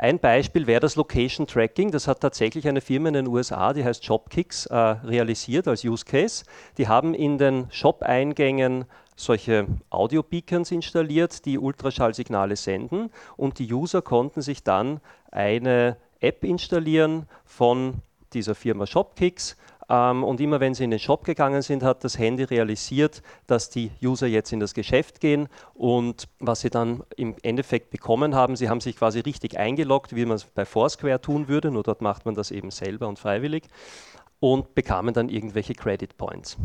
Ein 0.00 0.20
Beispiel 0.20 0.68
wäre 0.68 0.78
das 0.78 0.94
Location 0.94 1.48
Tracking. 1.48 1.90
Das 1.90 2.06
hat 2.06 2.20
tatsächlich 2.20 2.68
eine 2.68 2.80
Firma 2.80 3.08
in 3.08 3.14
den 3.14 3.26
USA, 3.26 3.72
die 3.72 3.82
heißt 3.82 4.04
Shopkicks, 4.04 4.66
äh, 4.66 4.76
realisiert 4.76 5.66
als 5.66 5.82
Use 5.84 6.04
Case. 6.04 6.44
Die 6.78 6.86
haben 6.86 7.14
in 7.14 7.36
den 7.36 7.66
Shop-Eingängen 7.72 8.84
solche 9.16 9.66
Audio-Beacons 9.90 10.70
installiert, 10.70 11.44
die 11.46 11.58
Ultraschallsignale 11.58 12.54
senden 12.54 13.10
und 13.36 13.58
die 13.58 13.72
User 13.72 14.00
konnten 14.00 14.40
sich 14.40 14.62
dann 14.62 15.00
eine 15.32 15.96
App 16.20 16.44
installieren 16.44 17.26
von 17.44 17.94
dieser 18.32 18.54
Firma 18.54 18.86
Shopkicks 18.86 19.56
und 19.88 20.40
immer 20.40 20.60
wenn 20.60 20.74
sie 20.74 20.84
in 20.84 20.90
den 20.90 21.00
Shop 21.00 21.24
gegangen 21.24 21.62
sind, 21.62 21.82
hat 21.82 22.04
das 22.04 22.18
Handy 22.18 22.44
realisiert, 22.44 23.22
dass 23.46 23.70
die 23.70 23.90
User 24.02 24.26
jetzt 24.26 24.52
in 24.52 24.60
das 24.60 24.74
Geschäft 24.74 25.20
gehen. 25.20 25.48
Und 25.72 26.28
was 26.40 26.60
sie 26.60 26.68
dann 26.68 27.02
im 27.16 27.34
Endeffekt 27.42 27.90
bekommen 27.90 28.34
haben, 28.34 28.54
sie 28.54 28.68
haben 28.68 28.82
sich 28.82 28.96
quasi 28.96 29.20
richtig 29.20 29.58
eingeloggt, 29.58 30.14
wie 30.14 30.26
man 30.26 30.36
es 30.36 30.44
bei 30.44 30.66
Foursquare 30.66 31.22
tun 31.22 31.48
würde, 31.48 31.70
nur 31.70 31.84
dort 31.84 32.02
macht 32.02 32.26
man 32.26 32.34
das 32.34 32.50
eben 32.50 32.70
selber 32.70 33.08
und 33.08 33.18
freiwillig 33.18 33.64
und 34.40 34.74
bekamen 34.74 35.14
dann 35.14 35.28
irgendwelche 35.28 35.74
Credit 35.74 36.16
Points. 36.16 36.56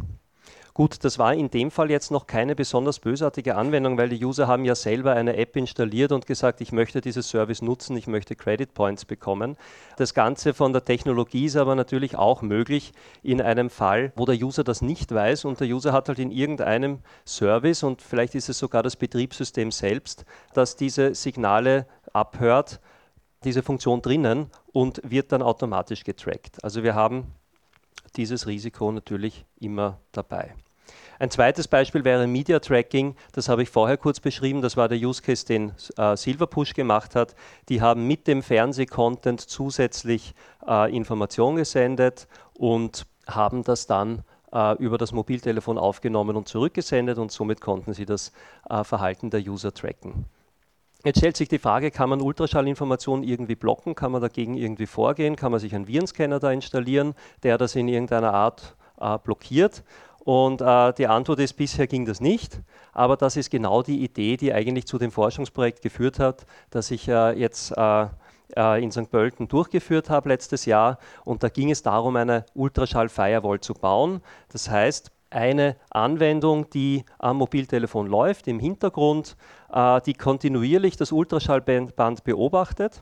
Gut, 0.76 1.04
das 1.04 1.20
war 1.20 1.36
in 1.36 1.52
dem 1.52 1.70
Fall 1.70 1.92
jetzt 1.92 2.10
noch 2.10 2.26
keine 2.26 2.56
besonders 2.56 2.98
bösartige 2.98 3.56
Anwendung, 3.56 3.96
weil 4.00 4.10
die 4.10 4.26
User 4.26 4.48
haben 4.48 4.66
ja 4.66 4.74
selber 4.74 5.14
eine 5.14 5.38
App 5.38 5.56
installiert 5.56 6.12
und 6.12 6.26
gesagt, 6.26 6.62
ich 6.62 6.72
möchte 6.72 7.00
dieses 7.00 7.30
Service 7.30 7.62
nutzen, 7.62 7.96
ich 7.96 8.08
möchte 8.08 8.36
Credit 8.36 8.74
Points 8.74 9.06
bekommen. 9.06 9.56
Das 9.98 10.16
Ganze 10.16 10.56
von 10.56 10.74
der 10.74 10.84
Technologie 10.84 11.46
ist 11.46 11.58
aber 11.58 11.76
natürlich 11.76 12.16
auch 12.16 12.42
möglich 12.42 12.92
in 13.22 13.40
einem 13.40 13.70
Fall, 13.70 14.14
wo 14.16 14.26
der 14.26 14.34
User 14.36 14.64
das 14.64 14.82
nicht 14.82 15.14
weiß 15.14 15.46
und 15.46 15.60
der 15.60 15.68
User 15.68 15.94
hat 15.94 16.08
halt 16.08 16.18
in 16.18 16.32
irgendeinem 16.32 17.02
Service 17.24 17.84
und 17.84 18.02
vielleicht 18.02 18.34
ist 18.34 18.50
es 18.50 18.58
sogar 18.58 18.82
das 18.82 18.96
Betriebssystem 18.96 19.70
selbst, 19.70 20.26
das 20.56 20.76
diese 20.76 21.14
Signale 21.14 21.86
abhört, 22.14 22.80
diese 23.44 23.62
Funktion 23.62 24.02
drinnen 24.02 24.48
und 24.72 25.02
wird 25.04 25.34
dann 25.34 25.44
automatisch 25.44 26.04
getrackt. 26.04 26.64
Also 26.64 26.82
wir 26.82 26.96
haben 26.96 27.28
dieses 28.16 28.48
Risiko 28.48 28.92
natürlich 28.92 29.46
immer 29.60 30.00
dabei. 30.12 30.54
Ein 31.20 31.30
zweites 31.30 31.68
Beispiel 31.68 32.04
wäre 32.04 32.28
Media 32.28 32.60
Tracking. 32.60 33.16
Das 33.32 33.48
habe 33.48 33.64
ich 33.64 33.70
vorher 33.70 33.98
kurz 33.98 34.20
beschrieben. 34.20 34.62
Das 34.62 34.76
war 34.76 34.90
der 34.90 34.98
Use 34.98 35.22
Case, 35.22 35.46
den 35.46 35.72
äh, 35.98 36.18
Silverpush 36.18 36.74
gemacht 36.74 37.16
hat. 37.16 37.36
Die 37.70 37.82
haben 37.82 38.08
mit 38.08 38.28
dem 38.28 38.44
Fernsehcontent 38.44 39.40
zusätzlich 39.40 40.34
äh, 40.68 40.94
Informationen 40.96 41.58
gesendet 41.58 42.28
und 42.54 43.06
haben 43.28 43.64
das 43.64 43.88
dann 43.88 44.24
äh, 44.52 44.76
über 44.78 44.98
das 44.98 45.12
Mobiltelefon 45.12 45.78
aufgenommen 45.78 46.36
und 46.36 46.48
zurückgesendet 46.48 47.18
und 47.18 47.32
somit 47.32 47.62
konnten 47.62 47.94
sie 47.94 48.06
das 48.06 48.32
äh, 48.70 48.84
Verhalten 48.84 49.30
der 49.30 49.42
User 49.42 49.74
tracken. 49.74 50.26
Jetzt 51.06 51.18
stellt 51.18 51.36
sich 51.36 51.50
die 51.50 51.60
Frage, 51.60 51.92
kann 51.92 52.10
man 52.10 52.22
Ultraschallinformationen 52.22 53.28
irgendwie 53.28 53.56
blocken? 53.56 53.94
Kann 53.94 54.14
man 54.14 54.22
dagegen 54.22 54.56
irgendwie 54.56 54.86
vorgehen? 54.86 55.36
Kann 55.36 55.52
man 55.52 55.60
sich 55.60 55.76
einen 55.76 55.86
Virenscanner 55.86 56.40
da 56.40 56.50
installieren, 56.50 57.14
der 57.44 57.58
das 57.58 57.76
in 57.76 57.90
irgendeiner 57.90 58.34
Art 58.34 58.78
äh, 59.02 59.18
blockiert? 59.18 59.84
Und 60.20 60.62
äh, 60.62 60.94
die 60.94 61.08
Antwort 61.08 61.40
ist, 61.40 61.54
bisher 61.54 61.88
ging 61.88 62.06
das 62.06 62.22
nicht, 62.22 62.62
aber 62.94 63.18
das 63.18 63.36
ist 63.36 63.50
genau 63.50 63.84
die 63.84 64.02
Idee, 64.02 64.38
die 64.38 64.54
eigentlich 64.54 64.88
zu 64.88 64.98
dem 64.98 65.12
Forschungsprojekt 65.12 65.82
geführt 65.82 66.20
hat, 66.20 66.46
das 66.70 66.90
ich 66.90 67.10
äh, 67.10 67.38
jetzt 67.38 67.74
äh, 67.76 68.06
äh 68.56 68.82
in 68.82 68.90
St. 68.90 69.12
Pölten 69.12 69.50
durchgeführt 69.50 70.10
habe 70.10 70.30
letztes 70.30 70.64
Jahr. 70.66 71.00
Und 71.26 71.44
da 71.44 71.50
ging 71.50 71.70
es 71.70 71.84
darum, 71.84 72.16
eine 72.16 72.46
Ultraschall-Firewall 72.54 73.60
zu 73.60 73.74
bauen. 73.74 74.22
Das 74.54 74.70
heißt, 74.70 75.12
eine 75.34 75.76
Anwendung, 75.90 76.70
die 76.70 77.04
am 77.20 77.38
Mobiltelefon 77.38 78.08
läuft, 78.08 78.48
im 78.48 78.60
Hintergrund, 78.60 79.36
äh, 79.72 80.02
die 80.02 80.14
kontinuierlich 80.14 80.98
das 80.98 81.12
Ultraschallband 81.12 82.24
beobachtet. 82.24 83.02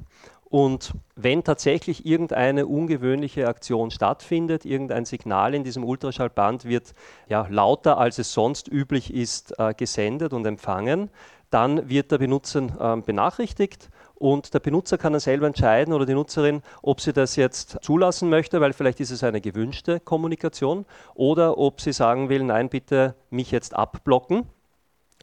Und 0.52 0.96
wenn 1.16 1.46
tatsächlich 1.46 2.06
irgendeine 2.06 2.68
ungewöhnliche 2.68 3.48
Aktion 3.48 3.90
stattfindet, 3.90 4.66
irgendein 4.66 5.06
Signal 5.06 5.54
in 5.54 5.64
diesem 5.64 5.86
Ultraschallband 5.86 6.66
wird 6.66 6.94
ja, 7.30 7.48
lauter 7.50 7.98
als 7.98 8.20
es 8.20 8.34
sonst 8.34 8.68
üblich 8.68 9.14
ist 9.14 9.58
äh, 9.60 9.74
gesendet 9.74 10.34
und 10.34 10.46
empfangen, 10.46 11.10
dann 11.52 11.90
wird 11.90 12.12
der 12.12 12.18
Benutzer 12.18 12.98
äh, 12.98 13.02
benachrichtigt 13.02 13.90
und 14.22 14.54
der 14.54 14.60
Benutzer 14.60 15.00
kann 15.00 15.14
dann 15.14 15.20
selber 15.20 15.48
entscheiden 15.48 15.94
oder 15.94 16.06
die 16.06 16.14
Nutzerin, 16.14 16.62
ob 16.84 17.02
sie 17.02 17.12
das 17.12 17.36
jetzt 17.36 17.80
zulassen 17.82 18.30
möchte, 18.30 18.62
weil 18.62 18.72
vielleicht 18.72 19.00
ist 19.00 19.10
es 19.10 19.24
eine 19.24 19.42
gewünschte 19.42 20.00
Kommunikation 20.00 20.86
oder 21.16 21.58
ob 21.58 21.82
sie 21.82 21.92
sagen 21.92 22.30
will, 22.30 22.44
nein, 22.44 22.70
bitte 22.70 23.16
mich 23.32 23.50
jetzt 23.50 23.76
abblocken. 23.76 24.44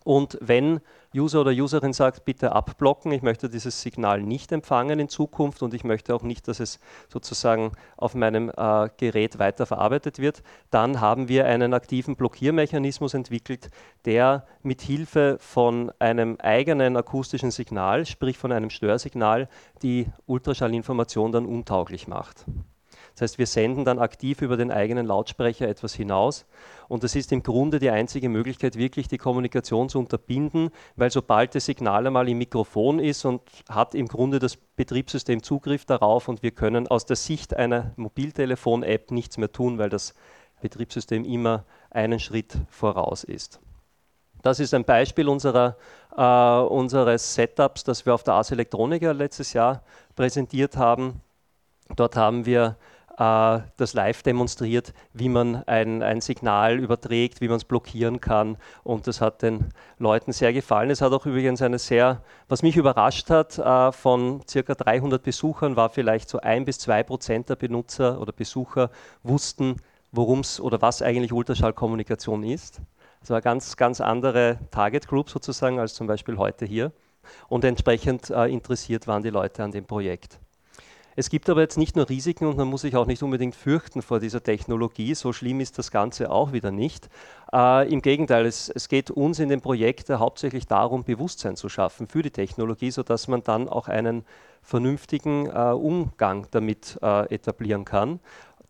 Und 0.03 0.37
wenn 0.41 0.81
User 1.19 1.41
oder 1.41 1.51
Userin 1.51 1.93
sagt, 1.93 2.25
bitte 2.25 2.53
abblocken, 2.53 3.13
ich 3.13 3.23
möchte 3.23 3.49
dieses 3.49 3.83
Signal 3.83 4.23
nicht 4.23 4.53
empfangen 4.53 4.99
in 4.99 5.09
Zukunft 5.09 5.63
und 5.63 5.75
ich 5.75 5.85
möchte 5.85 6.15
auch 6.15 6.23
nicht, 6.23 6.49
dass 6.49 6.61
es 6.61 6.79
sozusagen 7.09 7.73
auf 7.97 8.15
meinem 8.15 8.51
äh, 8.57 8.89
Gerät 8.97 9.39
weiterverarbeitet 9.39 10.19
wird, 10.19 10.43
dann 10.71 11.01
haben 11.01 11.29
wir 11.29 11.47
einen 11.47 11.75
aktiven 11.75 12.17
Blockiermechanismus 12.17 13.15
entwickelt, 13.15 13.71
der 14.05 14.47
mit 14.63 14.81
Hilfe 14.83 15.39
von 15.41 15.93
einem 15.99 16.37
eigenen 16.41 16.97
akustischen 16.97 17.51
Signal, 17.51 18.07
sprich 18.07 18.39
von 18.39 18.53
einem 18.53 18.71
Störsignal, 18.71 19.49
die 19.83 20.07
Ultraschallinformation 20.27 21.33
dann 21.33 21.47
untauglich 21.47 22.09
macht. 22.09 22.45
Das 23.19 23.33
heißt, 23.33 23.39
wir 23.39 23.47
senden 23.47 23.85
dann 23.85 23.99
aktiv 23.99 24.43
über 24.43 24.57
den 24.57 24.71
eigenen 24.71 25.05
Lautsprecher 25.05 25.67
etwas 25.67 25.93
hinaus 25.93 26.47
und 26.87 27.03
das 27.03 27.17
ist 27.17 27.33
im 27.33 27.43
Grunde 27.43 27.81
die 27.81 27.91
einzige 27.91 28.29
Möglichkeit, 28.29 28.77
wirklich 28.79 29.09
die 29.09 29.19
Kommunikation 29.19 29.89
zu 29.89 29.99
unterbinden, 29.99 30.71
weil 30.95 31.11
sobald 31.11 31.57
das 31.57 31.67
Signal 31.67 32.07
einmal 32.07 32.29
im 32.29 32.39
Mikrofon 32.39 33.01
ist 33.01 33.25
und 33.25 33.43
hat 33.69 33.97
im 33.97 34.07
Grunde 34.07 34.39
das 34.39 34.57
Betriebssystem 34.57 35.43
Zugriff 35.43 35.85
darauf 35.85 36.29
und 36.29 36.45
wir 36.45 36.53
können 36.53 36.87
aus 36.87 37.07
der 37.07 37.17
Sicht 37.17 37.57
einer 37.57 37.93
Mobiltelefon-App 37.97 39.11
nichts 39.11 39.37
mehr 39.37 39.51
tun, 39.51 39.79
weil 39.79 39.91
das 39.91 40.15
Betriebssystem 40.61 41.25
immer 41.25 41.65
einen 41.91 42.21
Schritt 42.21 42.57
voraus 42.69 43.25
ist. 43.25 43.59
Das 44.43 44.61
ist 44.61 44.73
ein 44.75 44.85
Beispiel 44.85 45.29
unserer, 45.29 45.77
äh, 46.17 46.23
unseres 46.69 47.35
Setups, 47.35 47.83
das 47.83 48.07
wir 48.07 48.15
auf 48.15 48.23
der 48.23 48.35
Ars 48.35 48.53
Electronica 48.53 49.11
letztes 49.11 49.55
Jahr 49.55 49.83
präsentiert 50.15 50.77
haben. 50.77 51.21
Dort 51.97 52.15
haben 52.15 52.47
wir 52.47 52.77
das 53.19 53.95
live 53.95 54.23
demonstriert, 54.23 54.95
wie 55.13 55.29
man 55.29 55.65
ein, 55.65 56.05
ein 56.05 56.21
Signal 56.21 56.79
überträgt, 56.79 57.41
wie 57.41 57.49
man 57.49 57.57
es 57.57 57.65
blockieren 57.65 58.21
kann. 58.21 58.57
Und 58.85 59.09
das 59.09 59.21
hat 59.21 59.43
den 59.43 59.71
Leuten 59.99 60.31
sehr 60.31 60.53
gefallen. 60.53 60.91
Es 60.91 61.03
hat 61.03 61.13
auch 61.13 61.27
übrigens 61.27 61.61
eine 61.61 61.81
sehr, 61.81 62.23
was 62.49 62.63
mich 62.63 62.77
überrascht 62.77 63.29
hat, 63.29 63.59
äh, 63.59 63.91
von 63.91 64.43
circa 64.49 64.77
300 64.77 65.21
Besuchern 65.21 65.75
war 65.75 65.89
vielleicht 65.89 66.29
so 66.29 66.39
ein 66.39 66.65
bis 66.65 66.79
zwei 66.79 67.03
Prozent 67.03 67.49
der 67.49 67.57
Benutzer 67.57 68.21
oder 68.21 68.31
Besucher 68.31 68.91
wussten, 69.25 69.77
worum 70.13 70.41
es 70.41 70.61
oder 70.61 70.81
was 70.81 71.03
eigentlich 71.03 71.33
Ultraschallkommunikation 71.33 72.45
ist. 72.45 72.81
Das 73.19 73.31
war 73.31 73.41
ganz, 73.41 73.77
ganz 73.77 74.01
andere 74.01 74.59
Target 74.71 75.09
Group 75.09 75.29
sozusagen 75.29 75.81
als 75.81 75.95
zum 75.95 76.07
Beispiel 76.07 76.39
heute 76.39 76.67
hier. 76.67 76.93
Und 77.49 77.65
entsprechend 77.65 78.31
äh, 78.31 78.47
interessiert 78.47 79.09
waren 79.09 79.25
die 79.25 79.31
Leute 79.31 79.65
an 79.65 79.73
dem 79.73 79.87
Projekt. 79.87 80.39
Es 81.19 81.31
gibt 81.31 81.51
aber 81.51 81.63
jetzt 81.63 81.77
nicht 81.77 81.97
nur 81.97 82.09
Risiken 82.09 82.47
und 82.47 82.57
man 82.57 82.69
muss 82.69 82.83
sich 82.83 82.95
auch 82.95 83.07
nicht 83.07 83.25
unbedingt 83.25 83.57
fürchten 83.57 84.03
vor 84.03 84.21
dieser 84.21 84.41
Technologie. 84.41 85.17
So 85.17 85.33
schlimm 85.33 85.59
ist 85.59 85.77
das 85.77 85.91
Ganze 85.91 86.31
auch 86.31 86.53
wieder 86.53 86.71
nicht. 86.71 87.09
Äh, 87.53 87.93
Im 87.93 88.03
Gegenteil, 88.03 88.47
es, 88.47 88.69
es, 88.69 88.89
geht 88.89 89.11
uns 89.11 89.41
in 89.41 89.49
dem 89.49 89.61
Projekt 89.61 90.11
hauptsächlich 90.11 90.69
darum, 90.69 91.03
Bewusstsein 91.03 91.57
zu 91.57 91.69
schaffen 91.69 92.07
für 92.07 92.23
die 92.23 92.31
Technologie, 92.31 92.93
sodass 92.93 93.27
man 93.27 93.43
dann 93.43 93.69
auch 93.69 93.89
einen 93.89 94.25
vernünftigen 94.63 95.47
äh, 95.47 95.73
Umgang 95.73 96.47
damit 96.53 96.97
äh, 97.03 97.35
etablieren 97.35 97.85
kann. 97.85 98.21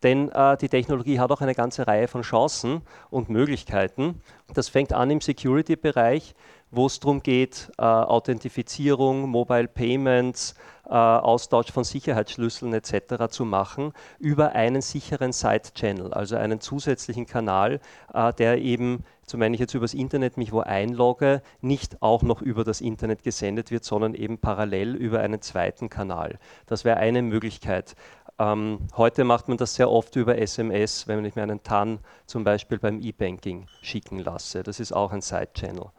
Denn 0.03 0.31
äh, 0.31 0.57
die 0.57 0.71
Technologie 0.71 1.19
hat 1.19 1.31
auch 1.31 1.43
eine 1.43 1.55
ganze 1.55 1.87
Reihe 1.87 2.09
von 2.09 2.23
Chancen 2.23 2.81
und 3.11 3.29
Möglichkeiten. 3.29 4.23
Das 4.55 4.71
fängt 4.71 4.95
an 4.95 5.11
im 5.11 5.21
Security-Bereich, 5.21 6.35
wo 6.71 6.87
es 6.87 7.01
darum 7.01 7.23
geht, 7.23 7.71
äh, 7.79 7.83
Authentifizierung, 7.83 9.29
Mobile 9.29 9.69
Payments, 9.69 10.55
äh, 10.89 10.95
Austausch 10.95 11.71
von 11.71 11.85
Sicherheitsschlüsseln 11.85 12.73
etc. 12.73 13.29
zu 13.31 13.45
machen 13.45 13.93
über 14.19 14.53
einen 14.53 14.81
sicheren 14.81 15.33
Side-Channel, 15.33 16.13
also 16.13 16.37
einen 16.37 16.61
zusätzlichen 16.61 17.27
Kanal, 17.27 17.81
äh, 18.13 18.33
der 18.35 18.59
eben, 18.59 19.05
zum 19.27 19.41
wenn 19.41 19.55
ich 19.55 19.61
jetzt 19.61 19.75
übers 19.75 19.95
Internet 19.95 20.37
mich 20.37 20.53
wo 20.53 20.61
einlogge, 20.61 21.43
nicht 21.61 22.01
auch 22.03 22.23
noch 22.23 22.41
über 22.41 22.65
das 22.65 22.81
Internet 22.81 23.23
gesendet 23.23 23.71
wird, 23.71 23.85
sondern 23.85 24.15
eben 24.15 24.39
parallel 24.39 24.95
über 24.95 25.21
einen 25.21 25.43
zweiten 25.43 25.91
Kanal. 25.91 26.39
Das 26.67 26.85
wäre 26.85 26.97
eine 26.97 27.23
Möglichkeit. 27.23 27.95
Ähm, 28.39 28.79
heute 28.97 29.25
macht 29.25 29.49
man 29.49 29.59
das 29.59 29.75
sehr 29.75 29.91
oft 29.91 30.15
über 30.15 30.39
SMS, 30.39 31.09
wenn 31.09 31.25
ich 31.25 31.35
mir 31.35 31.43
einen 31.43 31.63
TAN 31.63 31.99
zum 32.25 32.45
Beispiel 32.45 32.79
beim 32.79 33.01
E-Banking 33.01 33.67
schicken 33.83 34.21
lasse. 34.21 34.63
Das 34.63 34.79
ist 34.79 34.93
auch 34.93 35.13
ein 35.13 35.23
Side-Channel. 35.23 35.91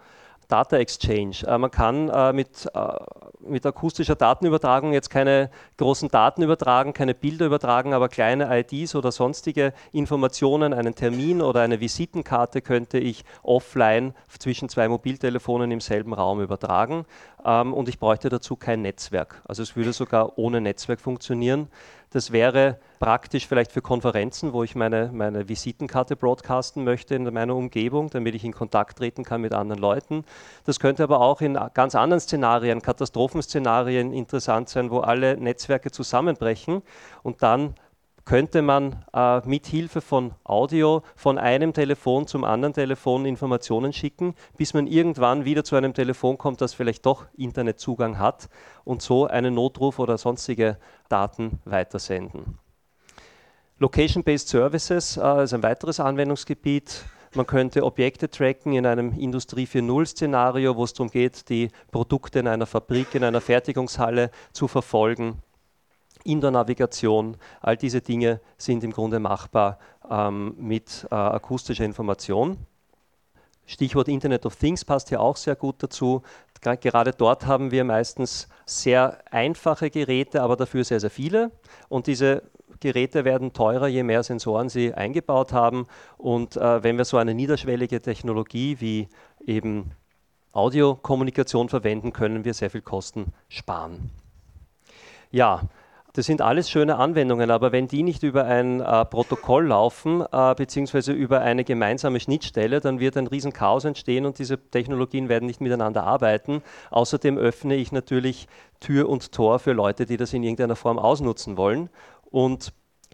Data 0.50 0.78
Exchange. 0.78 1.38
Äh, 1.48 1.58
man 1.58 1.72
kann 1.72 2.10
äh, 2.10 2.34
mit, 2.34 2.68
äh, 2.74 2.80
mit 3.40 3.66
akustischer 3.66 4.16
Datenübertragung 4.16 4.92
jetzt 4.92 5.10
keine 5.10 5.50
großen 5.78 6.10
Daten 6.10 6.42
übertragen, 6.42 6.92
keine 6.92 7.14
Bilder 7.14 7.46
übertragen, 7.46 7.94
aber 7.94 8.10
kleine 8.10 8.50
IDs 8.60 8.96
oder 8.96 9.12
sonstige 9.12 9.74
Informationen, 9.94 10.74
einen 10.74 10.96
Termin 10.96 11.42
oder 11.42 11.62
eine 11.62 11.80
Visitenkarte 11.80 12.62
könnte 12.62 12.98
ich 12.98 13.24
offline 13.44 14.14
zwischen 14.40 14.68
zwei 14.70 14.90
Mobiltelefonen 14.90 15.72
im 15.72 15.80
selben 15.80 16.14
Raum 16.14 16.42
übertragen 16.42 17.06
ähm, 17.46 17.74
und 17.74 17.88
ich 17.88 18.00
bräuchte 18.00 18.30
dazu 18.30 18.56
kein 18.56 18.82
Netzwerk. 18.82 19.42
Also 19.48 19.64
es 19.64 19.76
würde 19.76 19.94
sogar 19.94 20.38
ohne 20.38 20.62
Netzwerk 20.62 21.00
funktionieren. 21.00 21.68
Das 22.12 22.32
wäre 22.32 22.80
praktisch 23.00 23.48
vielleicht 23.48 23.72
für 23.72 23.84
Konferenzen, 23.84 24.52
wo 24.52 24.64
ich 24.64 24.76
meine, 24.76 25.12
meine 25.14 25.48
Visitenkarte 25.48 26.16
broadcasten 26.16 26.84
möchte 26.84 27.14
in 27.14 27.24
meiner 27.32 27.56
Umgebung, 27.56 28.10
damit 28.10 28.34
ich 28.34 28.44
in 28.44 28.52
Kontakt 28.52 28.98
treten 28.98 29.24
kann 29.24 29.42
mit 29.42 29.54
anderen 29.54 29.80
Leuten. 29.80 30.26
Das 30.66 30.80
könnte 30.80 31.04
aber 31.04 31.22
auch 31.22 31.40
in 31.42 31.58
ganz 31.76 31.94
anderen 31.94 32.20
Szenarien, 32.20 32.82
Katastrophenszenarien 32.82 34.12
interessant 34.12 34.70
sein, 34.70 34.90
wo 34.90 35.00
alle 35.02 35.38
Netzwerke 35.38 35.92
zusammenbrechen 35.92 36.82
und 37.22 37.44
dann 37.44 37.76
könnte 38.30 38.62
man 38.62 39.04
äh, 39.12 39.40
mit 39.48 39.66
Hilfe 39.66 40.02
von 40.02 40.36
Audio 40.44 41.02
von 41.16 41.40
einem 41.40 41.74
Telefon 41.74 42.28
zum 42.28 42.44
anderen 42.44 42.76
Telefon 42.76 43.26
Informationen 43.26 43.92
schicken, 43.92 44.36
bis 44.56 44.76
man 44.76 44.86
irgendwann 44.86 45.46
wieder 45.46 45.64
zu 45.64 45.76
einem 45.76 45.96
Telefon 45.96 46.38
kommt, 46.38 46.62
das 46.62 46.76
vielleicht 46.76 47.08
doch 47.08 47.26
Internetzugang 47.36 48.20
hat 48.20 48.48
und 48.84 49.02
so 49.02 49.26
einen 49.26 49.56
Notruf 49.56 49.98
oder 49.98 50.20
sonstige 50.20 50.78
Daten 51.08 51.60
weitersenden. 51.66 52.60
Location-Based 53.80 54.48
Services 54.48 55.18
äh, 55.18 55.46
ist 55.46 55.56
ein 55.56 55.64
weiteres 55.64 56.00
Anwendungsgebiet. 56.00 57.06
Man 57.34 57.48
könnte 57.48 57.84
Objekte 57.84 58.30
tracken 58.30 58.74
in 58.74 58.86
einem 58.86 59.18
Industrie 59.18 59.66
4.0-Szenario, 59.66 60.76
wo 60.76 60.84
es 60.84 60.94
darum 60.94 61.10
geht, 61.10 61.50
die 61.50 61.70
Produkte 61.90 62.38
in 62.38 62.48
einer 62.48 62.68
Fabrik, 62.68 63.16
in 63.16 63.24
einer 63.24 63.42
Fertigungshalle 63.42 64.30
zu 64.52 64.68
verfolgen 64.68 65.42
in 66.24 66.42
der 66.42 66.52
Navigation. 66.52 67.38
All 67.62 67.78
diese 67.78 68.02
Dinge 68.02 68.40
sind 68.58 68.84
im 68.84 68.92
Grunde 68.92 69.20
machbar 69.20 69.80
ähm, 70.10 70.56
mit 70.58 71.08
äh, 71.12 71.16
akustischer 71.16 71.86
Information. 71.86 72.58
Stichwort 73.66 74.08
Internet 74.08 74.46
of 74.48 74.56
Things 74.56 74.84
passt 74.84 75.10
hier 75.10 75.22
auch 75.22 75.38
sehr 75.38 75.56
gut 75.56 75.76
dazu. 75.84 76.24
Gerade 76.62 77.12
dort 77.12 77.46
haben 77.46 77.72
wir 77.72 77.84
meistens 77.84 78.50
sehr 78.66 79.20
einfache 79.32 79.90
Geräte, 79.90 80.42
aber 80.42 80.56
dafür 80.56 80.84
sehr, 80.84 81.00
sehr 81.00 81.12
viele. 81.12 81.52
Und 81.88 82.08
diese 82.08 82.44
Geräte 82.80 83.26
werden 83.26 83.54
teurer, 83.54 83.88
je 83.88 84.04
mehr 84.04 84.24
Sensoren 84.24 84.70
sie 84.70 84.94
eingebaut 84.94 85.54
haben. 85.54 85.86
Und 86.18 86.58
äh, 86.58 86.84
wenn 86.84 86.98
wir 86.98 87.06
so 87.06 87.18
eine 87.18 87.34
niederschwellige 87.34 88.02
Technologie 88.02 88.78
wie 88.80 89.08
eben 89.46 89.92
Audiokommunikation 90.52 91.70
verwenden, 91.70 92.12
können 92.12 92.44
wir 92.44 92.54
sehr 92.54 92.70
viel 92.70 92.82
Kosten 92.82 93.34
sparen. 93.50 94.10
Ja, 95.32 95.62
das 96.14 96.26
sind 96.26 96.42
alles 96.42 96.70
schöne 96.70 96.98
Anwendungen, 96.98 97.52
aber 97.52 97.72
wenn 97.72 97.88
die 97.88 98.02
nicht 98.02 98.24
über 98.24 98.46
ein 98.46 98.82
äh, 98.82 99.06
Protokoll 99.06 99.68
laufen, 99.68 100.24
äh, 100.32 100.56
beziehungsweise 100.56 101.12
über 101.14 101.42
eine 101.42 101.64
gemeinsame 101.64 102.20
Schnittstelle, 102.20 102.80
dann 102.80 103.00
wird 103.00 103.16
ein 103.16 103.28
Riesenchaos 103.28 103.86
entstehen 103.86 104.26
und 104.26 104.40
diese 104.40 104.58
Technologien 104.58 105.30
werden 105.30 105.46
nicht 105.46 105.62
miteinander 105.62 106.04
arbeiten. 106.04 106.64
Außerdem 106.90 107.38
öffne 107.38 107.76
ich 107.76 107.92
natürlich 107.92 108.48
Tür 108.80 109.08
und 109.08 109.32
Tor 109.32 109.60
für 109.60 109.74
Leute, 109.74 110.06
die 110.08 110.18
das 110.18 110.34
in 110.34 110.42
irgendeiner 110.42 110.76
Form 110.76 110.98
ausnutzen 110.98 111.58
wollen. 111.58 111.90
Und 112.32 112.74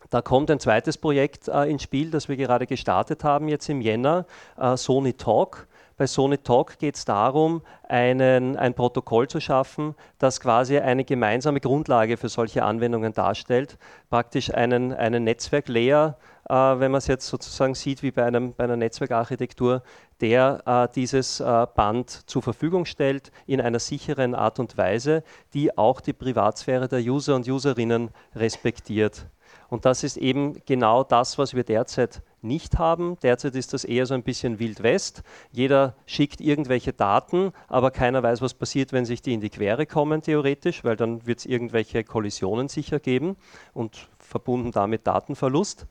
da 0.09 0.21
kommt 0.21 0.49
ein 0.49 0.59
zweites 0.59 0.97
Projekt 0.97 1.49
äh, 1.49 1.69
ins 1.69 1.83
Spiel, 1.83 2.11
das 2.11 2.29
wir 2.29 2.37
gerade 2.37 2.65
gestartet 2.65 3.23
haben, 3.23 3.49
jetzt 3.49 3.67
im 3.67 3.81
Jänner, 3.81 4.25
äh, 4.57 4.77
Sony 4.77 5.13
Talk. 5.13 5.67
Bei 5.97 6.07
Sony 6.07 6.37
Talk 6.37 6.77
geht 6.77 6.95
es 6.95 7.05
darum, 7.05 7.61
einen, 7.87 8.57
ein 8.57 8.73
Protokoll 8.73 9.29
zu 9.29 9.39
schaffen, 9.39 9.95
das 10.19 10.41
quasi 10.41 10.77
eine 10.77 11.05
gemeinsame 11.05 11.61
Grundlage 11.61 12.17
für 12.17 12.27
solche 12.27 12.63
Anwendungen 12.63 13.13
darstellt, 13.13 13.77
praktisch 14.09 14.53
einen, 14.53 14.91
einen 14.91 15.23
Netzwerklayer, 15.23 16.17
äh, 16.49 16.53
wenn 16.53 16.91
man 16.91 16.97
es 16.97 17.07
jetzt 17.07 17.27
sozusagen 17.27 17.75
sieht 17.75 18.03
wie 18.03 18.11
bei, 18.11 18.25
einem, 18.25 18.53
bei 18.53 18.65
einer 18.65 18.75
Netzwerkarchitektur, 18.75 19.83
der 20.19 20.61
äh, 20.65 20.93
dieses 20.93 21.39
äh, 21.39 21.65
Band 21.73 22.29
zur 22.29 22.41
Verfügung 22.41 22.83
stellt 22.83 23.31
in 23.45 23.61
einer 23.61 23.79
sicheren 23.79 24.35
Art 24.35 24.59
und 24.59 24.77
Weise, 24.77 25.23
die 25.53 25.77
auch 25.77 26.01
die 26.01 26.13
Privatsphäre 26.13 26.89
der 26.89 26.99
User 26.99 27.35
und 27.35 27.47
Userinnen 27.47 28.09
respektiert. 28.35 29.27
Und 29.69 29.85
das 29.85 30.03
ist 30.03 30.17
eben 30.17 30.61
genau 30.65 31.03
das, 31.03 31.37
was 31.37 31.53
wir 31.53 31.63
derzeit 31.63 32.21
nicht 32.45 32.77
haben. 32.77 33.17
Derzeit 33.21 33.55
ist 33.55 33.73
das 33.73 33.83
eher 33.83 34.05
so 34.05 34.13
ein 34.13 34.23
bisschen 34.23 34.59
Wild 34.59 34.83
West. 34.83 35.23
Jeder 35.51 35.95
schickt 36.05 36.39
irgendwelche 36.39 36.93
Daten, 36.93 37.51
aber 37.67 37.91
keiner 37.91 38.23
weiß, 38.23 38.41
was 38.41 38.53
passiert, 38.53 38.93
wenn 38.93 39.05
sich 39.05 39.21
die 39.21 39.33
in 39.33 39.41
die 39.41 39.49
Quere 39.49 39.85
kommen, 39.85 40.21
theoretisch, 40.21 40.83
weil 40.83 40.95
dann 40.95 41.25
wird 41.25 41.39
es 41.39 41.45
irgendwelche 41.45 42.03
Kollisionen 42.03 42.67
sicher 42.67 42.99
geben 42.99 43.35
und 43.73 44.07
verbunden 44.19 44.71
damit 44.71 45.05
Datenverlust. 45.07 45.87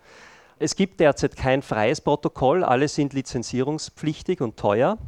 Es 0.59 0.77
gibt 0.77 1.01
derzeit 1.01 1.37
kein 1.37 1.63
freies 1.63 2.01
Protokoll, 2.01 2.63
alle 2.65 2.89
sind 2.89 3.13
lizenzierungspflichtig 3.13 4.41
und 4.41 4.57
teuer. 4.57 4.99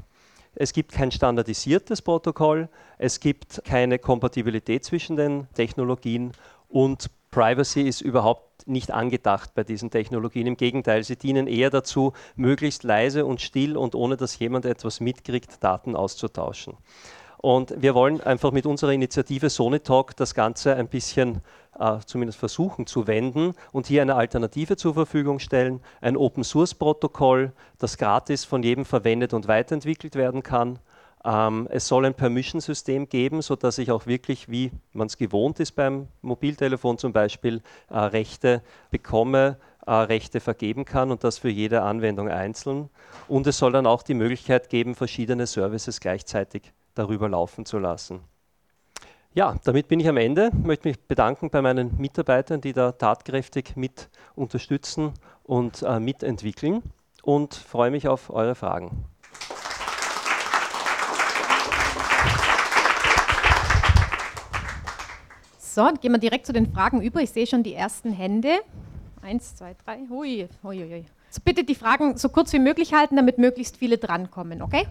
Es 0.55 0.72
gibt 0.72 0.92
kein 0.92 1.11
standardisiertes 1.11 2.03
Protokoll, 2.03 2.68
es 2.99 3.20
gibt 3.20 3.62
keine 3.64 3.99
Kompatibilität 3.99 4.84
zwischen 4.84 5.16
den 5.16 5.47
Technologien 5.55 6.32
und 6.68 7.11
Privacy 7.30 7.82
ist 7.82 8.01
überhaupt 8.01 8.56
nicht 8.67 8.91
angedacht 8.91 9.55
bei 9.55 9.64
diesen 9.64 9.91
Technologien. 9.91 10.47
Im 10.47 10.57
Gegenteil, 10.57 11.05
sie 11.05 11.17
dienen 11.17 11.47
eher 11.47 11.71
dazu, 11.71 12.12
möglichst 12.37 12.83
leise 12.83 13.27
und 13.27 13.41
still 13.41 13.77
und 13.77 13.95
ohne 13.95 14.17
dass 14.17 14.39
jemand 14.39 14.64
etwas 14.64 15.01
mitkriegt, 15.01 15.62
Daten 15.62 15.97
auszutauschen. 15.97 16.75
Und 17.39 17.81
wir 17.81 17.95
wollen 17.95 18.21
einfach 18.21 18.51
mit 18.51 18.67
unserer 18.67 18.93
Initiative 18.93 19.51
Sonitalk 19.51 20.17
das 20.17 20.35
Ganze 20.35 20.75
ein 20.75 20.89
bisschen 20.89 21.43
äh, 21.79 21.99
zumindest 22.05 22.39
versuchen 22.39 22.87
zu 22.87 23.07
wenden 23.07 23.55
und 23.73 23.87
hier 23.87 24.03
eine 24.03 24.14
Alternative 24.14 24.77
zur 24.77 24.95
Verfügung 24.95 25.39
stellen, 25.39 25.81
ein 26.01 26.17
Open-Source-Protokoll, 26.17 27.53
das 27.79 27.99
gratis 27.99 28.45
von 28.45 28.62
jedem 28.62 28.85
verwendet 28.85 29.35
und 29.35 29.49
weiterentwickelt 29.49 30.17
werden 30.17 30.43
kann 30.43 30.79
ähm, 31.27 31.66
es 31.70 31.89
soll 31.89 32.07
ein 32.07 32.14
Permission-System 32.14 33.09
geben, 33.09 33.43
sodass 33.43 33.79
ich 33.79 33.91
auch 33.91 34.07
wirklich, 34.07 34.49
wie 34.49 34.70
man 34.93 35.09
es 35.09 35.16
gewohnt 35.16 35.59
ist 35.59 35.72
beim 35.72 36.07
Mobiltelefon 36.22 36.99
zum 36.99 37.12
Beispiel, 37.12 37.62
äh, 37.91 37.99
Rechte 37.99 38.62
bekomme, 38.91 39.59
äh, 39.87 39.93
Rechte 39.93 40.39
vergeben 40.39 40.85
kann 40.85 41.11
und 41.11 41.24
das 41.24 41.39
für 41.39 41.49
jede 41.49 41.83
Anwendung 41.83 42.29
einzeln. 42.29 42.91
Und 43.27 43.49
es 43.49 43.59
soll 43.59 43.72
dann 43.72 43.87
auch 43.87 44.05
die 44.05 44.14
Möglichkeit 44.14 44.68
geben, 44.68 44.95
verschiedene 44.95 45.49
Services 45.49 45.99
gleichzeitig 45.99 46.72
darüber 46.95 47.29
laufen 47.29 47.66
zu 47.66 47.79
lassen. 47.81 48.20
Ja, 49.35 49.57
damit 49.64 49.89
bin 49.89 49.99
ich 50.01 50.09
am 50.09 50.16
Ende. 50.16 50.51
Ich 50.53 50.64
möchte 50.64 50.89
mich 50.89 50.99
bedanken 50.99 51.51
bei 51.51 51.61
meinen 51.61 51.99
Mitarbeitern, 51.99 52.61
die 52.61 52.72
da 52.72 52.93
tatkräftig 52.93 53.77
mit 53.77 54.09
unterstützen 54.37 55.12
und 55.43 55.83
äh, 55.83 55.99
mitentwickeln 55.99 56.83
und 57.22 57.55
freue 57.55 57.91
mich 57.91 58.07
auf 58.07 58.31
eure 58.31 58.55
Fragen. 58.55 59.05
So, 65.77 65.87
gehen 66.01 66.11
wir 66.11 66.18
direkt 66.18 66.47
zu 66.47 66.55
den 66.55 66.72
Fragen 66.72 67.03
über. 67.03 67.20
Ich 67.20 67.29
sehe 67.29 67.47
schon 67.47 67.62
die 67.62 67.74
ersten 67.74 68.11
Hände. 68.11 68.61
Eins, 69.20 69.57
zwei, 69.57 69.77
drei. 69.85 69.99
Hui, 70.09 70.49
hui, 70.62 70.79
hui. 70.79 71.05
So 71.29 71.43
bitte 71.45 71.64
die 71.64 71.74
Fragen 71.74 72.16
so 72.16 72.31
kurz 72.31 72.55
wie 72.55 72.59
möglich 72.59 72.95
halten, 72.95 73.14
damit 73.14 73.37
möglichst 73.37 73.77
viele 73.77 73.99
drankommen, 73.99 74.62
okay? 74.62 74.87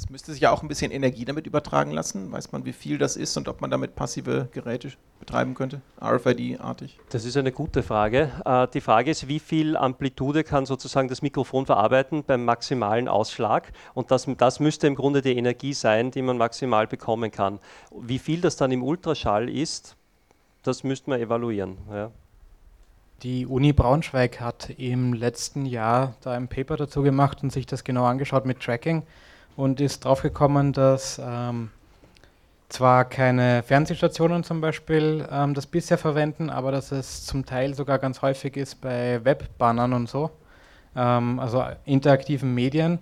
Es 0.00 0.08
müsste 0.08 0.32
sich 0.32 0.40
ja 0.40 0.50
auch 0.50 0.62
ein 0.62 0.68
bisschen 0.68 0.92
Energie 0.92 1.26
damit 1.26 1.46
übertragen 1.46 1.90
lassen. 1.90 2.32
Weiß 2.32 2.52
man, 2.52 2.64
wie 2.64 2.72
viel 2.72 2.96
das 2.96 3.18
ist 3.18 3.36
und 3.36 3.48
ob 3.48 3.60
man 3.60 3.70
damit 3.70 3.96
passive 3.96 4.48
Geräte 4.50 4.92
betreiben 5.18 5.52
könnte, 5.52 5.82
RFID-artig? 6.00 6.98
Das 7.10 7.26
ist 7.26 7.36
eine 7.36 7.52
gute 7.52 7.82
Frage. 7.82 8.30
Äh, 8.46 8.66
die 8.72 8.80
Frage 8.80 9.10
ist, 9.10 9.28
wie 9.28 9.38
viel 9.38 9.76
Amplitude 9.76 10.42
kann 10.42 10.64
sozusagen 10.64 11.08
das 11.08 11.20
Mikrofon 11.20 11.66
verarbeiten 11.66 12.24
beim 12.24 12.46
maximalen 12.46 13.08
Ausschlag? 13.08 13.72
Und 13.92 14.10
das, 14.10 14.26
das 14.38 14.58
müsste 14.58 14.86
im 14.86 14.94
Grunde 14.94 15.20
die 15.20 15.36
Energie 15.36 15.74
sein, 15.74 16.10
die 16.10 16.22
man 16.22 16.38
maximal 16.38 16.86
bekommen 16.86 17.30
kann. 17.30 17.58
Wie 17.94 18.18
viel 18.18 18.40
das 18.40 18.56
dann 18.56 18.72
im 18.72 18.82
Ultraschall 18.82 19.50
ist, 19.50 19.96
das 20.62 20.82
müsste 20.82 21.10
man 21.10 21.20
evaluieren. 21.20 21.76
Ja. 21.92 22.10
Die 23.22 23.44
Uni 23.44 23.74
Braunschweig 23.74 24.40
hat 24.40 24.70
im 24.78 25.12
letzten 25.12 25.66
Jahr 25.66 26.14
da 26.22 26.32
ein 26.32 26.48
Paper 26.48 26.78
dazu 26.78 27.02
gemacht 27.02 27.42
und 27.42 27.52
sich 27.52 27.66
das 27.66 27.84
genau 27.84 28.06
angeschaut 28.06 28.46
mit 28.46 28.60
Tracking 28.60 29.02
und 29.60 29.80
ist 29.80 30.04
draufgekommen, 30.04 30.72
dass 30.72 31.20
ähm, 31.22 31.70
zwar 32.70 33.04
keine 33.04 33.62
Fernsehstationen 33.62 34.42
zum 34.42 34.60
Beispiel 34.60 35.26
ähm, 35.30 35.54
das 35.54 35.66
bisher 35.66 35.98
verwenden, 35.98 36.50
aber 36.50 36.72
dass 36.72 36.92
es 36.92 37.26
zum 37.26 37.44
Teil 37.44 37.74
sogar 37.74 37.98
ganz 37.98 38.22
häufig 38.22 38.56
ist 38.56 38.80
bei 38.80 39.22
Webbannern 39.22 39.92
und 39.92 40.08
so, 40.08 40.30
ähm, 40.96 41.38
also 41.38 41.64
interaktiven 41.84 42.54
Medien. 42.54 42.98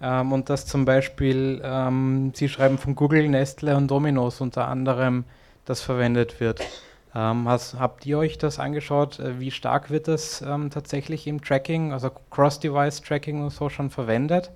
Ähm, 0.00 0.32
und 0.32 0.50
dass 0.50 0.66
zum 0.66 0.84
Beispiel, 0.84 1.62
ähm, 1.64 2.32
Sie 2.34 2.48
schreiben 2.48 2.78
von 2.78 2.96
Google, 2.96 3.28
Nestle 3.28 3.76
und 3.76 3.88
Domino's 3.88 4.40
unter 4.40 4.66
anderem, 4.66 5.24
das 5.64 5.80
verwendet 5.80 6.40
wird. 6.40 6.60
Ähm, 7.14 7.46
has, 7.46 7.76
habt 7.78 8.04
ihr 8.06 8.18
euch 8.18 8.38
das 8.38 8.58
angeschaut? 8.58 9.20
Äh, 9.20 9.38
wie 9.38 9.52
stark 9.52 9.90
wird 9.90 10.08
das 10.08 10.42
ähm, 10.42 10.70
tatsächlich 10.70 11.28
im 11.28 11.40
Tracking, 11.40 11.92
also 11.92 12.10
Cross-Device-Tracking 12.30 13.44
und 13.44 13.50
so 13.50 13.68
schon 13.68 13.90
verwendet? 13.90 14.50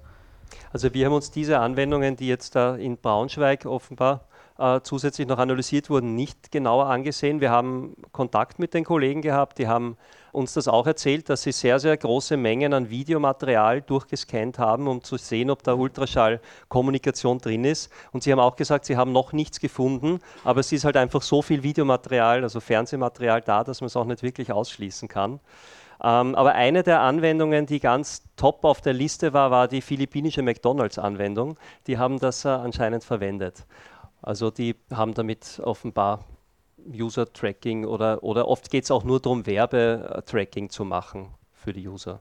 Also 0.72 0.92
wir 0.94 1.06
haben 1.06 1.12
uns 1.12 1.30
diese 1.30 1.58
Anwendungen, 1.58 2.16
die 2.16 2.28
jetzt 2.28 2.54
da 2.54 2.76
in 2.76 2.96
Braunschweig 2.96 3.66
offenbar 3.66 4.26
äh, 4.58 4.80
zusätzlich 4.82 5.26
noch 5.26 5.38
analysiert 5.38 5.90
wurden, 5.90 6.14
nicht 6.14 6.50
genauer 6.50 6.86
angesehen. 6.86 7.40
Wir 7.40 7.50
haben 7.50 7.96
Kontakt 8.12 8.58
mit 8.58 8.74
den 8.74 8.84
Kollegen 8.84 9.22
gehabt, 9.22 9.58
die 9.58 9.68
haben 9.68 9.96
uns 10.32 10.52
das 10.52 10.68
auch 10.68 10.86
erzählt, 10.86 11.30
dass 11.30 11.42
sie 11.42 11.52
sehr, 11.52 11.78
sehr 11.78 11.96
große 11.96 12.36
Mengen 12.36 12.74
an 12.74 12.90
Videomaterial 12.90 13.80
durchgescannt 13.80 14.58
haben, 14.58 14.86
um 14.86 15.02
zu 15.02 15.16
sehen, 15.16 15.50
ob 15.50 15.62
da 15.62 15.72
Ultraschallkommunikation 15.72 17.38
drin 17.38 17.64
ist. 17.64 17.90
Und 18.12 18.22
sie 18.22 18.32
haben 18.32 18.40
auch 18.40 18.56
gesagt, 18.56 18.84
sie 18.84 18.98
haben 18.98 19.12
noch 19.12 19.32
nichts 19.32 19.60
gefunden, 19.60 20.20
aber 20.44 20.60
es 20.60 20.72
ist 20.72 20.84
halt 20.84 20.98
einfach 20.98 21.22
so 21.22 21.40
viel 21.40 21.62
Videomaterial, 21.62 22.42
also 22.42 22.60
Fernsehmaterial 22.60 23.40
da, 23.40 23.64
dass 23.64 23.80
man 23.80 23.86
es 23.86 23.96
auch 23.96 24.04
nicht 24.04 24.22
wirklich 24.22 24.52
ausschließen 24.52 25.08
kann. 25.08 25.40
Ähm, 26.02 26.34
aber 26.34 26.54
eine 26.54 26.82
der 26.82 27.00
Anwendungen, 27.00 27.66
die 27.66 27.80
ganz 27.80 28.22
top 28.36 28.64
auf 28.64 28.80
der 28.80 28.92
Liste 28.92 29.32
war, 29.32 29.50
war 29.50 29.68
die 29.68 29.80
philippinische 29.80 30.42
McDonalds-Anwendung. 30.42 31.58
Die 31.86 31.98
haben 31.98 32.18
das 32.18 32.44
äh, 32.44 32.48
anscheinend 32.48 33.04
verwendet. 33.04 33.66
Also 34.22 34.50
die 34.50 34.76
haben 34.92 35.14
damit 35.14 35.60
offenbar 35.62 36.24
User-Tracking 36.92 37.84
oder, 37.84 38.22
oder 38.22 38.48
oft 38.48 38.70
geht 38.70 38.84
es 38.84 38.90
auch 38.90 39.04
nur 39.04 39.20
darum, 39.20 39.46
Werbetracking 39.46 40.70
zu 40.70 40.84
machen 40.84 41.28
für 41.52 41.72
die 41.72 41.86
User. 41.88 42.20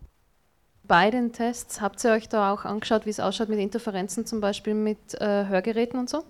Bei 0.87 1.09
den 1.09 1.33
Tests 1.33 1.81
habt 1.81 2.03
ihr 2.03 2.11
euch 2.11 2.29
da 2.29 2.53
auch 2.53 2.63
angeschaut, 2.63 3.05
wie 3.05 3.09
es 3.09 3.19
ausschaut 3.19 3.49
mit 3.49 3.59
Interferenzen, 3.59 4.25
zum 4.25 4.39
Beispiel 4.39 4.75
mit 4.75 5.15
äh, 5.15 5.45
Hörgeräten 5.47 5.99
und 5.99 6.09
so? 6.09 6.23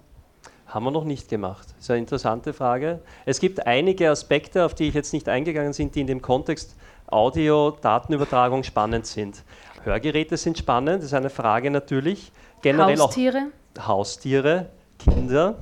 Haben 0.68 0.86
wir 0.86 0.92
noch 0.92 1.04
nicht 1.04 1.30
gemacht. 1.30 1.68
Das 1.76 1.86
ist 1.86 1.92
eine 1.92 2.00
interessante 2.00 2.54
Frage. 2.54 3.02
Es 3.26 3.40
gibt 3.40 3.68
einige 3.68 4.10
Aspekte, 4.10 4.66
auf 4.66 4.74
die 4.74 4.88
ich 4.88 4.94
jetzt 4.94 5.14
nicht 5.14 5.28
eingegangen 5.30 5.74
bin, 5.74 5.92
die 5.92 6.02
in 6.02 6.08
dem 6.08 6.22
Kontext 6.22 6.76
Audio-Datenübertragung 7.08 8.64
spannend 8.64 9.06
sind. 9.06 9.44
Hörgeräte 9.84 10.38
sind 10.38 10.58
spannend, 10.58 10.98
das 11.00 11.06
ist 11.06 11.14
eine 11.14 11.30
Frage 11.30 11.70
natürlich. 11.70 12.32
Generell 12.62 12.98
Haustiere? 12.98 13.48
Auch 13.78 13.88
Haustiere, 13.88 14.68
Kinder, 14.98 15.56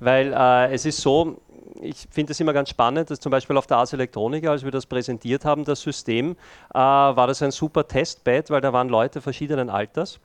weil 0.00 0.32
äh, 0.32 0.72
es 0.72 0.86
ist 0.86 1.00
so, 1.00 1.38
ich 1.80 2.06
finde 2.10 2.32
es 2.32 2.40
immer 2.40 2.52
ganz 2.52 2.70
spannend, 2.70 3.10
dass 3.10 3.20
zum 3.20 3.30
Beispiel 3.30 3.56
auf 3.56 3.66
der 3.66 3.78
Ars 3.78 3.92
Electronica, 3.92 4.50
als 4.50 4.64
wir 4.64 4.70
das 4.70 4.86
präsentiert 4.86 5.44
haben, 5.44 5.64
das 5.64 5.80
System, 5.82 6.36
äh, 6.72 6.78
war 6.78 7.26
das 7.26 7.42
ein 7.42 7.50
super 7.50 7.86
Testbed, 7.86 8.50
weil 8.50 8.60
da 8.60 8.72
waren 8.72 8.88
Leute 8.88 9.20
verschiedenen 9.20 9.68
Alters 9.68 10.18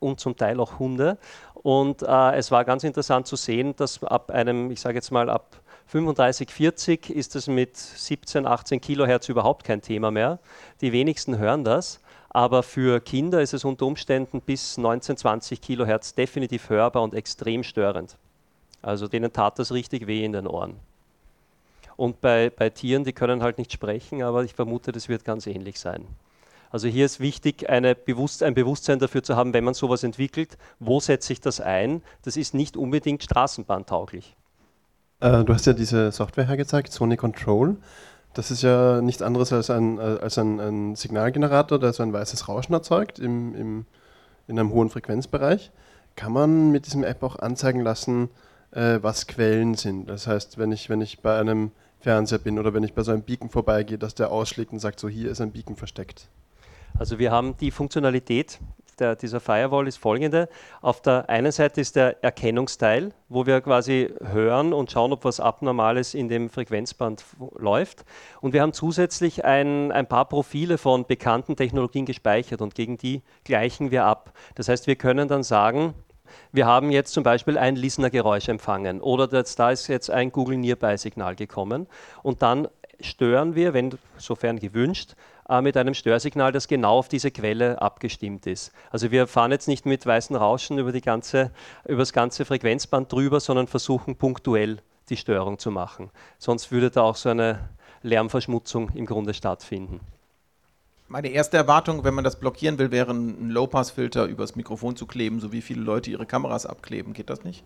und 0.00 0.20
zum 0.20 0.36
Teil 0.36 0.58
auch 0.60 0.78
Hunde. 0.78 1.18
Und 1.54 2.02
äh, 2.02 2.36
es 2.36 2.50
war 2.50 2.64
ganz 2.64 2.82
interessant 2.84 3.26
zu 3.26 3.36
sehen, 3.36 3.74
dass 3.76 4.02
ab 4.02 4.30
einem, 4.30 4.70
ich 4.70 4.80
sage 4.80 4.96
jetzt 4.96 5.12
mal, 5.12 5.30
ab 5.30 5.61
35, 5.86 6.50
40 6.50 7.10
ist 7.10 7.36
es 7.36 7.46
mit 7.48 7.76
17, 7.76 8.46
18 8.46 8.80
Kilohertz 8.80 9.28
überhaupt 9.28 9.64
kein 9.64 9.82
Thema 9.82 10.10
mehr. 10.10 10.38
Die 10.80 10.92
wenigsten 10.92 11.38
hören 11.38 11.64
das. 11.64 12.00
Aber 12.34 12.62
für 12.62 13.00
Kinder 13.00 13.42
ist 13.42 13.52
es 13.52 13.62
unter 13.62 13.84
Umständen 13.84 14.40
bis 14.40 14.78
19, 14.78 15.18
20 15.18 15.60
Kilohertz 15.60 16.14
definitiv 16.14 16.70
hörbar 16.70 17.02
und 17.02 17.12
extrem 17.12 17.62
störend. 17.62 18.16
Also 18.80 19.06
denen 19.06 19.32
tat 19.32 19.58
das 19.58 19.70
richtig 19.70 20.06
weh 20.06 20.24
in 20.24 20.32
den 20.32 20.46
Ohren. 20.46 20.76
Und 21.96 22.22
bei, 22.22 22.48
bei 22.48 22.70
Tieren, 22.70 23.04
die 23.04 23.12
können 23.12 23.42
halt 23.42 23.58
nicht 23.58 23.70
sprechen, 23.70 24.22
aber 24.22 24.44
ich 24.44 24.54
vermute, 24.54 24.92
das 24.92 25.10
wird 25.10 25.26
ganz 25.26 25.46
ähnlich 25.46 25.78
sein. 25.78 26.06
Also 26.70 26.88
hier 26.88 27.04
ist 27.04 27.20
wichtig, 27.20 27.66
Bewusst 28.06 28.42
ein 28.42 28.54
Bewusstsein 28.54 28.98
dafür 28.98 29.22
zu 29.22 29.36
haben, 29.36 29.52
wenn 29.52 29.62
man 29.62 29.74
sowas 29.74 30.02
entwickelt, 30.02 30.56
wo 30.80 31.00
setze 31.00 31.34
ich 31.34 31.40
das 31.42 31.60
ein? 31.60 32.02
Das 32.22 32.38
ist 32.38 32.54
nicht 32.54 32.78
unbedingt 32.78 33.22
straßenbahntauglich. 33.22 34.34
Äh, 35.22 35.44
du 35.44 35.54
hast 35.54 35.66
ja 35.66 35.72
diese 35.72 36.10
Software 36.10 36.48
hergezeigt, 36.48 36.92
Sony 36.92 37.16
Control. 37.16 37.76
Das 38.34 38.50
ist 38.50 38.62
ja 38.62 39.00
nichts 39.00 39.22
anderes 39.22 39.52
als 39.52 39.70
ein, 39.70 39.98
äh, 39.98 40.18
als 40.20 40.36
ein, 40.36 40.58
ein 40.58 40.96
Signalgenerator, 40.96 41.78
der 41.78 41.92
so 41.92 42.02
ein 42.02 42.12
weißes 42.12 42.48
Rauschen 42.48 42.74
erzeugt 42.74 43.20
im, 43.20 43.54
im, 43.54 43.86
in 44.48 44.58
einem 44.58 44.72
hohen 44.72 44.90
Frequenzbereich. 44.90 45.70
Kann 46.16 46.32
man 46.32 46.72
mit 46.72 46.86
diesem 46.86 47.04
App 47.04 47.22
auch 47.22 47.38
anzeigen 47.38 47.80
lassen, 47.82 48.30
äh, 48.72 48.98
was 49.00 49.28
Quellen 49.28 49.74
sind. 49.74 50.10
Das 50.10 50.26
heißt, 50.26 50.58
wenn 50.58 50.72
ich, 50.72 50.90
wenn 50.90 51.00
ich 51.00 51.20
bei 51.20 51.38
einem 51.38 51.70
Fernseher 52.00 52.38
bin 52.38 52.58
oder 52.58 52.74
wenn 52.74 52.82
ich 52.82 52.94
bei 52.94 53.04
so 53.04 53.12
einem 53.12 53.22
Beacon 53.22 53.48
vorbeigehe, 53.48 53.98
dass 53.98 54.16
der 54.16 54.32
ausschlägt 54.32 54.72
und 54.72 54.80
sagt, 54.80 54.98
so 54.98 55.08
hier 55.08 55.30
ist 55.30 55.40
ein 55.40 55.52
Beacon 55.52 55.76
versteckt. 55.76 56.28
Also 56.98 57.20
wir 57.20 57.30
haben 57.30 57.56
die 57.58 57.70
Funktionalität 57.70 58.58
der, 59.00 59.16
dieser 59.16 59.40
Firewall 59.40 59.88
ist 59.88 59.96
folgende. 59.96 60.48
Auf 60.80 61.00
der 61.00 61.28
einen 61.28 61.52
Seite 61.52 61.80
ist 61.80 61.96
der 61.96 62.22
Erkennungsteil, 62.22 63.12
wo 63.28 63.46
wir 63.46 63.60
quasi 63.60 64.12
hören 64.22 64.72
und 64.72 64.90
schauen, 64.90 65.12
ob 65.12 65.24
was 65.24 65.40
Abnormales 65.40 66.14
in 66.14 66.28
dem 66.28 66.50
Frequenzband 66.50 67.24
läuft. 67.56 68.04
Und 68.40 68.52
wir 68.52 68.62
haben 68.62 68.72
zusätzlich 68.72 69.44
ein, 69.44 69.92
ein 69.92 70.06
paar 70.06 70.26
Profile 70.26 70.78
von 70.78 71.06
bekannten 71.06 71.56
Technologien 71.56 72.06
gespeichert 72.06 72.60
und 72.60 72.74
gegen 72.74 72.98
die 72.98 73.22
gleichen 73.44 73.90
wir 73.90 74.04
ab. 74.04 74.32
Das 74.54 74.68
heißt, 74.68 74.86
wir 74.86 74.96
können 74.96 75.28
dann 75.28 75.42
sagen, 75.42 75.94
wir 76.50 76.66
haben 76.66 76.90
jetzt 76.90 77.12
zum 77.12 77.24
Beispiel 77.24 77.58
ein 77.58 77.76
Listener-Geräusch 77.76 78.48
empfangen 78.48 79.00
oder 79.00 79.26
das, 79.26 79.56
da 79.56 79.70
ist 79.70 79.88
jetzt 79.88 80.10
ein 80.10 80.32
Google 80.32 80.56
Nearby-Signal 80.56 81.36
gekommen 81.36 81.86
und 82.22 82.42
dann 82.42 82.68
stören 83.00 83.54
wir, 83.54 83.74
wenn 83.74 83.98
sofern 84.16 84.58
gewünscht, 84.58 85.14
äh, 85.52 85.60
mit 85.60 85.76
einem 85.76 85.92
Störsignal, 85.92 86.50
das 86.50 86.66
genau 86.66 86.98
auf 86.98 87.08
diese 87.08 87.30
Quelle 87.30 87.82
abgestimmt 87.82 88.46
ist. 88.46 88.72
Also 88.90 89.10
wir 89.10 89.26
fahren 89.26 89.52
jetzt 89.52 89.68
nicht 89.68 89.84
mit 89.84 90.06
weißen 90.06 90.34
Rauschen 90.34 90.78
über, 90.78 90.92
die 90.92 91.02
ganze, 91.02 91.50
über 91.84 91.98
das 91.98 92.14
ganze 92.14 92.46
Frequenzband 92.46 93.12
drüber, 93.12 93.38
sondern 93.38 93.66
versuchen 93.66 94.16
punktuell 94.16 94.78
die 95.10 95.16
Störung 95.18 95.58
zu 95.58 95.70
machen. 95.70 96.10
Sonst 96.38 96.72
würde 96.72 96.90
da 96.90 97.02
auch 97.02 97.16
so 97.16 97.28
eine 97.28 97.68
Lärmverschmutzung 98.02 98.90
im 98.94 99.04
Grunde 99.04 99.34
stattfinden. 99.34 100.00
Meine 101.08 101.28
erste 101.28 101.56
Erwartung, 101.56 102.04
wenn 102.04 102.14
man 102.14 102.24
das 102.24 102.40
blockieren 102.40 102.78
will, 102.78 102.90
wäre 102.90 103.12
ein 103.12 103.50
Low-Pass-Filter 103.50 104.24
übers 104.26 104.56
Mikrofon 104.56 104.96
zu 104.96 105.06
kleben, 105.06 105.40
so 105.40 105.52
wie 105.52 105.60
viele 105.60 105.82
Leute 105.82 106.10
ihre 106.10 106.26
Kameras 106.26 106.64
abkleben. 106.64 107.12
Geht 107.12 107.28
das 107.28 107.44
nicht? 107.44 107.64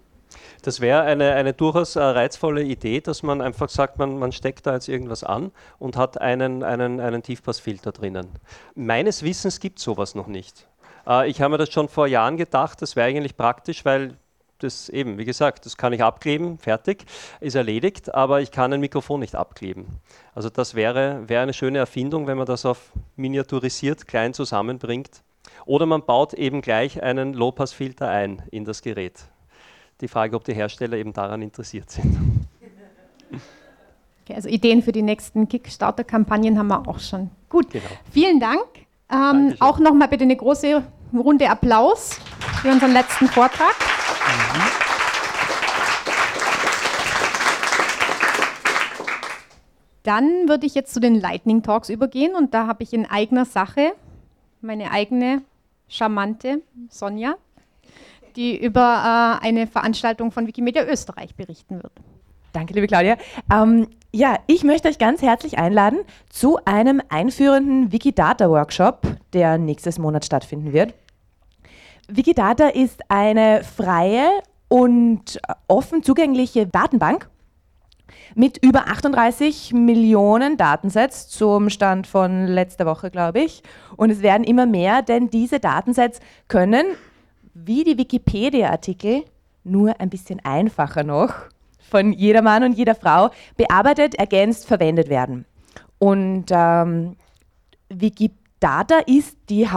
Das 0.62 0.80
wäre 0.80 1.02
eine, 1.02 1.32
eine 1.32 1.52
durchaus 1.52 1.96
äh, 1.96 2.02
reizvolle 2.02 2.62
Idee, 2.62 3.00
dass 3.00 3.22
man 3.22 3.40
einfach 3.40 3.68
sagt, 3.68 3.98
man, 3.98 4.18
man 4.18 4.32
steckt 4.32 4.66
da 4.66 4.74
jetzt 4.74 4.88
irgendwas 4.88 5.22
an 5.22 5.52
und 5.78 5.96
hat 5.96 6.20
einen, 6.20 6.62
einen, 6.62 7.00
einen 7.00 7.22
Tiefpassfilter 7.22 7.92
drinnen. 7.92 8.28
Meines 8.74 9.22
Wissens 9.22 9.60
gibt 9.60 9.78
es 9.78 9.84
sowas 9.84 10.14
noch 10.14 10.26
nicht. 10.26 10.66
Äh, 11.06 11.30
ich 11.30 11.40
habe 11.40 11.52
mir 11.52 11.58
das 11.58 11.70
schon 11.72 11.88
vor 11.88 12.06
Jahren 12.06 12.36
gedacht, 12.36 12.82
das 12.82 12.96
wäre 12.96 13.08
eigentlich 13.08 13.36
praktisch, 13.36 13.84
weil 13.84 14.16
das 14.58 14.88
eben, 14.88 15.18
wie 15.18 15.24
gesagt, 15.24 15.66
das 15.66 15.76
kann 15.76 15.92
ich 15.92 16.02
abkleben, 16.02 16.58
fertig, 16.58 17.04
ist 17.40 17.54
erledigt, 17.54 18.14
aber 18.14 18.40
ich 18.40 18.50
kann 18.50 18.72
ein 18.72 18.80
Mikrofon 18.80 19.20
nicht 19.20 19.34
abkleben. 19.34 19.86
Also 20.34 20.50
das 20.50 20.74
wäre, 20.74 21.28
wäre 21.28 21.42
eine 21.42 21.52
schöne 21.52 21.78
Erfindung, 21.78 22.26
wenn 22.26 22.38
man 22.38 22.46
das 22.46 22.64
auf 22.64 22.92
miniaturisiert, 23.16 24.06
klein 24.06 24.34
zusammenbringt. 24.34 25.22
Oder 25.64 25.86
man 25.86 26.04
baut 26.04 26.34
eben 26.34 26.60
gleich 26.60 27.02
einen 27.02 27.34
Low-Pass-Filter 27.34 28.08
ein 28.08 28.42
in 28.50 28.64
das 28.64 28.82
Gerät. 28.82 29.24
Die 30.00 30.08
Frage, 30.08 30.36
ob 30.36 30.44
die 30.44 30.54
Hersteller 30.54 30.96
eben 30.96 31.12
daran 31.12 31.42
interessiert 31.42 31.90
sind. 31.90 32.46
Okay, 34.24 34.34
also 34.34 34.48
Ideen 34.48 34.82
für 34.82 34.92
die 34.92 35.02
nächsten 35.02 35.48
Kickstarter-Kampagnen 35.48 36.58
haben 36.58 36.68
wir 36.68 36.86
auch 36.88 36.98
schon. 36.98 37.30
Gut, 37.48 37.70
genau. 37.70 37.84
vielen 38.10 38.40
Dank. 38.40 38.64
Ähm, 39.10 39.54
auch 39.60 39.78
nochmal 39.78 40.08
bitte 40.08 40.24
eine 40.24 40.36
große 40.36 40.82
Runde 41.14 41.48
Applaus 41.48 42.18
für 42.60 42.70
unseren 42.70 42.92
letzten 42.92 43.28
Vortrag. 43.28 43.76
Dann 50.02 50.48
würde 50.48 50.66
ich 50.66 50.74
jetzt 50.74 50.94
zu 50.94 51.00
den 51.00 51.20
Lightning 51.20 51.64
Talks 51.64 51.88
übergehen 51.88 52.36
und 52.36 52.54
da 52.54 52.68
habe 52.68 52.84
ich 52.84 52.92
in 52.92 53.06
eigener 53.06 53.44
Sache 53.44 53.92
meine 54.60 54.92
eigene 54.92 55.42
charmante 55.88 56.62
Sonja. 56.88 57.34
die 58.36 58.56
über 58.56 59.40
äh, 59.42 59.46
eine 59.46 59.66
Veranstaltung 59.66 60.30
von 60.30 60.46
Wikimedia 60.46 60.84
Österreich 60.84 61.34
berichten 61.34 61.82
wird. 61.82 61.92
Danke, 62.52 62.74
liebe 62.74 62.86
Claudia. 62.86 63.16
Ähm, 63.52 63.88
ja, 64.12 64.38
ich 64.46 64.62
möchte 64.62 64.88
euch 64.88 64.98
ganz 64.98 65.22
herzlich 65.22 65.58
einladen 65.58 66.00
zu 66.30 66.58
einem 66.64 67.02
einführenden 67.08 67.92
Wikidata-Workshop, 67.92 69.02
der 69.32 69.58
nächstes 69.58 69.98
Monat 69.98 70.24
stattfinden 70.24 70.72
wird. 70.72 70.94
Wikidata 72.08 72.68
ist 72.68 73.00
eine 73.08 73.64
freie 73.64 74.28
und 74.68 75.40
offen 75.68 76.02
zugängliche 76.02 76.66
Datenbank 76.66 77.28
mit 78.34 78.58
über 78.62 78.88
38 78.88 79.72
Millionen 79.72 80.56
Datensets 80.56 81.28
zum 81.28 81.70
Stand 81.70 82.06
von 82.06 82.46
letzter 82.46 82.86
Woche, 82.86 83.10
glaube 83.10 83.40
ich. 83.40 83.62
Und 83.96 84.10
es 84.10 84.22
werden 84.22 84.44
immer 84.44 84.66
mehr, 84.66 85.02
denn 85.02 85.30
diese 85.30 85.58
Datensets 85.58 86.20
können, 86.48 86.86
wie 87.54 87.84
die 87.84 87.98
Wikipedia-Artikel, 87.98 89.24
nur 89.64 90.00
ein 90.00 90.10
bisschen 90.10 90.44
einfacher 90.44 91.02
noch 91.02 91.34
von 91.90 92.12
jeder 92.12 92.42
Mann 92.42 92.62
und 92.62 92.72
jeder 92.72 92.94
Frau 92.94 93.30
bearbeitet, 93.56 94.14
ergänzt, 94.14 94.66
verwendet 94.66 95.08
werden. 95.08 95.44
Und 95.98 96.46
ähm, 96.50 97.16
Wikidata 97.88 98.98
ist 99.06 99.36
die 99.48 99.68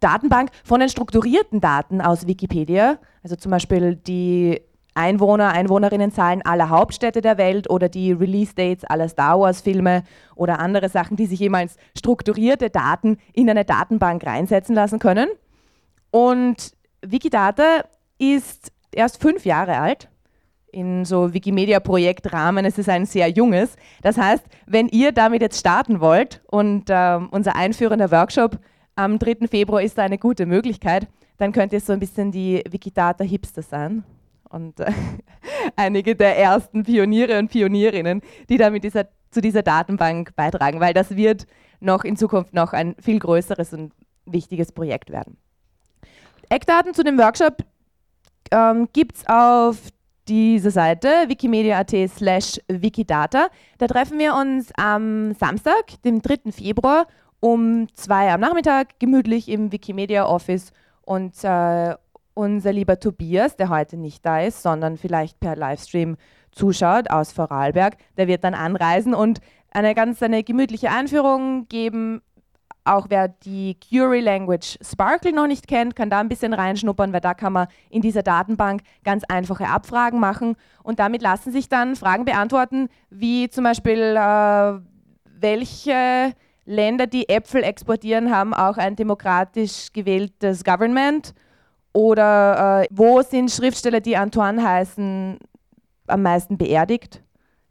Hauptdatenbank 0.00 0.50
von 0.64 0.80
den 0.80 0.88
strukturierten 0.88 1.60
Daten 1.60 2.00
aus 2.00 2.26
Wikipedia, 2.26 2.98
also 3.22 3.36
zum 3.36 3.50
Beispiel 3.50 3.96
die 3.96 4.60
Einwohner, 4.94 5.50
Einwohnerinnenzahlen 5.50 6.42
aller 6.42 6.68
Hauptstädte 6.70 7.20
der 7.20 7.38
Welt 7.38 7.70
oder 7.70 7.88
die 7.88 8.12
Release-Dates 8.12 8.84
aller 8.84 9.08
Star 9.08 9.38
Wars-Filme 9.38 10.02
oder 10.34 10.58
andere 10.58 10.88
Sachen, 10.88 11.16
die 11.16 11.26
sich 11.26 11.38
jemals 11.38 11.76
strukturierte 11.96 12.70
Daten 12.70 13.18
in 13.32 13.48
eine 13.48 13.64
Datenbank 13.64 14.26
reinsetzen 14.26 14.74
lassen 14.74 14.98
können. 14.98 15.28
Und 16.10 16.72
Wikidata 17.02 17.84
ist 18.18 18.72
erst 18.92 19.20
fünf 19.20 19.44
Jahre 19.44 19.78
alt 19.78 20.08
in 20.72 21.04
so 21.04 21.32
Wikimedia-Projektrahmen. 21.34 22.64
Es 22.64 22.78
ist 22.78 22.88
ein 22.88 23.06
sehr 23.06 23.28
junges. 23.28 23.76
Das 24.02 24.16
heißt, 24.16 24.44
wenn 24.66 24.88
ihr 24.88 25.12
damit 25.12 25.42
jetzt 25.42 25.60
starten 25.60 26.00
wollt 26.00 26.42
und 26.46 26.84
ähm, 26.88 27.28
unser 27.30 27.54
einführender 27.54 28.10
Workshop 28.10 28.58
am 29.00 29.18
3. 29.18 29.48
Februar 29.48 29.82
ist 29.82 29.96
da 29.96 30.02
eine 30.02 30.18
gute 30.18 30.44
Möglichkeit, 30.44 31.08
dann 31.38 31.52
könnt 31.52 31.72
ihr 31.72 31.80
so 31.80 31.92
ein 31.92 32.00
bisschen 32.00 32.30
die 32.30 32.62
Wikidata-Hipster 32.68 33.62
sein 33.62 34.04
und 34.50 34.78
äh, 34.78 34.92
einige 35.76 36.14
der 36.14 36.38
ersten 36.38 36.84
Pioniere 36.84 37.38
und 37.38 37.50
Pionierinnen, 37.50 38.20
die 38.50 38.58
da 38.58 38.68
mit 38.68 38.84
dieser, 38.84 39.08
zu 39.30 39.40
dieser 39.40 39.62
Datenbank 39.62 40.36
beitragen, 40.36 40.80
weil 40.80 40.92
das 40.92 41.16
wird 41.16 41.46
noch 41.80 42.04
in 42.04 42.16
Zukunft 42.16 42.52
noch 42.52 42.74
ein 42.74 42.94
viel 43.00 43.18
größeres 43.18 43.72
und 43.72 43.92
wichtiges 44.26 44.70
Projekt 44.70 45.10
werden. 45.10 45.38
Eckdaten 46.50 46.92
zu 46.92 47.02
dem 47.02 47.16
Workshop 47.16 47.64
ähm, 48.50 48.88
gibt 48.92 49.16
es 49.16 49.24
auf 49.26 49.78
dieser 50.28 50.70
Seite 50.70 51.08
wikimedia.at 51.28 51.94
slash 52.10 52.60
wikidata. 52.68 53.48
Da 53.78 53.86
treffen 53.86 54.18
wir 54.18 54.34
uns 54.34 54.70
am 54.76 55.32
Samstag, 55.34 56.02
dem 56.04 56.20
3. 56.20 56.52
Februar 56.52 57.06
um 57.40 57.88
zwei 57.94 58.32
am 58.32 58.40
Nachmittag 58.40 59.00
gemütlich 59.00 59.48
im 59.48 59.72
Wikimedia 59.72 60.26
Office 60.26 60.72
und 61.02 61.42
äh, 61.42 61.94
unser 62.34 62.72
lieber 62.72 63.00
Tobias, 63.00 63.56
der 63.56 63.70
heute 63.70 63.96
nicht 63.96 64.24
da 64.24 64.40
ist, 64.40 64.62
sondern 64.62 64.96
vielleicht 64.96 65.40
per 65.40 65.56
Livestream 65.56 66.16
zuschaut 66.52 67.10
aus 67.10 67.32
Vorarlberg, 67.32 67.96
der 68.16 68.28
wird 68.28 68.44
dann 68.44 68.54
anreisen 68.54 69.14
und 69.14 69.40
eine 69.70 69.94
ganz 69.94 70.22
eine 70.22 70.42
gemütliche 70.42 70.90
Einführung 70.90 71.68
geben. 71.68 72.22
Auch 72.84 73.06
wer 73.08 73.28
die 73.28 73.76
Curie 73.78 74.20
Language 74.20 74.78
Sparkle 74.80 75.32
noch 75.32 75.46
nicht 75.46 75.68
kennt, 75.68 75.94
kann 75.94 76.10
da 76.10 76.18
ein 76.18 76.28
bisschen 76.28 76.54
reinschnuppern, 76.54 77.12
weil 77.12 77.20
da 77.20 77.34
kann 77.34 77.52
man 77.52 77.68
in 77.90 78.00
dieser 78.02 78.22
Datenbank 78.22 78.82
ganz 79.04 79.22
einfache 79.28 79.68
Abfragen 79.68 80.18
machen 80.18 80.56
und 80.82 80.98
damit 80.98 81.22
lassen 81.22 81.52
sich 81.52 81.68
dann 81.68 81.94
Fragen 81.94 82.24
beantworten, 82.24 82.88
wie 83.10 83.48
zum 83.50 83.64
Beispiel, 83.64 84.16
äh, 84.16 84.80
welche 85.40 86.32
Länder, 86.70 87.06
die 87.06 87.28
Äpfel 87.28 87.64
exportieren, 87.64 88.30
haben 88.30 88.54
auch 88.54 88.76
ein 88.76 88.94
demokratisch 88.94 89.92
gewähltes 89.92 90.62
Government 90.62 91.34
oder 91.92 92.82
äh, 92.82 92.86
wo 92.90 93.22
sind 93.22 93.50
Schriftsteller, 93.50 94.00
die 94.00 94.16
Antoine 94.16 94.62
heißen, 94.62 95.38
am 96.06 96.22
meisten 96.22 96.56
beerdigt? 96.56 97.22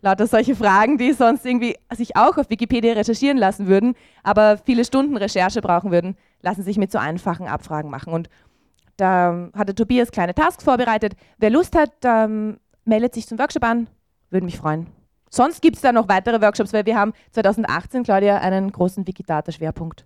Lauter 0.02 0.28
solche 0.28 0.56
Fragen, 0.56 0.97
die 0.97 1.14
sonst 1.14 1.45
irgendwie 1.45 1.76
sich 1.93 2.16
auch 2.16 2.38
auf 2.38 2.50
Wikipedia 2.50 2.93
recherchieren 2.93 3.38
lassen 3.38 3.68
würden, 3.68 3.95
aber 4.24 4.58
viele 4.58 4.86
Stunden 4.86 5.16
Recherche 5.18 5.62
brauchen 5.62 5.91
würden, 5.91 6.16
lassen 6.41 6.64
sich 6.64 6.78
mit 6.78 6.91
so 6.91 6.97
einfachen 6.97 7.47
Abfragen 7.47 7.89
machen. 7.89 8.14
Und 8.14 8.30
da 8.97 9.50
hat 9.54 9.68
der 9.70 9.76
Tobias 9.76 10.12
kleine 10.12 10.36
Tasks 10.36 10.64
vorbereitet. 10.64 11.14
Wer 11.38 11.50
Lust 11.50 11.76
hat, 11.76 11.91
ähm, 12.04 12.60
meldet 12.84 13.14
sich 13.14 13.28
zum 13.28 13.39
Workshop 13.39 13.64
an. 13.64 13.88
Würde 14.30 14.45
mich 14.45 14.58
freuen. 14.58 14.99
Sonst 15.30 15.62
gibt 15.62 15.76
es 15.76 15.82
da 15.82 15.92
noch 15.92 16.08
weitere 16.08 16.42
Workshops, 16.42 16.74
weil 16.74 16.86
wir 16.86 16.98
haben 16.98 17.14
2018, 17.32 18.04
Claudia, 18.04 18.38
einen 18.40 18.72
großen 18.72 19.06
Wikidata-Schwerpunkt. 19.06 20.06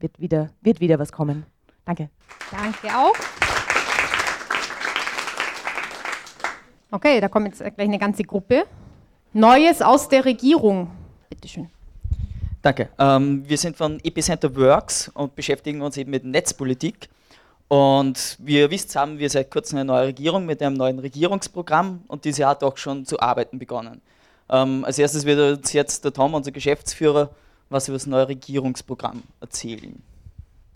Wird 0.00 0.18
wieder, 0.18 0.50
wird 0.62 0.80
wieder 0.80 0.98
was 0.98 1.12
kommen. 1.12 1.44
Danke. 1.84 2.08
Danke 2.50 2.96
auch. 2.96 3.14
Okay, 6.90 7.20
da 7.20 7.28
kommt 7.28 7.46
jetzt 7.46 7.58
gleich 7.58 7.88
eine 7.88 7.98
ganze 7.98 8.22
Gruppe. 8.22 8.64
Neues 9.32 9.82
aus 9.82 10.08
der 10.08 10.24
Regierung. 10.24 10.90
Bitte 11.28 11.48
schön. 11.48 11.70
Danke. 12.62 12.90
Ähm, 12.98 13.48
wir 13.48 13.58
sind 13.58 13.76
von 13.76 13.98
Epicenter 14.04 14.54
Works 14.56 15.10
und 15.14 15.34
beschäftigen 15.34 15.82
uns 15.82 15.96
eben 15.96 16.10
mit 16.10 16.24
Netzpolitik. 16.24 17.08
Und 17.68 18.36
wie 18.40 18.58
ihr 18.58 18.70
wisst, 18.70 18.94
haben 18.94 19.18
wir 19.18 19.30
seit 19.30 19.50
kurzem 19.50 19.78
eine 19.78 19.86
neue 19.86 20.08
Regierung 20.08 20.44
mit 20.44 20.62
einem 20.62 20.76
neuen 20.76 20.98
Regierungsprogramm 20.98 22.04
und 22.06 22.24
diese 22.24 22.46
hat 22.46 22.62
auch 22.62 22.76
schon 22.76 23.06
zu 23.06 23.18
arbeiten 23.18 23.58
begonnen. 23.58 24.02
Ähm, 24.52 24.84
als 24.84 24.98
erstes 24.98 25.24
wird 25.24 25.58
uns 25.58 25.72
jetzt 25.72 26.04
der 26.04 26.12
Tom, 26.12 26.34
unser 26.34 26.52
Geschäftsführer, 26.52 27.30
was 27.70 27.88
über 27.88 27.96
das 27.96 28.06
neue 28.06 28.28
Regierungsprogramm 28.28 29.22
erzählen. 29.40 30.00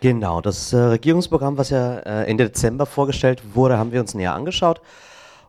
Genau, 0.01 0.41
das 0.41 0.73
äh, 0.73 0.79
Regierungsprogramm, 0.79 1.59
was 1.59 1.71
ja 1.71 1.99
äh, 1.99 2.25
Ende 2.25 2.45
Dezember 2.47 2.87
vorgestellt 2.87 3.43
wurde, 3.55 3.79
haben 3.79 3.93
wir 3.93 4.01
uns 4.01 4.15
näher 4.15 4.35
angeschaut. 4.35 4.81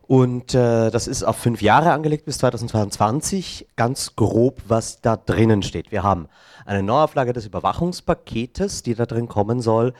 Und 0.06 0.54
äh, 0.54 0.90
das 0.90 1.06
ist 1.06 1.22
auf 1.22 1.36
fünf 1.36 1.60
Jahre 1.60 1.92
angelegt 1.92 2.26
bis 2.26 2.38
2022. 2.38 3.66
Ganz 3.76 4.14
grob, 4.16 4.62
was 4.66 5.00
da 5.00 5.16
drinnen 5.16 5.62
steht. 5.62 5.90
Wir 5.90 6.02
haben 6.02 6.28
eine 6.64 6.82
Neuauflage 6.82 7.32
des 7.32 7.46
Überwachungspaketes, 7.46 8.82
die 8.82 8.94
da 8.94 9.06
drin 9.06 9.28
kommen 9.28 9.60
soll. 9.60 9.94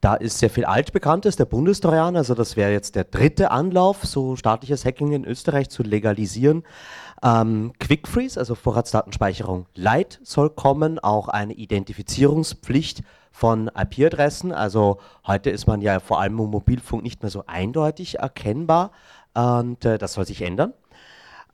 Da 0.00 0.14
ist 0.14 0.40
sehr 0.40 0.50
viel 0.50 0.64
Altbekanntes, 0.64 1.36
der 1.36 1.44
Bundestrojaner, 1.44 2.18
also 2.18 2.34
das 2.34 2.56
wäre 2.56 2.72
jetzt 2.72 2.96
der 2.96 3.04
dritte 3.04 3.52
Anlauf, 3.52 4.04
so 4.04 4.34
staatliches 4.34 4.84
Hacking 4.84 5.12
in 5.12 5.24
Österreich 5.24 5.70
zu 5.70 5.84
legalisieren. 5.84 6.64
Ähm, 7.22 7.72
Quick 7.78 8.08
Freeze, 8.08 8.38
also 8.38 8.54
Vorratsdatenspeicherung 8.54 9.66
Light 9.74 10.18
soll 10.24 10.50
kommen, 10.50 10.98
auch 10.98 11.28
eine 11.28 11.52
Identifizierungspflicht 11.52 13.02
von 13.30 13.70
IP-Adressen. 13.76 14.52
Also 14.52 14.98
heute 15.26 15.50
ist 15.50 15.66
man 15.66 15.80
ja 15.80 16.00
vor 16.00 16.20
allem 16.20 16.38
im 16.38 16.50
Mobilfunk 16.50 17.02
nicht 17.02 17.22
mehr 17.22 17.30
so 17.30 17.44
eindeutig 17.46 18.18
erkennbar 18.18 18.90
und 19.34 19.84
äh, 19.84 19.98
das 19.98 20.14
soll 20.14 20.26
sich 20.26 20.42
ändern. 20.42 20.74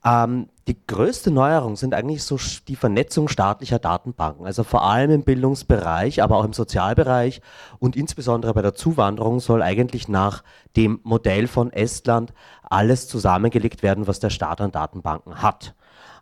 Ähm, 0.04 0.48
die 0.68 0.76
größte 0.86 1.30
Neuerung 1.30 1.74
sind 1.76 1.92
eigentlich 1.92 2.22
so 2.22 2.38
die 2.68 2.76
Vernetzung 2.76 3.26
staatlicher 3.26 3.78
Datenbanken, 3.78 4.46
also 4.46 4.62
vor 4.62 4.84
allem 4.84 5.10
im 5.10 5.22
Bildungsbereich, 5.24 6.22
aber 6.22 6.36
auch 6.36 6.44
im 6.44 6.52
Sozialbereich 6.52 7.40
und 7.78 7.96
insbesondere 7.96 8.54
bei 8.54 8.62
der 8.62 8.74
Zuwanderung 8.74 9.40
soll 9.40 9.62
eigentlich 9.62 10.08
nach 10.08 10.44
dem 10.76 11.00
Modell 11.02 11.46
von 11.48 11.72
Estland 11.72 12.32
alles 12.70 13.08
zusammengelegt 13.08 13.82
werden, 13.82 14.06
was 14.06 14.20
der 14.20 14.30
Staat 14.30 14.60
an 14.60 14.72
Datenbanken 14.72 15.42
hat. 15.42 15.74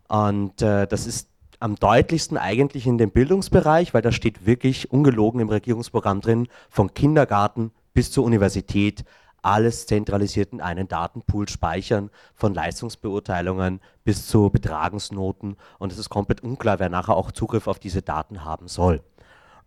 Und 0.09 0.63
äh, 0.63 0.87
das 0.87 1.07
ist 1.07 1.29
am 1.59 1.77
deutlichsten 1.77 2.37
eigentlich 2.37 2.87
in 2.87 2.99
dem 2.99 3.11
Bildungsbereich, 3.11 3.95
weil 3.95 4.03
da 4.03 4.13
steht 4.13 4.47
wirklich 4.47 4.91
ungelogen 4.91 5.41
im 5.41 5.49
Regierungsprogramm 5.49 6.21
drin, 6.21 6.49
von 6.69 6.93
Kindergarten 6.95 7.73
bis 7.95 8.11
zur 8.11 8.25
Universität 8.25 9.05
alles 9.47 9.87
zentralisiert 9.87 10.53
in 10.53 10.61
einen 10.61 10.89
Datenpool 10.89 11.49
speichern, 11.49 12.11
von 12.35 12.53
Leistungsbeurteilungen 12.53 13.81
bis 14.03 14.27
zu 14.27 14.51
Betragensnoten. 14.51 15.57
Und 15.79 15.93
es 15.93 15.99
ist 15.99 16.11
komplett 16.11 16.43
unklar, 16.43 16.81
wer 16.81 16.89
nachher 16.89 17.17
auch 17.17 17.31
Zugriff 17.31 17.69
auf 17.69 17.79
diese 17.79 18.03
Daten 18.03 18.45
haben 18.45 18.67
soll. 18.67 19.03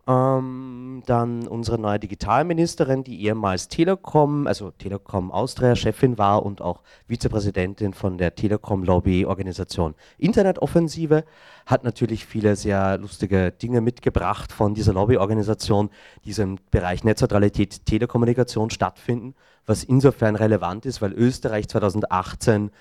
Ähm, 0.10 1.03
dann 1.05 1.47
unsere 1.47 1.78
neue 1.78 1.99
Digitalministerin, 1.99 3.03
die 3.03 3.24
ehemals 3.26 3.68
Telekom, 3.68 4.47
also 4.47 4.72
Telekom 4.72 5.32
Austria 5.32 5.76
Chefin 5.76 6.18
war 6.18 6.43
und 6.43 6.62
auch 6.62 6.82
Vizepräsidentin 7.07 7.93
von 7.93 8.18
der 8.18 8.34
Telekom 8.34 8.84
Lobby-Organisation 8.84 9.93
Internetoffensive, 10.18 11.26
hat 11.68 11.84
natürlich 11.84 12.26
viele 12.26 12.55
sehr 12.55 12.97
lustige 12.97 13.51
Dinge 13.51 13.82
mitgebracht 13.82 14.51
von 14.51 14.74
dieser 14.74 14.93
Lobbyorganisation, 14.93 15.91
die 16.26 16.34
so 16.34 16.41
im 16.41 16.57
Bereich 16.72 17.03
Netzneutralität 17.03 17.86
Telekommunikation 17.86 18.72
stattfinden, 18.72 19.36
was 19.68 19.84
insofern 19.84 20.36
relevant 20.36 20.88
ist, 20.88 21.03
weil 21.03 21.14
Österreich 21.14 21.68
2018 21.68 22.72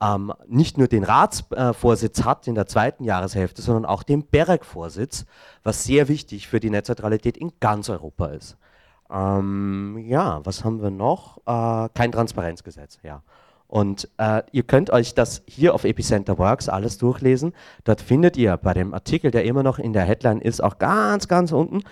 ähm, 0.00 0.32
nicht 0.46 0.78
nur 0.78 0.88
den 0.88 1.04
Ratsvorsitz 1.04 2.20
äh, 2.20 2.22
hat 2.24 2.46
in 2.46 2.54
der 2.54 2.66
zweiten 2.66 3.04
Jahreshälfte, 3.04 3.62
sondern 3.62 3.84
auch 3.84 4.02
den 4.02 4.24
BEREC-Vorsitz, 4.24 5.26
was 5.62 5.84
sehr 5.84 6.08
wichtig 6.08 6.48
für 6.48 6.60
die 6.60 6.70
Netzneutralität 6.70 7.36
in 7.36 7.52
ganz 7.60 7.90
Europa 7.90 8.26
ist. 8.26 8.56
Ähm, 9.10 10.04
ja, 10.06 10.40
was 10.44 10.64
haben 10.64 10.82
wir 10.82 10.90
noch? 10.90 11.38
Äh, 11.46 11.88
kein 11.94 12.12
Transparenzgesetz, 12.12 12.98
ja. 13.02 13.22
Und 13.66 14.08
äh, 14.16 14.42
ihr 14.52 14.62
könnt 14.62 14.90
euch 14.90 15.14
das 15.14 15.42
hier 15.46 15.74
auf 15.74 15.84
Epicenter 15.84 16.38
Works 16.38 16.70
alles 16.70 16.96
durchlesen. 16.96 17.52
Dort 17.84 18.00
findet 18.00 18.38
ihr 18.38 18.56
bei 18.56 18.72
dem 18.72 18.94
Artikel, 18.94 19.30
der 19.30 19.44
immer 19.44 19.62
noch 19.62 19.78
in 19.78 19.92
der 19.92 20.04
Headline 20.04 20.40
ist, 20.40 20.62
auch 20.62 20.78
ganz, 20.78 21.28
ganz 21.28 21.52
unten, 21.52 21.82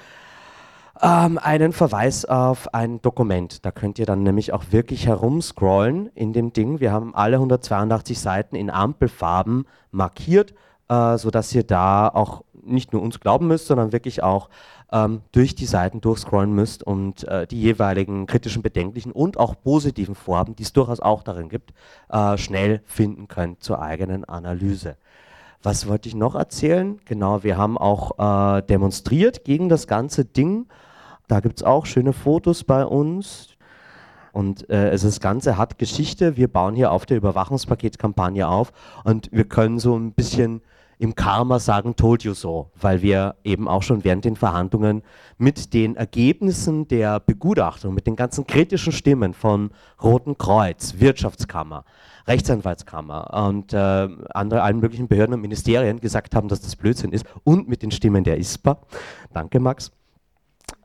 ähm, 1.03 1.39
einen 1.39 1.73
Verweis 1.73 2.25
auf 2.25 2.73
ein 2.75 3.03
Dokument. 3.03 3.65
Da 3.65 3.71
könnt 3.71 3.99
ihr 3.99 4.07
dann 4.07 4.23
nämlich 4.23 4.53
auch 4.53 4.65
wirklich 4.71 5.07
herumscrollen 5.07 6.11
in 6.15 6.33
dem 6.33 6.53
Ding. 6.53 6.81
Wir 6.81 6.93
haben 6.93 7.15
alle 7.15 7.37
182 7.37 8.19
Seiten 8.19 8.57
in 8.57 8.71
Ampelfarben 8.71 9.67
markiert, 9.91 10.55
äh, 10.89 11.19
sodass 11.19 11.55
ihr 11.55 11.65
da 11.65 12.09
auch 12.09 12.45
nicht 12.63 12.93
nur 12.93 13.03
uns 13.03 13.21
glauben 13.21 13.47
müsst, 13.47 13.67
sondern 13.67 13.93
wirklich 13.93 14.23
auch 14.23 14.49
ähm, 14.93 15.23
durch 15.33 15.55
die 15.55 15.67
Seiten 15.67 16.01
durchscrollen 16.01 16.53
müsst 16.53 16.83
und 16.83 17.25
äh, 17.25 17.47
die 17.47 17.61
jeweiligen 17.61 18.27
kritischen, 18.27 18.63
bedenklichen 18.63 19.13
und 19.13 19.39
auch 19.39 19.55
positiven 19.61 20.15
Vorhaben, 20.15 20.57
die 20.57 20.63
es 20.63 20.73
durchaus 20.73 21.01
auch 21.01 21.23
darin 21.23 21.49
gibt, 21.49 21.73
äh, 22.09 22.37
schnell 22.37 22.83
finden 22.87 23.29
könnt 23.29 23.63
zur 23.63 23.81
eigenen 23.81 24.25
Analyse. 24.25 24.97
Was 25.63 25.89
wollte 25.89 26.09
ich 26.09 26.15
noch 26.15 26.35
erzählen? 26.35 27.01
Genau, 27.07 27.43
wir 27.43 27.57
haben 27.57 27.79
auch 27.79 28.59
äh, 28.59 28.63
demonstriert 28.63 29.45
gegen 29.45 29.69
das 29.69 29.87
ganze 29.87 30.25
Ding. 30.25 30.67
Da 31.29 31.41
gibt 31.41 31.59
es 31.59 31.63
auch 31.63 31.87
schöne 31.87 32.13
Fotos 32.13 32.65
bei 32.65 32.85
uns. 32.85 33.57
Und 34.33 34.69
äh, 34.69 34.91
das 34.91 35.21
Ganze 35.21 35.57
hat 35.57 35.79
Geschichte. 35.79 36.37
Wir 36.37 36.49
bauen 36.49 36.75
hier 36.75 36.93
auf 36.93 37.07
der 37.07 37.17
Überwachungspaketkampagne 37.17 38.47
auf 38.47 38.73
und 39.03 39.31
wir 39.33 39.45
können 39.45 39.79
so 39.79 39.97
ein 39.97 40.13
bisschen 40.13 40.61
im 40.99 41.15
Karma 41.15 41.59
sagen, 41.59 41.97
told 41.97 42.23
you 42.23 42.35
so, 42.35 42.71
weil 42.81 43.03
wir 43.03 43.37
eben 43.45 43.69
auch 43.69 43.83
schon 43.83 44.05
während 44.05 44.25
den 44.25 44.37
Verhandlungen 44.37 45.03
mit 45.39 45.75
den 45.75 45.97
Ergebnissen 45.97 46.89
der 46.89 47.21
Begutachtung, 47.21 47.95
mit 47.95 48.07
den 48.07 48.17
ganzen 48.17 48.47
kritischen 48.47 48.93
Stimmen 48.93 49.35
von 49.35 49.71
Roten 50.03 50.39
Kreuz, 50.39 50.95
Wirtschaftskammer, 50.99 51.85
Rechtsanwaltskammer 52.27 53.47
und 53.47 53.73
äh, 53.73 54.09
andere, 54.31 54.63
allen 54.63 54.81
möglichen 54.81 55.09
Behörden 55.09 55.35
und 55.35 55.41
Ministerien 55.41 56.01
gesagt 56.01 56.35
haben, 56.35 56.49
dass 56.49 56.61
das 56.61 56.77
Blödsinn 56.77 57.13
ist 57.13 57.27
und 57.45 57.69
mit 57.69 57.83
den 57.83 57.91
Stimmen 57.91 58.25
der 58.25 58.39
ISPA. 58.39 58.79
Danke, 59.33 59.61
Max. 59.61 59.93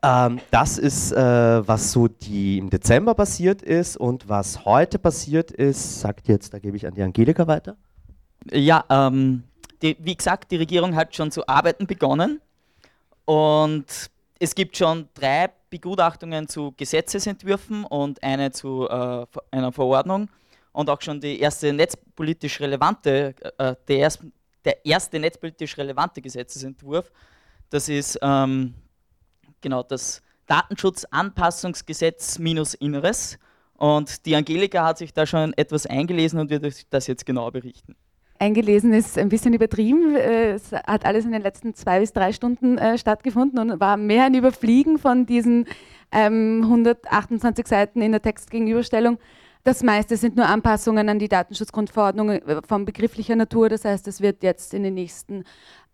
Ähm, 0.02 0.40
das 0.50 0.78
ist, 0.78 1.12
äh, 1.12 1.16
was 1.16 1.92
so 1.92 2.08
die 2.08 2.58
im 2.58 2.70
Dezember 2.70 3.14
passiert 3.14 3.62
ist 3.62 3.96
und 3.96 4.28
was 4.28 4.64
heute 4.64 4.98
passiert 4.98 5.50
ist, 5.50 6.00
sagt 6.00 6.28
jetzt, 6.28 6.52
da 6.52 6.58
gebe 6.58 6.76
ich 6.76 6.86
an 6.86 6.94
die 6.94 7.02
Angelika 7.02 7.46
weiter. 7.46 7.76
Ja, 8.50 8.84
ähm, 8.90 9.44
die, 9.80 9.96
wie 10.00 10.16
gesagt, 10.16 10.50
die 10.50 10.56
Regierung 10.56 10.94
hat 10.96 11.14
schon 11.14 11.30
zu 11.30 11.46
arbeiten 11.46 11.86
begonnen 11.86 12.40
und 13.24 14.10
es 14.40 14.54
gibt 14.54 14.76
schon 14.76 15.08
drei 15.14 15.50
Begutachtungen 15.70 16.48
zu 16.48 16.72
Gesetzesentwürfen 16.76 17.84
und 17.84 18.22
eine 18.22 18.50
zu 18.50 18.88
äh, 18.88 19.26
einer 19.52 19.72
Verordnung 19.72 20.28
und 20.72 20.90
auch 20.90 21.00
schon 21.00 21.20
die 21.20 21.38
erste 21.38 21.72
netzpolitisch 21.72 22.60
relevante, 22.60 23.34
äh, 23.58 23.74
der, 23.86 23.98
erst, 23.98 24.20
der, 24.64 24.84
erste 24.84 25.20
netzpolitisch 25.20 25.78
relevante 25.78 26.20
Gesetzesentwurf. 26.20 27.12
Das 27.70 27.88
ist 27.88 28.18
ähm, 28.20 28.74
genau 29.62 29.82
das 29.82 30.22
Datenschutzanpassungsgesetz 30.46 32.38
minus 32.38 32.74
Inneres. 32.74 33.38
Und 33.74 34.26
die 34.26 34.36
Angelika 34.36 34.84
hat 34.84 34.98
sich 34.98 35.12
da 35.12 35.26
schon 35.26 35.54
etwas 35.54 35.86
eingelesen 35.86 36.38
und 36.38 36.50
wird 36.50 36.92
das 36.92 37.06
jetzt 37.06 37.24
genau 37.24 37.50
berichten 37.50 37.96
eingelesen 38.42 38.92
ist 38.92 39.18
ein 39.18 39.28
bisschen 39.28 39.54
übertrieben. 39.54 40.16
Es 40.16 40.72
hat 40.72 41.06
alles 41.06 41.24
in 41.24 41.32
den 41.32 41.42
letzten 41.42 41.74
zwei 41.74 42.00
bis 42.00 42.12
drei 42.12 42.32
Stunden 42.32 42.76
äh, 42.76 42.98
stattgefunden 42.98 43.58
und 43.58 43.80
war 43.80 43.96
mehr 43.96 44.24
ein 44.24 44.34
Überfliegen 44.34 44.98
von 44.98 45.26
diesen 45.26 45.66
ähm, 46.10 46.60
128 46.64 47.66
Seiten 47.66 48.02
in 48.02 48.10
der 48.10 48.20
Textgegenüberstellung. 48.20 49.18
Das 49.64 49.84
meiste 49.84 50.16
sind 50.16 50.34
nur 50.34 50.46
Anpassungen 50.46 51.08
an 51.08 51.20
die 51.20 51.28
Datenschutzgrundverordnung 51.28 52.30
äh, 52.30 52.60
von 52.66 52.84
begrifflicher 52.84 53.36
Natur. 53.36 53.68
Das 53.68 53.84
heißt, 53.84 54.08
es 54.08 54.20
wird 54.20 54.42
jetzt 54.42 54.74
in 54.74 54.82
den 54.82 54.94
nächsten 54.94 55.44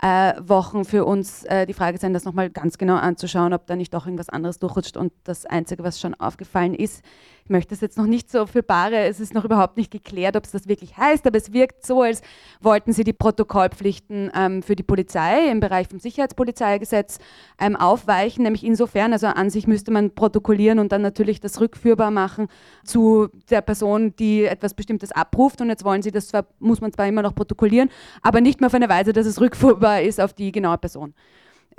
äh, 0.01 0.35
Wochen 0.41 0.85
für 0.85 1.05
uns 1.05 1.45
äh, 1.45 1.67
die 1.67 1.75
Frage 1.75 1.99
sein, 1.99 2.13
das 2.13 2.25
nochmal 2.25 2.51
ganz 2.51 2.79
genau 2.79 2.97
anzuschauen, 2.97 3.53
ob 3.53 3.67
da 3.67 3.75
nicht 3.75 3.93
doch 3.93 4.07
irgendwas 4.07 4.29
anderes 4.29 4.59
durchrutscht. 4.59 4.97
Und 4.97 5.13
das 5.25 5.45
Einzige, 5.45 5.83
was 5.83 6.01
schon 6.01 6.15
aufgefallen 6.15 6.75
ist, 6.75 7.03
ich 7.45 7.51
möchte 7.51 7.75
es 7.75 7.81
jetzt 7.81 7.97
noch 7.97 8.05
nicht 8.05 8.31
so 8.31 8.47
für 8.47 8.63
bare, 8.63 8.99
es 9.07 9.21
ist 9.21 9.33
noch 9.33 9.45
überhaupt 9.45 9.79
nicht 9.79 9.91
geklärt, 9.91 10.37
ob 10.37 10.45
es 10.45 10.51
das 10.51 10.69
wirklich 10.69 10.99
heißt, 10.99 11.27
aber 11.27 11.39
es 11.39 11.51
wirkt 11.51 11.87
so, 11.87 12.03
als 12.03 12.21
wollten 12.61 12.93
sie 12.93 13.05
die 13.05 13.15
Protokollpflichten 13.15 14.31
ähm, 14.35 14.63
für 14.63 14.77
die 14.77 14.83
Polizei 14.83 15.51
im 15.51 15.61
Bereich 15.61 15.89
vom 15.89 15.99
Sicherheitspolizeigesetz 15.99 17.19
ähm, 17.59 17.75
aufweichen, 17.75 18.43
nämlich 18.43 18.65
insofern, 18.65 19.15
also 19.15 19.29
an 19.29 19.49
sich 19.49 19.67
müsste 19.67 19.91
man 19.91 20.15
protokollieren 20.15 20.79
und 20.79 20.93
dann 20.93 21.01
natürlich 21.01 21.41
das 21.41 21.59
rückführbar 21.59 22.11
machen 22.11 22.49
zu 22.85 23.29
der 23.49 23.63
Person, 23.63 24.15
die 24.17 24.45
etwas 24.45 24.75
Bestimmtes 24.75 25.11
abruft 25.11 25.63
und 25.63 25.71
jetzt 25.71 25.85
wollen 25.85 26.03
sie 26.03 26.11
das 26.11 26.29
zwar, 26.29 26.45
muss 26.59 26.83
man 26.83 26.93
zwar 26.93 27.09
immer 27.09 27.23
noch 27.23 27.35
protokollieren, 27.35 27.89
aber 28.21 28.43
nicht 28.43 28.61
mehr 28.61 28.67
auf 28.67 28.75
eine 28.75 28.91
Weise, 28.91 29.15
dass 29.15 29.27
es 29.27 29.41
rückführbar 29.41 29.88
ist 29.97 30.21
auf 30.21 30.33
die 30.33 30.53
genaue 30.53 30.79
Person 30.79 31.15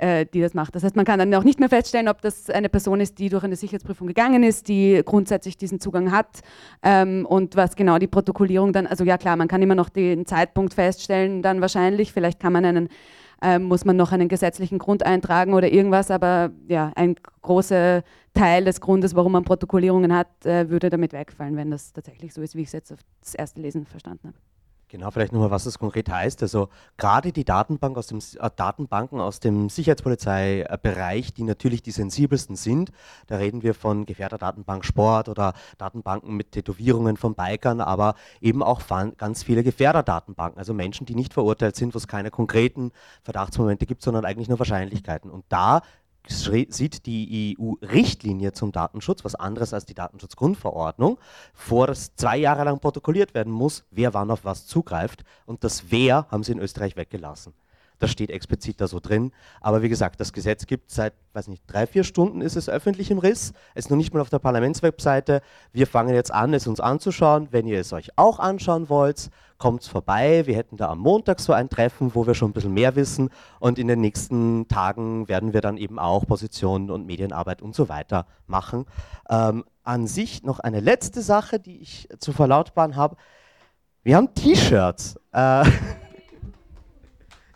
äh, 0.00 0.26
die 0.26 0.40
das 0.40 0.54
macht. 0.54 0.74
Das 0.74 0.82
heißt, 0.82 0.96
man 0.96 1.04
kann 1.04 1.18
dann 1.18 1.32
auch 1.34 1.44
nicht 1.44 1.60
mehr 1.60 1.68
feststellen, 1.68 2.08
ob 2.08 2.22
das 2.22 2.50
eine 2.50 2.68
Person 2.68 3.00
ist, 3.00 3.18
die 3.18 3.28
durch 3.28 3.44
eine 3.44 3.56
Sicherheitsprüfung 3.56 4.06
gegangen 4.06 4.42
ist, 4.42 4.68
die 4.68 5.02
grundsätzlich 5.04 5.56
diesen 5.56 5.78
Zugang 5.80 6.10
hat 6.10 6.40
ähm, 6.82 7.26
und 7.26 7.56
was 7.56 7.76
genau 7.76 7.98
die 7.98 8.06
Protokollierung 8.06 8.72
dann, 8.72 8.86
also 8.86 9.04
ja 9.04 9.18
klar, 9.18 9.36
man 9.36 9.48
kann 9.48 9.62
immer 9.62 9.74
noch 9.74 9.88
den 9.88 10.26
Zeitpunkt 10.26 10.74
feststellen, 10.74 11.42
dann 11.42 11.60
wahrscheinlich, 11.60 12.12
vielleicht 12.12 12.40
kann 12.40 12.52
man 12.52 12.64
einen 12.64 12.88
ähm, 13.42 13.62
muss 13.62 13.86
man 13.86 13.96
noch 13.96 14.12
einen 14.12 14.28
gesetzlichen 14.28 14.78
Grund 14.78 15.02
eintragen 15.06 15.54
oder 15.54 15.72
irgendwas, 15.72 16.10
aber 16.10 16.50
ja, 16.68 16.92
ein 16.94 17.16
großer 17.40 18.02
Teil 18.34 18.66
des 18.66 18.82
Grundes, 18.82 19.14
warum 19.14 19.32
man 19.32 19.44
Protokollierungen 19.44 20.14
hat, 20.14 20.44
äh, 20.44 20.68
würde 20.68 20.90
damit 20.90 21.14
wegfallen, 21.14 21.56
wenn 21.56 21.70
das 21.70 21.94
tatsächlich 21.94 22.34
so 22.34 22.42
ist, 22.42 22.54
wie 22.54 22.60
ich 22.60 22.66
es 22.66 22.72
jetzt 22.72 22.92
auf 22.92 22.98
das 23.22 23.34
erste 23.34 23.62
Lesen 23.62 23.86
verstanden 23.86 24.28
habe. 24.28 24.36
Genau, 24.90 25.12
vielleicht 25.12 25.32
nochmal, 25.32 25.52
was 25.52 25.62
das 25.62 25.78
konkret 25.78 26.08
heißt. 26.10 26.42
Also 26.42 26.68
gerade 26.96 27.30
die 27.30 27.44
Datenbank 27.44 27.96
aus 27.96 28.08
dem, 28.08 28.18
äh, 28.18 28.50
Datenbanken 28.56 29.20
aus 29.20 29.38
dem 29.38 29.68
Sicherheitspolizeibereich, 29.68 31.32
die 31.32 31.44
natürlich 31.44 31.80
die 31.82 31.92
sensibelsten 31.92 32.56
sind, 32.56 32.90
da 33.28 33.36
reden 33.36 33.62
wir 33.62 33.74
von 33.74 34.04
Gefährderdatenbank 34.04 34.84
Sport 34.84 35.28
oder 35.28 35.54
Datenbanken 35.78 36.36
mit 36.36 36.50
Tätowierungen 36.50 37.16
von 37.16 37.36
Bikern, 37.36 37.80
aber 37.80 38.16
eben 38.40 38.64
auch 38.64 38.82
ganz 39.16 39.44
viele 39.44 39.62
Gefährderdatenbanken, 39.62 40.58
also 40.58 40.74
Menschen, 40.74 41.06
die 41.06 41.14
nicht 41.14 41.34
verurteilt 41.34 41.76
sind, 41.76 41.94
wo 41.94 41.98
es 41.98 42.08
keine 42.08 42.32
konkreten 42.32 42.90
Verdachtsmomente 43.22 43.86
gibt, 43.86 44.02
sondern 44.02 44.24
eigentlich 44.24 44.48
nur 44.48 44.58
Wahrscheinlichkeiten. 44.58 45.30
Und 45.30 45.44
da 45.50 45.82
sieht 46.26 47.06
die 47.06 47.56
EU-Richtlinie 47.58 48.52
zum 48.52 48.72
Datenschutz, 48.72 49.24
was 49.24 49.34
anderes 49.34 49.72
als 49.72 49.86
die 49.86 49.94
Datenschutzgrundverordnung, 49.94 51.18
vor, 51.54 51.86
dass 51.86 52.14
zwei 52.14 52.36
Jahre 52.36 52.64
lang 52.64 52.78
protokolliert 52.78 53.34
werden 53.34 53.52
muss, 53.52 53.84
wer 53.90 54.14
wann 54.14 54.30
auf 54.30 54.44
was 54.44 54.66
zugreift. 54.66 55.24
Und 55.46 55.64
das 55.64 55.90
Wer 55.90 56.26
haben 56.30 56.42
sie 56.42 56.52
in 56.52 56.58
Österreich 56.58 56.96
weggelassen. 56.96 57.54
Das 58.00 58.10
steht 58.10 58.30
explizit 58.30 58.80
da 58.80 58.88
so 58.88 58.98
drin. 58.98 59.30
Aber 59.60 59.82
wie 59.82 59.88
gesagt, 59.88 60.18
das 60.20 60.32
Gesetz 60.32 60.66
gibt 60.66 60.90
seit, 60.90 61.12
weiß 61.34 61.48
nicht, 61.48 61.62
drei, 61.66 61.86
vier 61.86 62.02
Stunden 62.02 62.40
ist 62.40 62.56
es 62.56 62.68
öffentlich 62.68 63.10
im 63.10 63.18
Riss. 63.18 63.52
Es 63.74 63.84
ist 63.84 63.90
noch 63.90 63.96
nicht 63.96 64.12
mal 64.12 64.20
auf 64.20 64.30
der 64.30 64.38
Parlamentswebseite. 64.38 65.42
Wir 65.72 65.86
fangen 65.86 66.14
jetzt 66.14 66.32
an, 66.32 66.54
es 66.54 66.66
uns 66.66 66.80
anzuschauen. 66.80 67.48
Wenn 67.50 67.66
ihr 67.66 67.78
es 67.78 67.92
euch 67.92 68.08
auch 68.16 68.38
anschauen 68.38 68.88
wollt, 68.88 69.30
kommt 69.58 69.84
vorbei. 69.84 70.46
Wir 70.46 70.56
hätten 70.56 70.78
da 70.78 70.88
am 70.88 70.98
Montag 70.98 71.40
so 71.40 71.52
ein 71.52 71.68
Treffen, 71.68 72.14
wo 72.14 72.26
wir 72.26 72.34
schon 72.34 72.50
ein 72.50 72.54
bisschen 72.54 72.72
mehr 72.72 72.96
wissen. 72.96 73.28
Und 73.60 73.78
in 73.78 73.86
den 73.86 74.00
nächsten 74.00 74.66
Tagen 74.66 75.28
werden 75.28 75.52
wir 75.52 75.60
dann 75.60 75.76
eben 75.76 75.98
auch 75.98 76.26
Positionen 76.26 76.90
und 76.90 77.06
Medienarbeit 77.06 77.60
und 77.60 77.76
so 77.76 77.90
weiter 77.90 78.26
machen. 78.46 78.86
Ähm, 79.28 79.64
an 79.84 80.06
sich 80.06 80.42
noch 80.42 80.58
eine 80.58 80.80
letzte 80.80 81.20
Sache, 81.20 81.60
die 81.60 81.80
ich 81.80 82.08
zu 82.18 82.32
verlautbaren 82.32 82.96
habe. 82.96 83.16
Wir 84.02 84.16
haben 84.16 84.34
T-Shirts. 84.34 85.16
Äh, 85.32 85.64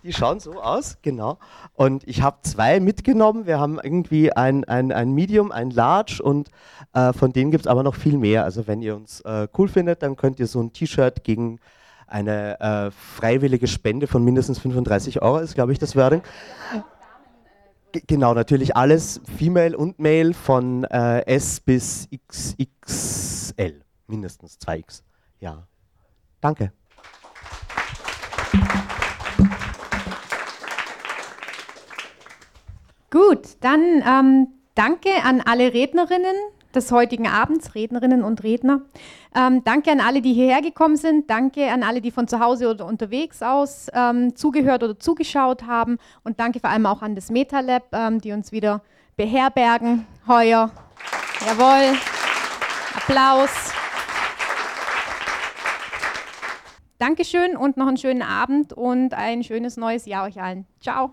Die 0.05 0.13
schauen 0.13 0.39
so 0.39 0.61
aus, 0.61 0.99
genau. 1.01 1.39
Und 1.73 2.07
ich 2.07 2.21
habe 2.21 2.37
zwei 2.43 2.79
mitgenommen. 2.79 3.47
Wir 3.47 3.59
haben 3.59 3.81
irgendwie 3.83 4.31
ein, 4.31 4.65
ein, 4.65 4.93
ein 4.93 5.13
Medium, 5.13 5.51
ein 5.51 5.71
Large 5.71 6.23
und 6.23 6.51
äh, 6.93 7.15
von 7.15 7.33
denen 7.33 7.51
gibt 7.51 7.65
es 7.65 7.67
aber 7.67 7.83
noch 7.83 7.95
viel 7.95 8.19
mehr. 8.19 8.45
Also 8.45 8.67
wenn 8.67 8.83
ihr 8.83 8.97
uns 8.97 9.23
äh, 9.23 9.49
cool 9.57 9.67
findet, 9.67 10.03
dann 10.03 10.17
könnt 10.17 10.39
ihr 10.39 10.47
so 10.47 10.61
ein 10.61 10.75
T-Shirt 10.75 11.25
gegen 11.25 11.59
eine 12.07 12.61
äh, 12.61 12.91
freiwillige 12.91 13.67
Spende 13.67 14.07
von 14.07 14.23
mindestens 14.23 14.59
35 14.59 15.23
Euro, 15.23 15.39
ist 15.39 15.55
glaube 15.55 15.73
ich 15.73 15.79
das 15.79 15.97
Wording. 15.97 16.21
Genau, 18.07 18.35
natürlich 18.35 18.77
alles 18.77 19.23
Female 19.39 19.75
und 19.75 19.99
Male 19.99 20.35
von 20.35 20.85
äh, 20.85 21.25
S 21.27 21.61
bis 21.61 22.09
XXL, 22.29 23.81
mindestens 24.07 24.59
2X. 24.59 25.03
Ja, 25.41 25.67
danke. 26.43 26.73
Gut, 33.15 33.59
dann 33.61 34.03
ähm, 34.05 34.49
danke 34.75 35.09
an 35.23 35.41
alle 35.41 35.73
Rednerinnen 35.73 36.35
des 36.75 36.91
heutigen 36.91 37.29
Abends, 37.29 37.77
Rednerinnen 37.77 38.25
und 38.25 38.43
Redner. 38.43 38.81
Ähm, 39.37 39.63
danke 39.63 39.93
an 39.93 40.01
alle, 40.01 40.21
die 40.21 40.33
hierher 40.33 40.61
gekommen 40.63 40.97
sind. 40.97 41.31
Danke 41.31 41.71
an 41.71 41.85
alle, 41.85 42.01
die 42.01 42.11
von 42.11 42.27
zu 42.27 42.41
Hause 42.41 42.69
oder 42.69 42.87
unterwegs 42.87 43.41
aus 43.41 43.87
ähm, 43.95 44.35
zugehört 44.35 44.83
oder 44.83 44.99
zugeschaut 44.99 45.63
haben. 45.63 45.99
Und 46.25 46.41
danke 46.41 46.59
vor 46.59 46.71
allem 46.71 46.87
auch 46.87 47.03
an 47.03 47.15
das 47.15 47.31
MetaLab, 47.31 47.85
ähm, 47.93 48.21
die 48.21 48.33
uns 48.33 48.51
wieder 48.51 48.83
beherbergen 49.17 50.09
heuer. 50.27 50.73
Jawohl. 51.47 51.97
Applaus. 52.97 53.73
Dankeschön 56.99 57.57
und 57.57 57.77
noch 57.77 57.87
einen 57.87 57.97
schönen 57.97 58.23
Abend 58.23 58.73
und 58.73 59.15
ein 59.15 59.45
schönes 59.45 59.77
neues 59.77 60.05
Jahr 60.05 60.25
euch 60.25 60.43
allen. 60.43 60.67
Ciao. 60.81 61.13